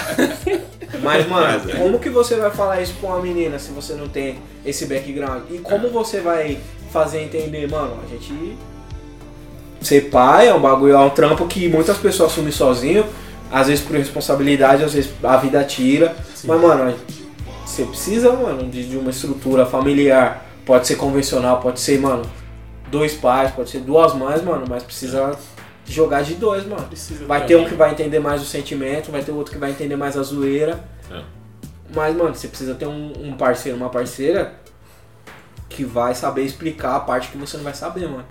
[1.01, 1.75] Mas, mano, é.
[1.75, 5.43] como que você vai falar isso pra uma menina se você não tem esse background?
[5.51, 6.59] E como você vai
[6.91, 8.57] fazer entender, mano, a gente.
[9.82, 13.06] Ser pai é um bagulho, é um trampo que muitas pessoas assumem sozinho,
[13.49, 16.16] às vezes por responsabilidade, às vezes a vida tira.
[16.44, 16.94] Mas, mano,
[17.66, 20.45] você precisa, mano, de, de uma estrutura familiar.
[20.66, 22.24] Pode ser convencional, pode ser, mano,
[22.91, 25.32] dois pais, pode ser duas mães, mano, mas precisa
[25.86, 26.84] jogar de dois, mano.
[26.84, 29.72] Precisa Vai ter um que vai entender mais o sentimento, vai ter outro que vai
[29.72, 30.84] entender mais a zoeira.
[31.10, 31.22] É.
[31.95, 34.53] Mas, mano, você precisa ter um, um parceiro, uma parceira
[35.69, 38.25] que vai saber explicar a parte que você não vai saber, mano.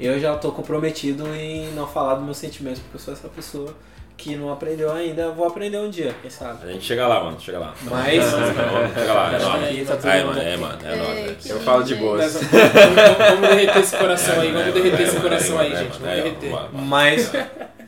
[0.00, 3.74] Eu já tô comprometido em não falar dos meus sentimentos, porque eu sou essa pessoa
[4.16, 5.30] que não aprendeu ainda.
[5.30, 6.68] Vou aprender um dia, quem sabe.
[6.68, 7.40] A gente chega lá, mano.
[7.40, 7.74] Chega lá.
[7.82, 8.24] Mas.
[8.24, 9.88] Chega lá, é nóis.
[9.88, 10.28] Tá Aí, bom.
[10.28, 10.78] mano, é, mano.
[10.84, 11.36] É nóis.
[11.42, 12.32] que Eu falo de boas.
[12.32, 15.62] Vamos, vamos derreter esse coração aí, É, vamos é, derreter é, esse é, coração é,
[15.64, 15.96] aí, é, gente.
[15.96, 16.50] é, Vamos é, derreter.
[16.50, 16.82] vamos lá.
[16.82, 17.32] Mas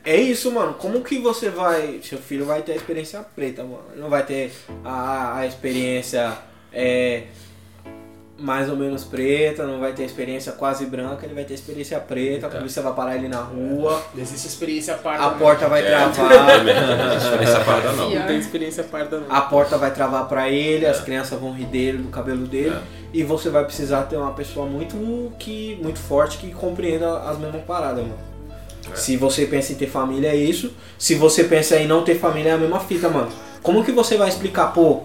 [0.03, 0.73] é isso, mano.
[0.75, 1.99] Como que você vai.
[2.03, 3.83] Seu filho vai ter a experiência preta, mano.
[3.95, 4.51] Não vai ter
[4.83, 6.33] a, a experiência
[6.71, 7.23] é,
[8.37, 12.47] mais ou menos preta, não vai ter experiência quase branca, ele vai ter experiência preta,
[12.47, 15.23] a polícia vai parar ele na rua, Existe experiência parda.
[15.25, 16.63] a porta vai É, travar.
[16.65, 18.09] Não diferença parada, não.
[18.13, 19.33] Não tem experiência parda, não.
[19.33, 22.75] A porta vai travar pra ele, as crianças vão rir dele, do cabelo dele.
[23.13, 27.63] E você vai precisar ter uma pessoa muito que muito forte que compreenda as mesmas
[27.63, 28.19] paradas, mano.
[28.93, 30.73] Se você pensa em ter família é isso.
[30.97, 33.29] Se você pensa em não ter família é a mesma fita, mano.
[33.63, 35.03] Como que você vai explicar, pô,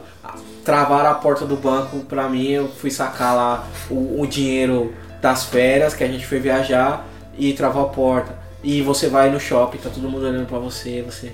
[0.64, 5.44] travaram a porta do banco pra mim, eu fui sacar lá o, o dinheiro das
[5.44, 7.06] férias que a gente foi viajar
[7.36, 8.38] e travou a porta.
[8.62, 11.32] E você vai no shopping, tá todo mundo olhando pra você, você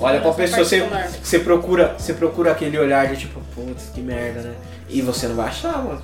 [0.00, 4.00] olha pra essa pessoa, você, você procura, você procura aquele olhar de tipo, putz, que
[4.00, 4.54] merda, né?
[4.88, 6.02] E você não vai achar, mano.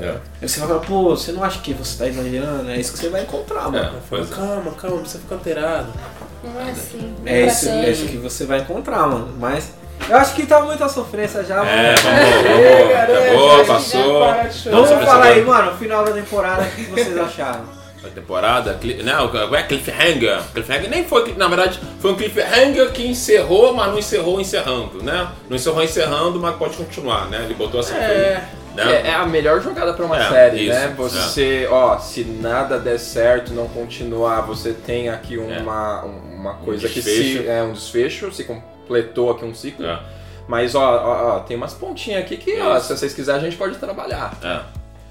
[0.00, 0.16] É.
[0.42, 2.68] Aí você vai falar, pô, você não acha que você tá exagerando?
[2.68, 3.98] É isso que você vai encontrar, mano.
[4.10, 4.24] É, é.
[4.26, 5.92] Calma, calma, não precisa ficar alterado.
[6.42, 7.14] Não é assim.
[7.24, 9.34] É pra isso, é isso que você vai encontrar, mano.
[9.38, 9.72] Mas
[10.08, 11.68] eu acho que tá muita sofrência já, mano.
[11.70, 12.96] É, vamos, vamos.
[12.96, 14.20] Acabou, passou.
[14.20, 17.76] Vamos Nossa, falar aí, agora- mano, final da temporada, o que vocês acharam?
[18.04, 20.40] A temporada, não, é cliffhanger?
[20.52, 25.26] Cliffhanger nem foi, na verdade, foi um cliffhanger que encerrou, mas não encerrou encerrando, né?
[25.48, 27.40] Não encerrou encerrando, mas pode continuar, né?
[27.42, 28.44] Ele botou essa É.
[28.76, 28.92] né?
[29.02, 30.94] É, é a melhor jogada pra uma É, série, isso, né?
[30.96, 37.02] Você, ó, se nada der certo, não continuar, você tem aqui uma, uma coisa que
[37.02, 37.44] se.
[37.48, 37.58] É.
[37.58, 38.44] É um desfecho, se
[38.86, 39.84] completou aqui um ciclo.
[39.84, 39.98] É,
[40.48, 43.56] Mas, ó, ó, ó, tem umas pontinhas aqui que, ó, se vocês quiserem, a gente
[43.56, 44.36] pode trabalhar.
[44.42, 44.60] é,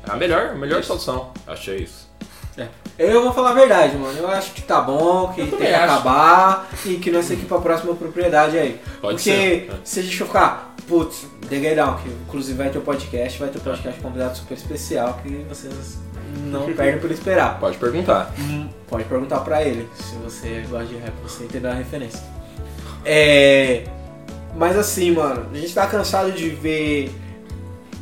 [0.07, 0.87] É a melhor, a melhor Isso.
[0.87, 1.31] solução.
[1.45, 2.05] achei isso.
[2.97, 4.17] Eu vou falar a verdade, mano.
[4.17, 5.83] Eu acho que tá bom, que tem que acho.
[5.93, 8.79] acabar e que nós temos que ir pra próxima propriedade aí.
[9.01, 9.71] Pode Porque ser.
[9.83, 13.49] se a gente ficar, putz, The Get Down, que inclusive vai ter o podcast, vai
[13.49, 15.99] ter o podcast convidado super especial que vocês
[16.45, 17.59] não perdem por esperar.
[17.59, 18.31] Pode perguntar.
[18.39, 22.21] Hum, Pode perguntar pra ele, se você gosta de rap, você entender a referência.
[23.05, 23.83] É.
[24.55, 27.11] Mas assim, mano, a gente tá cansado de ver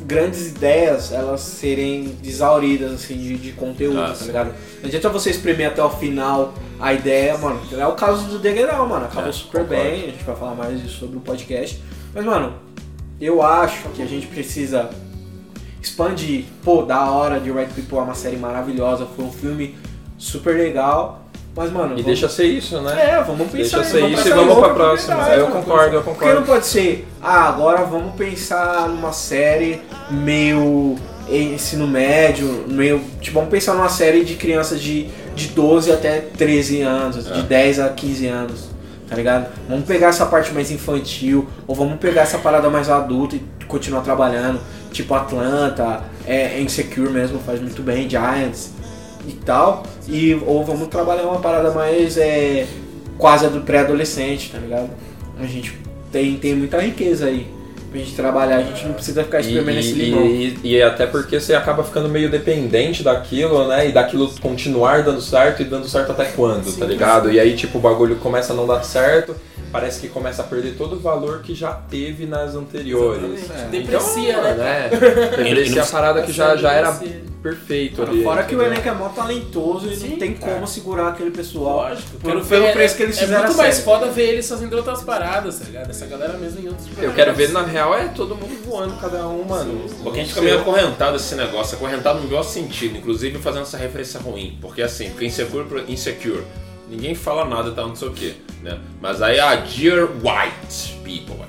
[0.00, 4.54] grandes ideias elas serem desauridas assim de, de conteúdo, Ah, tá ligado?
[4.80, 7.60] Não adianta você espremer até o final a ideia, mano.
[7.72, 9.06] É o caso do Degeral, mano.
[9.06, 9.82] Acabou É, super concordo.
[9.82, 11.82] bem, a gente vai falar mais disso sobre o podcast.
[12.14, 12.54] Mas, mano,
[13.20, 14.90] eu acho que a gente precisa
[15.82, 16.44] expandir.
[16.62, 19.76] Pô, da hora de Right People é uma série maravilhosa, foi um filme
[20.18, 21.23] super legal.
[21.56, 21.86] Mas, mano.
[21.86, 23.10] E vamos- deixa ser isso, né?
[23.10, 25.28] É, vamos pensar Deixa ser isso e vamos pra próxima.
[25.28, 26.46] Eu concordo, eu Porque não concordo.
[26.46, 30.96] pode ser, ah, agora vamos pensar numa série meio
[31.30, 33.00] ensino médio, meio.
[33.20, 37.78] Tipo, vamos pensar numa série de crianças de, de 12 até 13 anos, de 10
[37.78, 38.68] a 15 anos,
[39.08, 39.46] tá ligado?
[39.68, 44.02] Vamos pegar essa parte mais infantil, ou vamos pegar essa parada mais adulta e continuar
[44.02, 44.60] trabalhando,
[44.92, 48.73] tipo Atlanta, é, Insecure mesmo, faz muito bem, Giants
[49.26, 52.66] e tal, e, ou vamos trabalhar uma parada mais é,
[53.18, 54.90] quase do pré-adolescente, tá ligado?
[55.38, 55.78] A gente
[56.12, 57.46] tem, tem muita riqueza aí
[57.90, 60.26] pra gente trabalhar, a gente não precisa ficar E, espremendo esse e, limão.
[60.26, 63.88] e- e até porque você acaba ficando meio dependente daquilo, né?
[63.88, 67.30] E daquilo continuar dando certo e dando certo até quando, tá ligado?
[67.30, 69.36] E aí, tipo, o bagulho começa a não dar certo,
[69.70, 73.44] parece que começa a perder todo o valor que já teve nas anteriores.
[73.44, 73.70] Exatamente.
[73.70, 74.54] Deprecia, então, né?
[74.54, 74.90] né?
[75.44, 77.00] Deprecia a parada que já, já era.
[77.44, 78.24] Perfeito Mano, ali.
[78.24, 78.72] fora que o entendeu?
[78.72, 80.54] elenco é mó talentoso e Sim, não tem cara.
[80.54, 81.76] como segurar aquele pessoal.
[81.88, 82.10] Lógico.
[82.18, 83.84] Por- Quero pelo ver- preço que eles é, fizeram É a muito mais série.
[83.84, 85.90] foda ver eles fazendo outras paradas, tá ligado?
[85.90, 87.16] Essa galera mesmo em outros Eu programas.
[87.16, 89.88] quero ver, na real, é todo mundo voando, cada um, mano.
[90.02, 93.76] Porque a gente fica meio acorrentado esse negócio, acorrentado no pior sentido, inclusive fazendo essa
[93.76, 94.58] referência ruim.
[94.60, 96.42] Porque assim, fica insecure pro insecure.
[96.88, 98.78] Ninguém fala nada, tá, não sei o quê, né?
[99.00, 101.44] Mas aí, ah, Dear White People,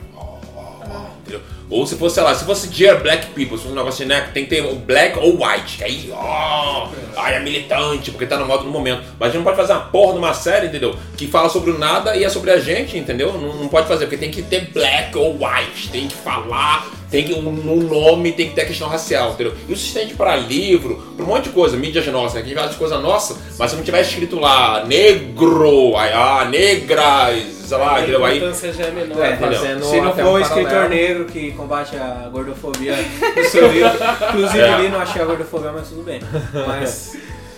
[1.70, 4.06] Ou se fosse, sei lá, se fosse Dear Black People, se fosse um negócio assim,
[4.06, 4.30] né?
[4.34, 6.88] Tem que ter o Black ou White, que aí, ó,
[7.18, 9.02] ai, é militante, porque tá no modo no momento.
[9.20, 10.96] Mas a gente não pode fazer uma porra numa série, entendeu?
[11.18, 13.34] Que fala sobre o nada e é sobre a gente, entendeu?
[13.34, 17.24] Não, não pode fazer, porque tem que ter Black ou White, tem que falar, tem
[17.24, 17.52] que, no
[17.84, 19.54] nome tem que ter a questão racial, entendeu?
[19.70, 22.42] Isso estende para livro, para um monte de coisa, mídias nossas, né?
[22.42, 26.46] Que a gente de coisa nossa, mas se não tiver escrito lá, negro, aí, ah,
[26.50, 28.24] negras, sei lá, entendeu?
[28.24, 29.26] A Aí, importância já é menor.
[29.26, 29.60] É, entendeu?
[29.60, 30.90] fazendo Se não for um escritor paralelo.
[30.96, 32.96] negro que combate a gordofobia
[33.36, 33.92] no seu livro,
[34.30, 34.74] inclusive É.
[34.74, 36.20] ali não achei a gordofobia, mas tudo bem.
[36.68, 37.16] Mas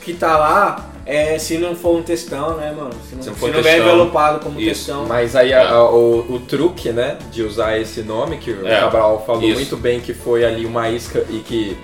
[0.07, 2.91] que tá lá, é, se não for um textão, né, mano?
[3.09, 4.69] Se não, Se não se for não vier textão, envelopado como isso.
[4.85, 5.05] textão.
[5.05, 8.79] Mas aí a- a- o, o truque, né, de usar esse nome, que o É,
[8.79, 9.55] Cabral falou isso.
[9.55, 11.77] muito bem que foi ali uma isca e que,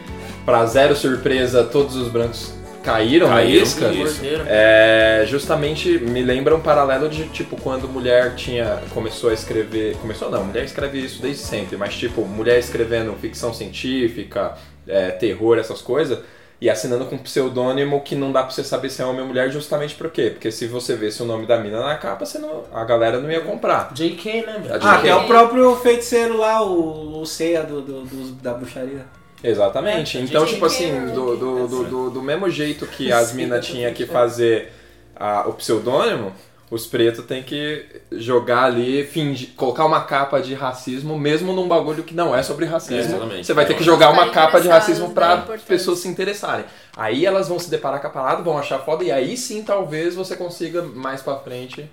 [0.45, 3.88] pra zero surpresa, todos os brancos caíram, na Caíram, isca.
[3.91, 4.22] isso.
[4.48, 10.30] É, justamente me lembra um paralelo de tipo quando mulher tinha começou a escrever, começou
[10.30, 14.54] não, mulher escreve isso desde sempre, mas tipo mulher escrevendo ficção científica,
[14.88, 16.20] é, terror, essas coisas
[16.64, 19.27] e assinando com um pseudônimo que não dá pra você saber se é homem ou
[19.27, 20.30] mulher justamente por quê?
[20.30, 23.30] Porque se você vesse o nome da mina na capa, você não, a galera não
[23.30, 23.91] ia comprar.
[23.94, 24.85] JK, né, Ah, JK.
[24.88, 29.06] até o próprio feiticeiro lá, o, o ceia do, do- do- da bruxaria.
[29.44, 30.18] Exatamente.
[30.18, 33.34] É, Então, JK tipo assim, Rowling, do, do, do, do, do mesmo jeito que as
[33.34, 34.72] minas tinham que fazer
[35.18, 36.31] a- o pseudônimo,
[36.74, 42.02] os pretos têm que jogar ali, fingir, colocar uma capa de racismo, mesmo num bagulho
[42.02, 42.98] que não é sobre racismo.
[42.98, 43.45] É, exatamente.
[43.45, 45.14] Você vai ter que jogar uma capa de racismo né?
[45.14, 45.66] pra Importante.
[45.66, 46.66] pessoas se interessarem.
[46.98, 50.16] Aí elas vão se deparar com a parada, vão achar foda, e aí sim talvez
[50.16, 51.88] você consiga mais pra frente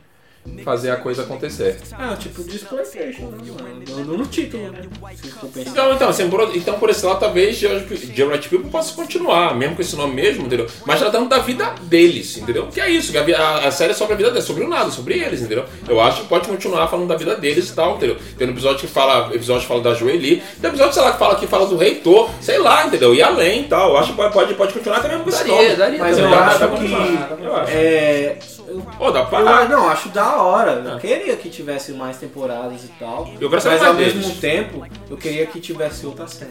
[0.65, 1.79] fazer a coisa acontecer.
[1.99, 3.39] É, tipo de exploitation, né?
[3.89, 4.81] No, no título, né?
[5.57, 9.77] Então, então, assim, por, então, por esse lado, talvez The Right People possa continuar, mesmo
[9.77, 10.67] com esse nome mesmo, entendeu?
[10.87, 12.67] Mas tratando da vida deles, entendeu?
[12.69, 14.69] Que é isso, que a, a- a série é sobre a vida deles, sobre o
[14.69, 15.65] nada, sobre eles, entendeu?
[15.89, 18.17] Eu acho que pode continuar falando da vida deles e tal, entendeu?
[18.39, 21.13] Tem um episódio que fala, episódio que fala da Joeli, tem um episódio, sei lá,
[21.13, 23.15] que fala, que fala do reitor, sei lá, entendeu?
[23.15, 23.91] E além e tal.
[23.91, 25.69] Eu acho que pode, pode, continuar até mesmo com esse nome.
[25.99, 26.93] Mas eu Dá- acho dá pra que.
[27.45, 27.73] eu acho.
[27.73, 28.37] É.
[28.97, 29.65] Pô, dá Eu, pra.
[29.69, 30.71] não, acho da hora.
[30.93, 33.29] Eu queria que tivesse mais temporadas e tal.
[33.41, 34.39] Eu mas mais ao mesmo deles.
[34.39, 36.51] tempo, eu queria que tivesse outra série.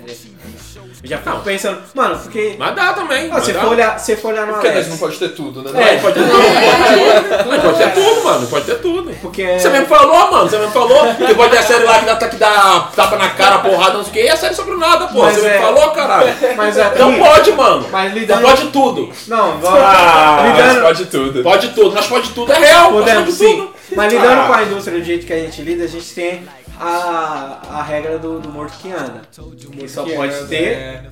[1.02, 2.56] Eu já fico pensando, mano, porque.
[2.58, 3.26] Mas dá também.
[3.28, 3.62] Ah, mas você dá.
[3.62, 4.88] for olhar, você for olhar no Porque Alex.
[4.90, 5.70] não pode ter tudo, né?
[5.96, 8.48] É, Pode ter tudo, pode, pode ter tudo, mano.
[8.48, 9.14] Pode ter tudo.
[9.22, 9.60] Porque.
[9.60, 10.50] Você mesmo falou, mano.
[10.50, 13.30] Você mesmo falou que pode ter a série lá que dá, que dá tapa na
[13.30, 14.24] cara, porrada, não sei o que.
[14.24, 15.22] E a série sobre nada, pô.
[15.24, 16.34] Mas Você é- mesmo falou, caralho.
[16.58, 17.86] Mas aqui, Não pode, mano.
[17.92, 18.42] Mas Não lidando.
[18.42, 19.10] pode tudo.
[19.28, 19.80] Não, vamos.
[19.82, 21.44] Ah, lidando, pode tudo.
[21.44, 21.96] Pode tudo.
[21.96, 22.52] Nós pode tudo.
[22.52, 22.92] É real.
[22.92, 23.58] Nós Podemos pode sim.
[23.58, 23.69] tudo.
[23.96, 24.48] Mas lidando Ah.
[24.48, 26.44] com a indústria do jeito que a gente lida, a gente tem
[26.80, 29.22] a, a regra do, do morto que anda.
[29.72, 31.10] Que só pode ter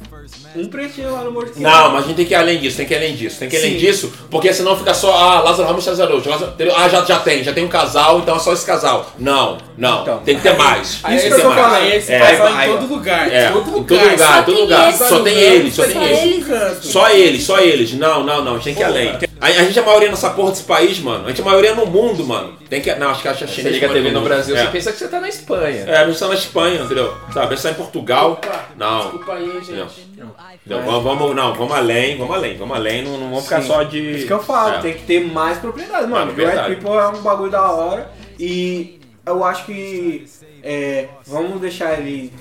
[0.56, 2.78] um pretinho lá no morto que Não, mas a gente tem que ir além disso,
[2.78, 3.78] tem que ir além disso, tem que ir além Sim.
[3.78, 7.44] disso, porque senão fica só, ah, Lázaro Ramos e César Lázaro- ah, já, já tem,
[7.44, 9.12] já tem um casal, então é só esse casal.
[9.20, 10.20] Não, não, Então.
[10.20, 11.00] tem que ter mais.
[11.04, 11.62] Aí Isso tem que eu tô mais.
[11.62, 11.82] falando.
[11.82, 12.78] Aí esse É, casal aí, em ó.
[12.78, 13.34] todo lugar.
[13.34, 13.88] É, todo em lugar.
[13.88, 14.94] todo lugar, Só em todo tem lugar.
[14.94, 16.46] Só tem eles, só tem eles.
[16.82, 17.94] Só eles, só eles.
[17.94, 19.18] Não, não, não, a gente tem que ir além.
[19.40, 21.26] A, a gente é a maioria nessa porra desse país, mano.
[21.26, 22.54] A gente é a maioria no mundo, mano.
[22.70, 22.94] Tem que.
[22.96, 24.22] Não, acho que acho que a Você China é liga a TV no.
[24.22, 24.62] Brasil, é.
[24.66, 25.86] você pensa que você tá na Espanha.
[25.88, 27.14] É, a gente tá na Espanha, entendeu?
[27.34, 28.42] Sabe, a gente tá em Portugal.
[28.76, 29.02] Não.
[29.04, 30.08] Desculpa aí, gente.
[30.18, 30.36] Não.
[30.66, 33.68] Não, vamos, vamos, não, vamos além, vamos além, vamos além, não, não vamos ficar Sim.
[33.68, 34.18] só de.
[34.18, 34.80] Isso que eu falo, É.
[34.82, 36.34] tem que ter mais propriedade, mano.
[36.34, 36.76] Verdade.
[36.76, 40.26] People é um bagulho da hora e eu acho que
[40.64, 42.34] é, vamos deixar ele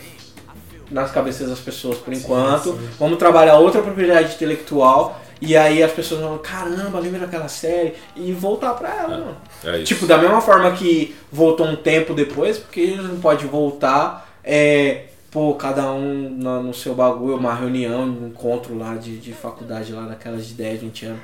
[0.90, 2.78] nas cabeças das pessoas por enquanto.
[2.98, 7.92] Vamos trabalhar outra propriedade intelectual e aí as pessoas vão, caramba, lembra daquela série?
[8.14, 9.36] E voltar pra ela, mano.
[9.64, 9.84] É isso.
[9.84, 15.06] Tipo, da mesma forma que voltou um tempo depois, porque ele não pode voltar, é,
[15.36, 19.92] pô, cada um na- no seu bagulho, uma reunião, um encontro lá de, de faculdade
[19.92, 21.20] lá daquelas de 10, 20 anos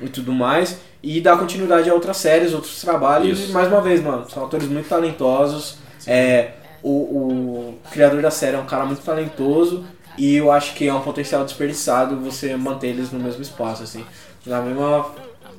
[0.00, 3.50] e tudo mais, e dar continuidade a outras séries, outros trabalhos, Isso.
[3.50, 8.54] e mais uma vez, mano, são atores muito talentosos, é, o, o criador da série
[8.56, 9.84] é um cara muito talentoso,
[10.16, 14.04] e eu acho que é um potencial desperdiçado você manter eles no mesmo espaço, assim.
[14.46, 15.06] Na mesma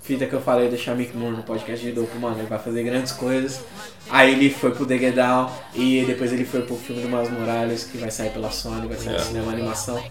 [0.02, 2.84] fita que eu falei do Shamik Moore no podcast de Dopo, mano, ele vai fazer
[2.84, 3.62] grandes coisas.
[4.10, 7.30] Aí ele foi pro The Get Down e depois ele foi pro filme do Miles
[7.32, 9.20] Morales, que vai sair pela Sony, vai sair no É.
[9.20, 10.04] cinema animação.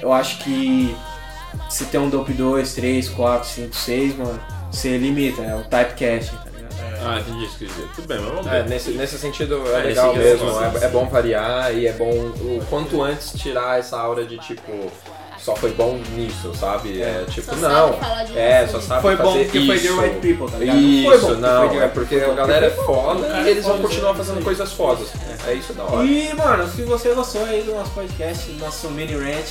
[0.00, 0.96] Eu acho que
[1.70, 4.40] se tem um Dope 2, 3, 4, 5, 6, mano,
[4.72, 6.74] você limita, é o typecasting, tá ligado?
[7.06, 7.88] Ah, entendi isso que quer dizer.
[7.94, 8.68] Tudo bem, mas vamos É, ver.
[8.70, 12.10] nesse, nesse sentido É, é legal mesmo, nesse- é, é bom variar e é bom
[12.10, 14.90] o quanto antes tirar essa aura de tipo
[15.44, 17.02] só foi bom nisso, sabe?
[17.02, 17.88] É tipo, Só não.
[17.92, 19.66] sabe falar de É, só sabe Foi bom fazer porque isso.
[19.66, 20.78] foi The Right People, tá ligado?
[20.78, 23.64] Isso, Não foi bom porque não, foi é porque a galera é foda e eles
[23.66, 25.08] vão continuar fazendo coisas fodas.
[25.46, 26.02] É isso da hora.
[26.06, 29.44] E, mano, se você gostou aí do nosso podcast, do nosso mini rant,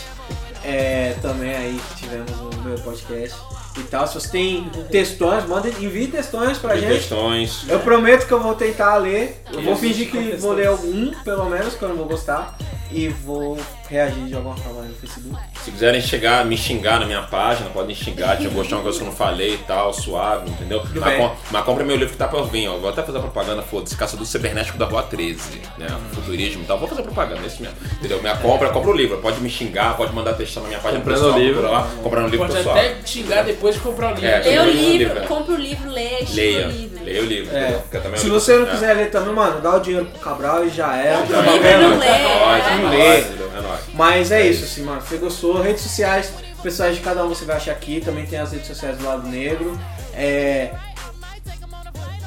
[0.65, 3.37] é, também aí que tivemos no meu podcast
[3.77, 4.07] e tal.
[4.07, 6.91] Se você tem textões, manda, envie textões pra gente.
[6.93, 7.65] questões.
[7.69, 9.43] Eu prometo que eu vou tentar ler.
[9.51, 12.57] Eu vou fingir que vou ler algum, pelo menos, que eu não vou gostar.
[12.91, 13.57] E vou
[13.93, 15.37] reagir de alguma forma no Facebook.
[15.63, 18.97] Se quiserem chegar, me xingar na minha página, podem xingar, tinha gostar de uma coisa
[18.97, 20.81] que eu não falei e tal, suave, entendeu?
[20.95, 22.77] Mas, com- mas compra meu livro que tá por vir, ó.
[22.77, 25.87] Vou até fazer propaganda, foda-se, Caçador Cibernético da Rua 13, né?
[26.13, 26.79] Futurismo e tal.
[26.79, 27.75] Vou fazer propaganda, é isso mesmo.
[27.99, 28.19] Entendeu?
[28.21, 29.17] Minha compra, compra o livro.
[29.17, 31.61] Pode me xingar, pode mandar textão na minha página Comprando pessoal, o livro.
[31.61, 32.75] compra lá, comprando o livro Pode pessoal.
[32.77, 34.27] até te xingar depois de comprar o livro.
[34.29, 35.21] É, Lê o Compre o livro, é.
[35.27, 37.03] compre o livro, leia, Leia, leia o livro.
[37.05, 37.55] leia o livro.
[37.55, 37.59] É.
[37.61, 38.71] é Se livro- você não é.
[38.71, 41.25] quiser ler também, mano, dá o dinheiro pro Cabral e já era.
[41.25, 41.89] Já Tá é, vendo?
[41.89, 43.82] não lê, é nóis, é é nóis.
[43.87, 43.93] Entendeu?
[43.93, 43.97] É.
[43.97, 45.01] Mas é isso, assim, mano.
[45.01, 46.31] Se você gostou, redes sociais,
[46.61, 48.01] pessoais de cada um você vai achar aqui.
[48.01, 49.79] Também tem as redes sociais do lado negro.
[50.13, 50.73] É...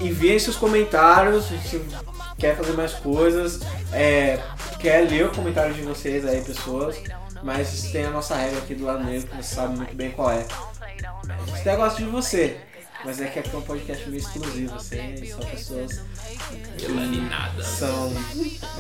[0.01, 1.47] Enviem seus comentários.
[1.69, 1.81] Se
[2.39, 3.61] quer fazer mais coisas.
[3.93, 4.39] É...
[4.79, 6.97] Quer ler o comentário de vocês aí, pessoas.
[7.43, 10.31] Mas tem a nossa regra aqui do lado negro, que você sabe muito bem qual
[10.31, 10.45] é.
[11.61, 12.57] Até gosta de você.
[13.07, 16.01] Mas é que aqui é um podcast meio exclusivo, assim, são pessoas
[16.83, 17.63] Melaninada.
[17.63, 18.13] são.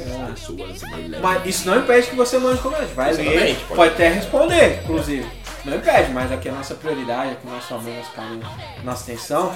[0.00, 0.82] é, Pessoas
[1.22, 2.92] mas isso não impede que você mande comentário.
[2.94, 3.64] Vai ler, pode.
[3.76, 3.94] pode.
[3.94, 5.30] até responder, inclusive.
[5.66, 8.46] Não impede, mas aqui é a nossa prioridade, aqui é o nosso amor, nosso carinho,
[8.84, 9.52] nossa atenção.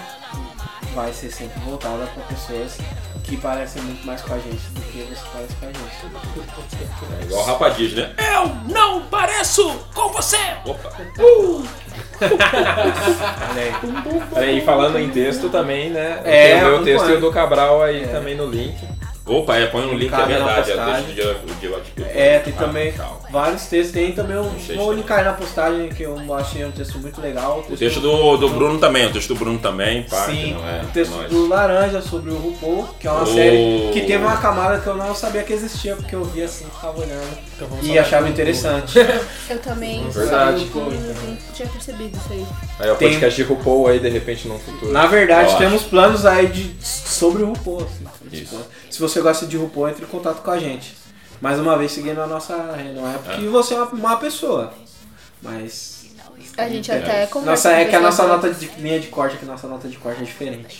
[0.92, 2.78] vai ser sempre voltada para pessoas
[3.22, 7.20] que parecem muito mais com a gente do que você parece com a gente.
[7.20, 8.12] É igual o Rapadiz, né?
[8.18, 10.36] Eu não pareço com você!
[10.64, 10.90] Opa.
[14.34, 14.58] Olha aí.
[14.58, 16.20] E falando em texto também, né?
[16.24, 18.76] É, tem o meu texto e o do Cabral aí também no link.
[19.26, 20.70] Opa, é, põe um link, é verdade.
[20.72, 22.94] É o texto de, de, de, de, É, tem Ah, também
[23.30, 23.92] vários textos.
[23.92, 24.50] Tem também um.
[24.76, 27.64] Vou linkar aí na postagem que eu achei um texto muito legal.
[27.68, 30.82] O texto do, do Bruno também, o texto do Bruno também, pá, Sim, não é.
[30.82, 34.80] o texto do Laranja sobre o RuPaul, que é uma série que teve uma camada
[34.80, 38.28] que eu não sabia que existia, porque eu via assim, ficava olhando Então e achava
[38.28, 38.98] interessante.
[39.48, 40.66] Eu também Verdade.
[40.74, 42.46] não, não tinha percebido isso aí.
[42.80, 44.92] Aí o Tem- podcast de RuPaul aí, de repente, no futuro.
[44.92, 47.82] Na verdade, Eu temos planos aí de, sobre o RuPaul.
[47.84, 48.06] assim.
[48.32, 48.60] Isso.
[48.88, 50.96] Se você gosta de RuPaul, entre em contato com a gente.
[51.40, 52.56] Mais uma vez, seguindo a nossa.
[52.94, 54.72] Não é porque você é uma, uma pessoa,
[55.42, 56.00] mas.
[56.56, 57.50] A gente até conversa.
[57.50, 59.66] Nossa, é com que a nossa nota de linha de corte, é que a nossa
[59.66, 60.78] nota de corte é diferente.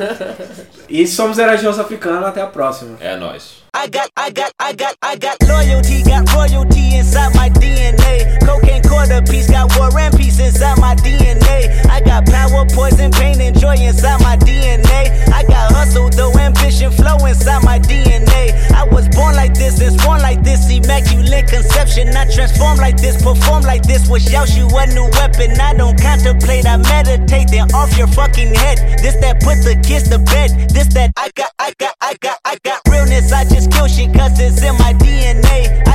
[0.88, 2.96] e somos Erasmus Africano, até a próxima.
[3.00, 3.64] É nós.
[3.76, 6.83] I got, I got, I got, I got loyalty, got royalty
[7.14, 8.40] inside my DNA.
[8.44, 11.70] Cocaine quarter piece, got war and peace inside my DNA.
[11.86, 15.14] I got power, poison, pain, and joy inside my DNA.
[15.32, 18.50] I got hustle, though ambition, flow inside my DNA.
[18.72, 22.08] I was born like this, and born like this, immaculate conception.
[22.16, 25.54] I transform like this, perform like this, was out you a new weapon.
[25.60, 28.98] I don't contemplate, I meditate, then off your fucking head.
[28.98, 30.50] This that put the kids to bed.
[30.70, 33.30] This that I got, I got, I got, I got realness.
[33.30, 35.86] I just kill shit cause it's in my DNA.
[35.86, 35.93] I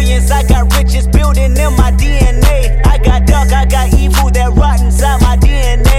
[0.00, 2.84] millions, I got riches building in my DNA.
[2.86, 5.89] I got dark, I got evil that rot inside my DNA.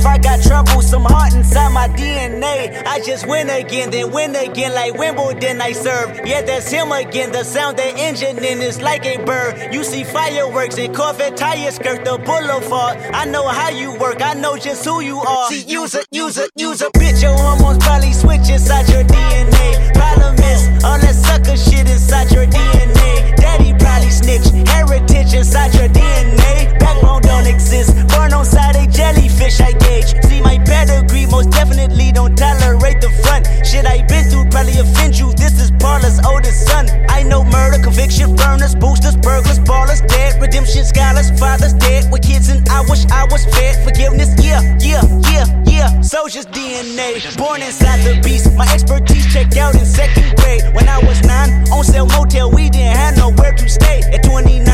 [0.00, 2.84] I got off, I got trouble, some heart inside my DNA.
[2.86, 6.20] I just win again, then win again like Wimbledon I serve.
[6.26, 7.32] Yeah, that's him again.
[7.32, 9.72] The sound that engine in is like a bird.
[9.72, 12.98] You see fireworks and Corvette tires skirt the boulevard.
[13.12, 15.48] I know how you work, I know just who you are.
[15.48, 17.22] See, use a, use a, use a bitch.
[17.22, 19.92] Your hormones probably switch inside your DNA.
[19.94, 23.36] Problem is, all that sucker shit inside your DNA.
[23.36, 26.78] Daddy probably snitch, heritage inside your DNA.
[26.78, 30.10] Backbone don't exist, born on side a jellyfish I gauge.
[30.28, 33.42] See my pedigree, most definitely don't tolerate the front.
[33.66, 35.32] Shit I been through probably offend you.
[35.34, 36.86] This is Parlor's oldest son.
[37.08, 42.48] I know murder, conviction, burners, boosters, burglars, ballers, dead, redemption, scholars, fathers dead with kids,
[42.48, 43.74] and I wish I was fed.
[43.84, 45.02] Forgiveness, yeah, yeah,
[45.34, 46.00] yeah, yeah.
[46.00, 48.46] Soldier's DNA, born inside the beast.
[48.56, 50.62] My expertise checked out in second grade.
[50.74, 54.02] When I was nine, on sale motel, we didn't have nowhere to stay.
[54.14, 54.64] At 29,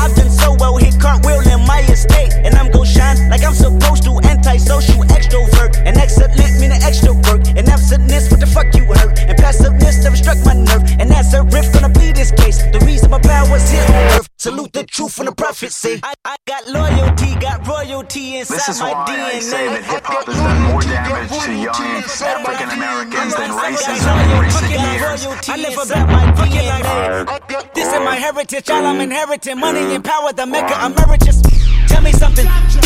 [0.00, 2.32] I've done so well, hit cartwheel in my estate.
[2.44, 4.16] And I'm gon' shine like I'm supposed to.
[4.66, 5.76] Antisocial extrovert.
[5.86, 7.46] And excellent meaning extra work.
[7.56, 9.18] And absentness, what the fuck you hurt?
[9.20, 10.82] And passiveness never struck my nerve.
[10.98, 12.62] And that's a riff, gonna plead this case.
[12.72, 14.28] The reason my power's here on earth.
[14.38, 16.00] Salute the truth and the prophecy.
[16.02, 19.36] I, I got loyalty, got royalty inside This is my why DNA.
[19.36, 22.02] I say that hip hop has done more damage to young
[22.34, 25.48] African Americans than racism in recent years.
[25.48, 27.72] I live about my DNA.
[27.74, 29.58] This is my heritage, all I'm inheriting.
[29.58, 31.42] Money and power, the maker emeritus.
[31.88, 32.85] Tell me something, you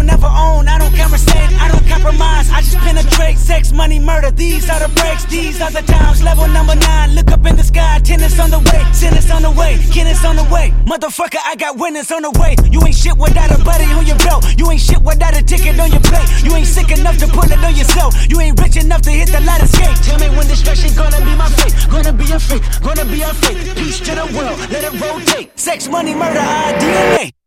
[0.00, 4.70] never own, I don't conversate, I don't compromise, I just penetrate, sex, money, murder, these
[4.70, 8.00] are the breaks, these are the times, level number nine, look up in the sky,
[8.02, 11.76] tennis on the way, tennis on the way, tennis on the way, motherfucker, I got
[11.76, 14.80] winners on the way, you ain't shit without a buddy on your belt, you ain't
[14.80, 17.74] shit without a ticket on your plate, you ain't sick enough to pull it on
[17.74, 21.18] yourself, you ain't rich enough to hit the ladder skate, tell me when destruction gonna
[21.24, 24.58] be my fate, gonna be a fate, gonna be a fate, peace to the world,
[24.70, 27.41] let it rotate, sex, money, murder, our DNA.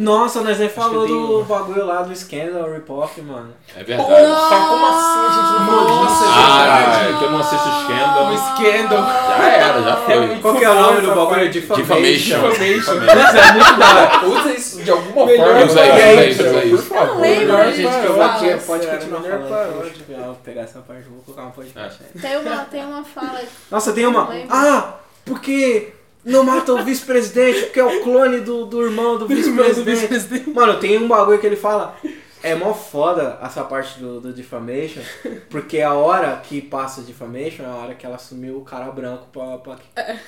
[0.00, 3.54] Nossa, nós nem falou do bagulho lá do Scandal, Rip-Off, mano.
[3.76, 4.08] É verdade.
[4.10, 5.70] Como assim, gente?
[5.70, 8.32] Nossa, Ah, é que eu não assisto Scandal.
[8.32, 9.06] O Scandal.
[9.38, 10.38] Já era, já foi.
[10.42, 11.48] Qual que é o nome do bagulho?
[11.48, 11.76] Defamation.
[11.76, 12.94] Defamation.
[12.94, 14.26] Nossa, é muito da hora.
[14.26, 15.64] Usa isso de alguma Melhor forma.
[15.64, 15.86] Usa
[16.26, 16.82] isso, pra usa isso, por isso.
[16.82, 17.06] favor.
[17.14, 20.24] Eu lembro, Melhor, gente, pode Era continuar falando.
[20.26, 22.20] vou pegar essa parte, vou colocar um podcast aí.
[22.20, 23.40] Tem uma, tem uma fala.
[23.70, 24.24] Nossa, tem uma.
[24.24, 24.46] Não.
[24.50, 24.94] Ah,
[25.24, 25.92] porque
[26.24, 29.84] não mata o vice-presidente, porque é o clone do, do irmão do vice-presidente.
[30.08, 30.50] vice-presidente.
[30.50, 31.96] Mano, tem um bagulho que ele fala.
[32.42, 35.00] É mó foda essa parte do, do Defamation,
[35.48, 38.90] porque a hora que passa o Defamation é a hora que ela assumiu o cara
[38.92, 39.76] branco pra, pra,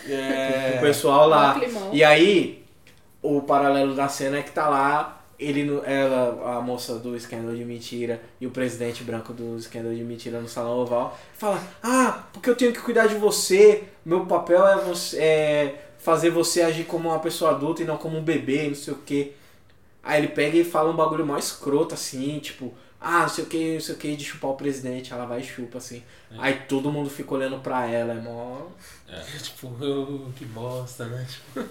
[0.09, 0.77] É.
[0.78, 1.60] o pessoal lá.
[1.93, 2.64] E aí,
[3.20, 7.64] o paralelo da cena é que tá lá ele, ela, a moça do escândalo de
[7.64, 12.48] mentira e o presidente branco do escândalo de mentira no salão oval fala: Ah, porque
[12.48, 13.85] eu tenho que cuidar de você.
[14.05, 18.16] Meu papel é, você, é fazer você agir como uma pessoa adulta e não como
[18.16, 19.33] um bebê, não sei o que.
[20.05, 23.47] Aí ele pega e fala um bagulho mais escroto assim, tipo, ah, não sei o
[23.47, 25.12] que, não sei o que, de chupar o presidente.
[25.12, 26.02] Ela vai e chupa assim.
[26.39, 28.62] Aí todo mundo fica olhando pra ela, é mó.
[29.40, 31.24] Tipo, oh, que bosta, né?
[31.28, 31.64] Tipo,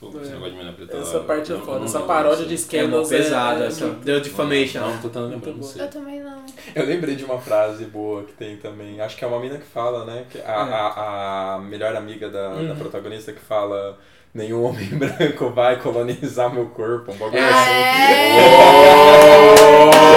[0.00, 0.96] Pô, esse negócio de menina preta.
[0.96, 1.78] essa parte é foda.
[1.78, 2.76] não- Essa não- paródia de assim.
[2.76, 3.88] É Scandals pesada, é, essa.
[3.90, 4.80] Deu defamation.
[4.80, 5.82] Não, tô tentando lembrar, não sei.
[5.82, 6.44] Eu também não.
[6.74, 9.00] Eu lembrei de uma frase boa que tem também.
[9.00, 10.26] Acho que é uma mina que fala, né?
[10.28, 13.96] Que a, a, a melhor amiga da, da protagonista que fala.
[14.32, 17.12] Nenhum homem branco vai colonizar meu corpo.
[17.12, 17.70] Um bagulho Ah, assim.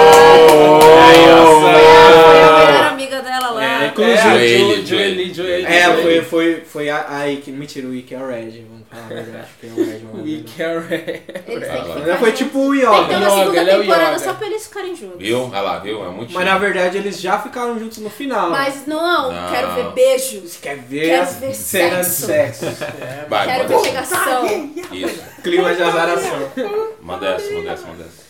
[1.60, 3.64] Foi a amiga dela lá.
[3.64, 4.86] É, inclusive.
[4.86, 5.66] Joelle, Joelle.
[5.66, 7.50] É, foi, foi, foi a, a Ike.
[7.50, 8.64] Mentira, o Ike é o Red.
[8.68, 9.48] Vamos falar a verdade.
[10.46, 12.18] que é o Red.
[12.18, 12.88] Foi tipo o Yoga.
[12.90, 15.18] uma Yoga, segunda o temporada só pra eles ficarem juntos.
[15.18, 15.42] Viu?
[15.44, 16.04] Olha lá, viu?
[16.04, 18.50] É muito Mas na verdade eles já ficaram juntos no final.
[18.50, 20.56] Mas não, quero ver beijos.
[20.56, 22.26] Quer ver Quero ver sexo.
[23.28, 23.84] Vai, Quero ver essa.
[23.84, 24.70] pegação.
[24.92, 25.22] Isso.
[25.42, 26.50] Clima de azaração.
[27.00, 28.23] Manda essa, manda essa, manda essa.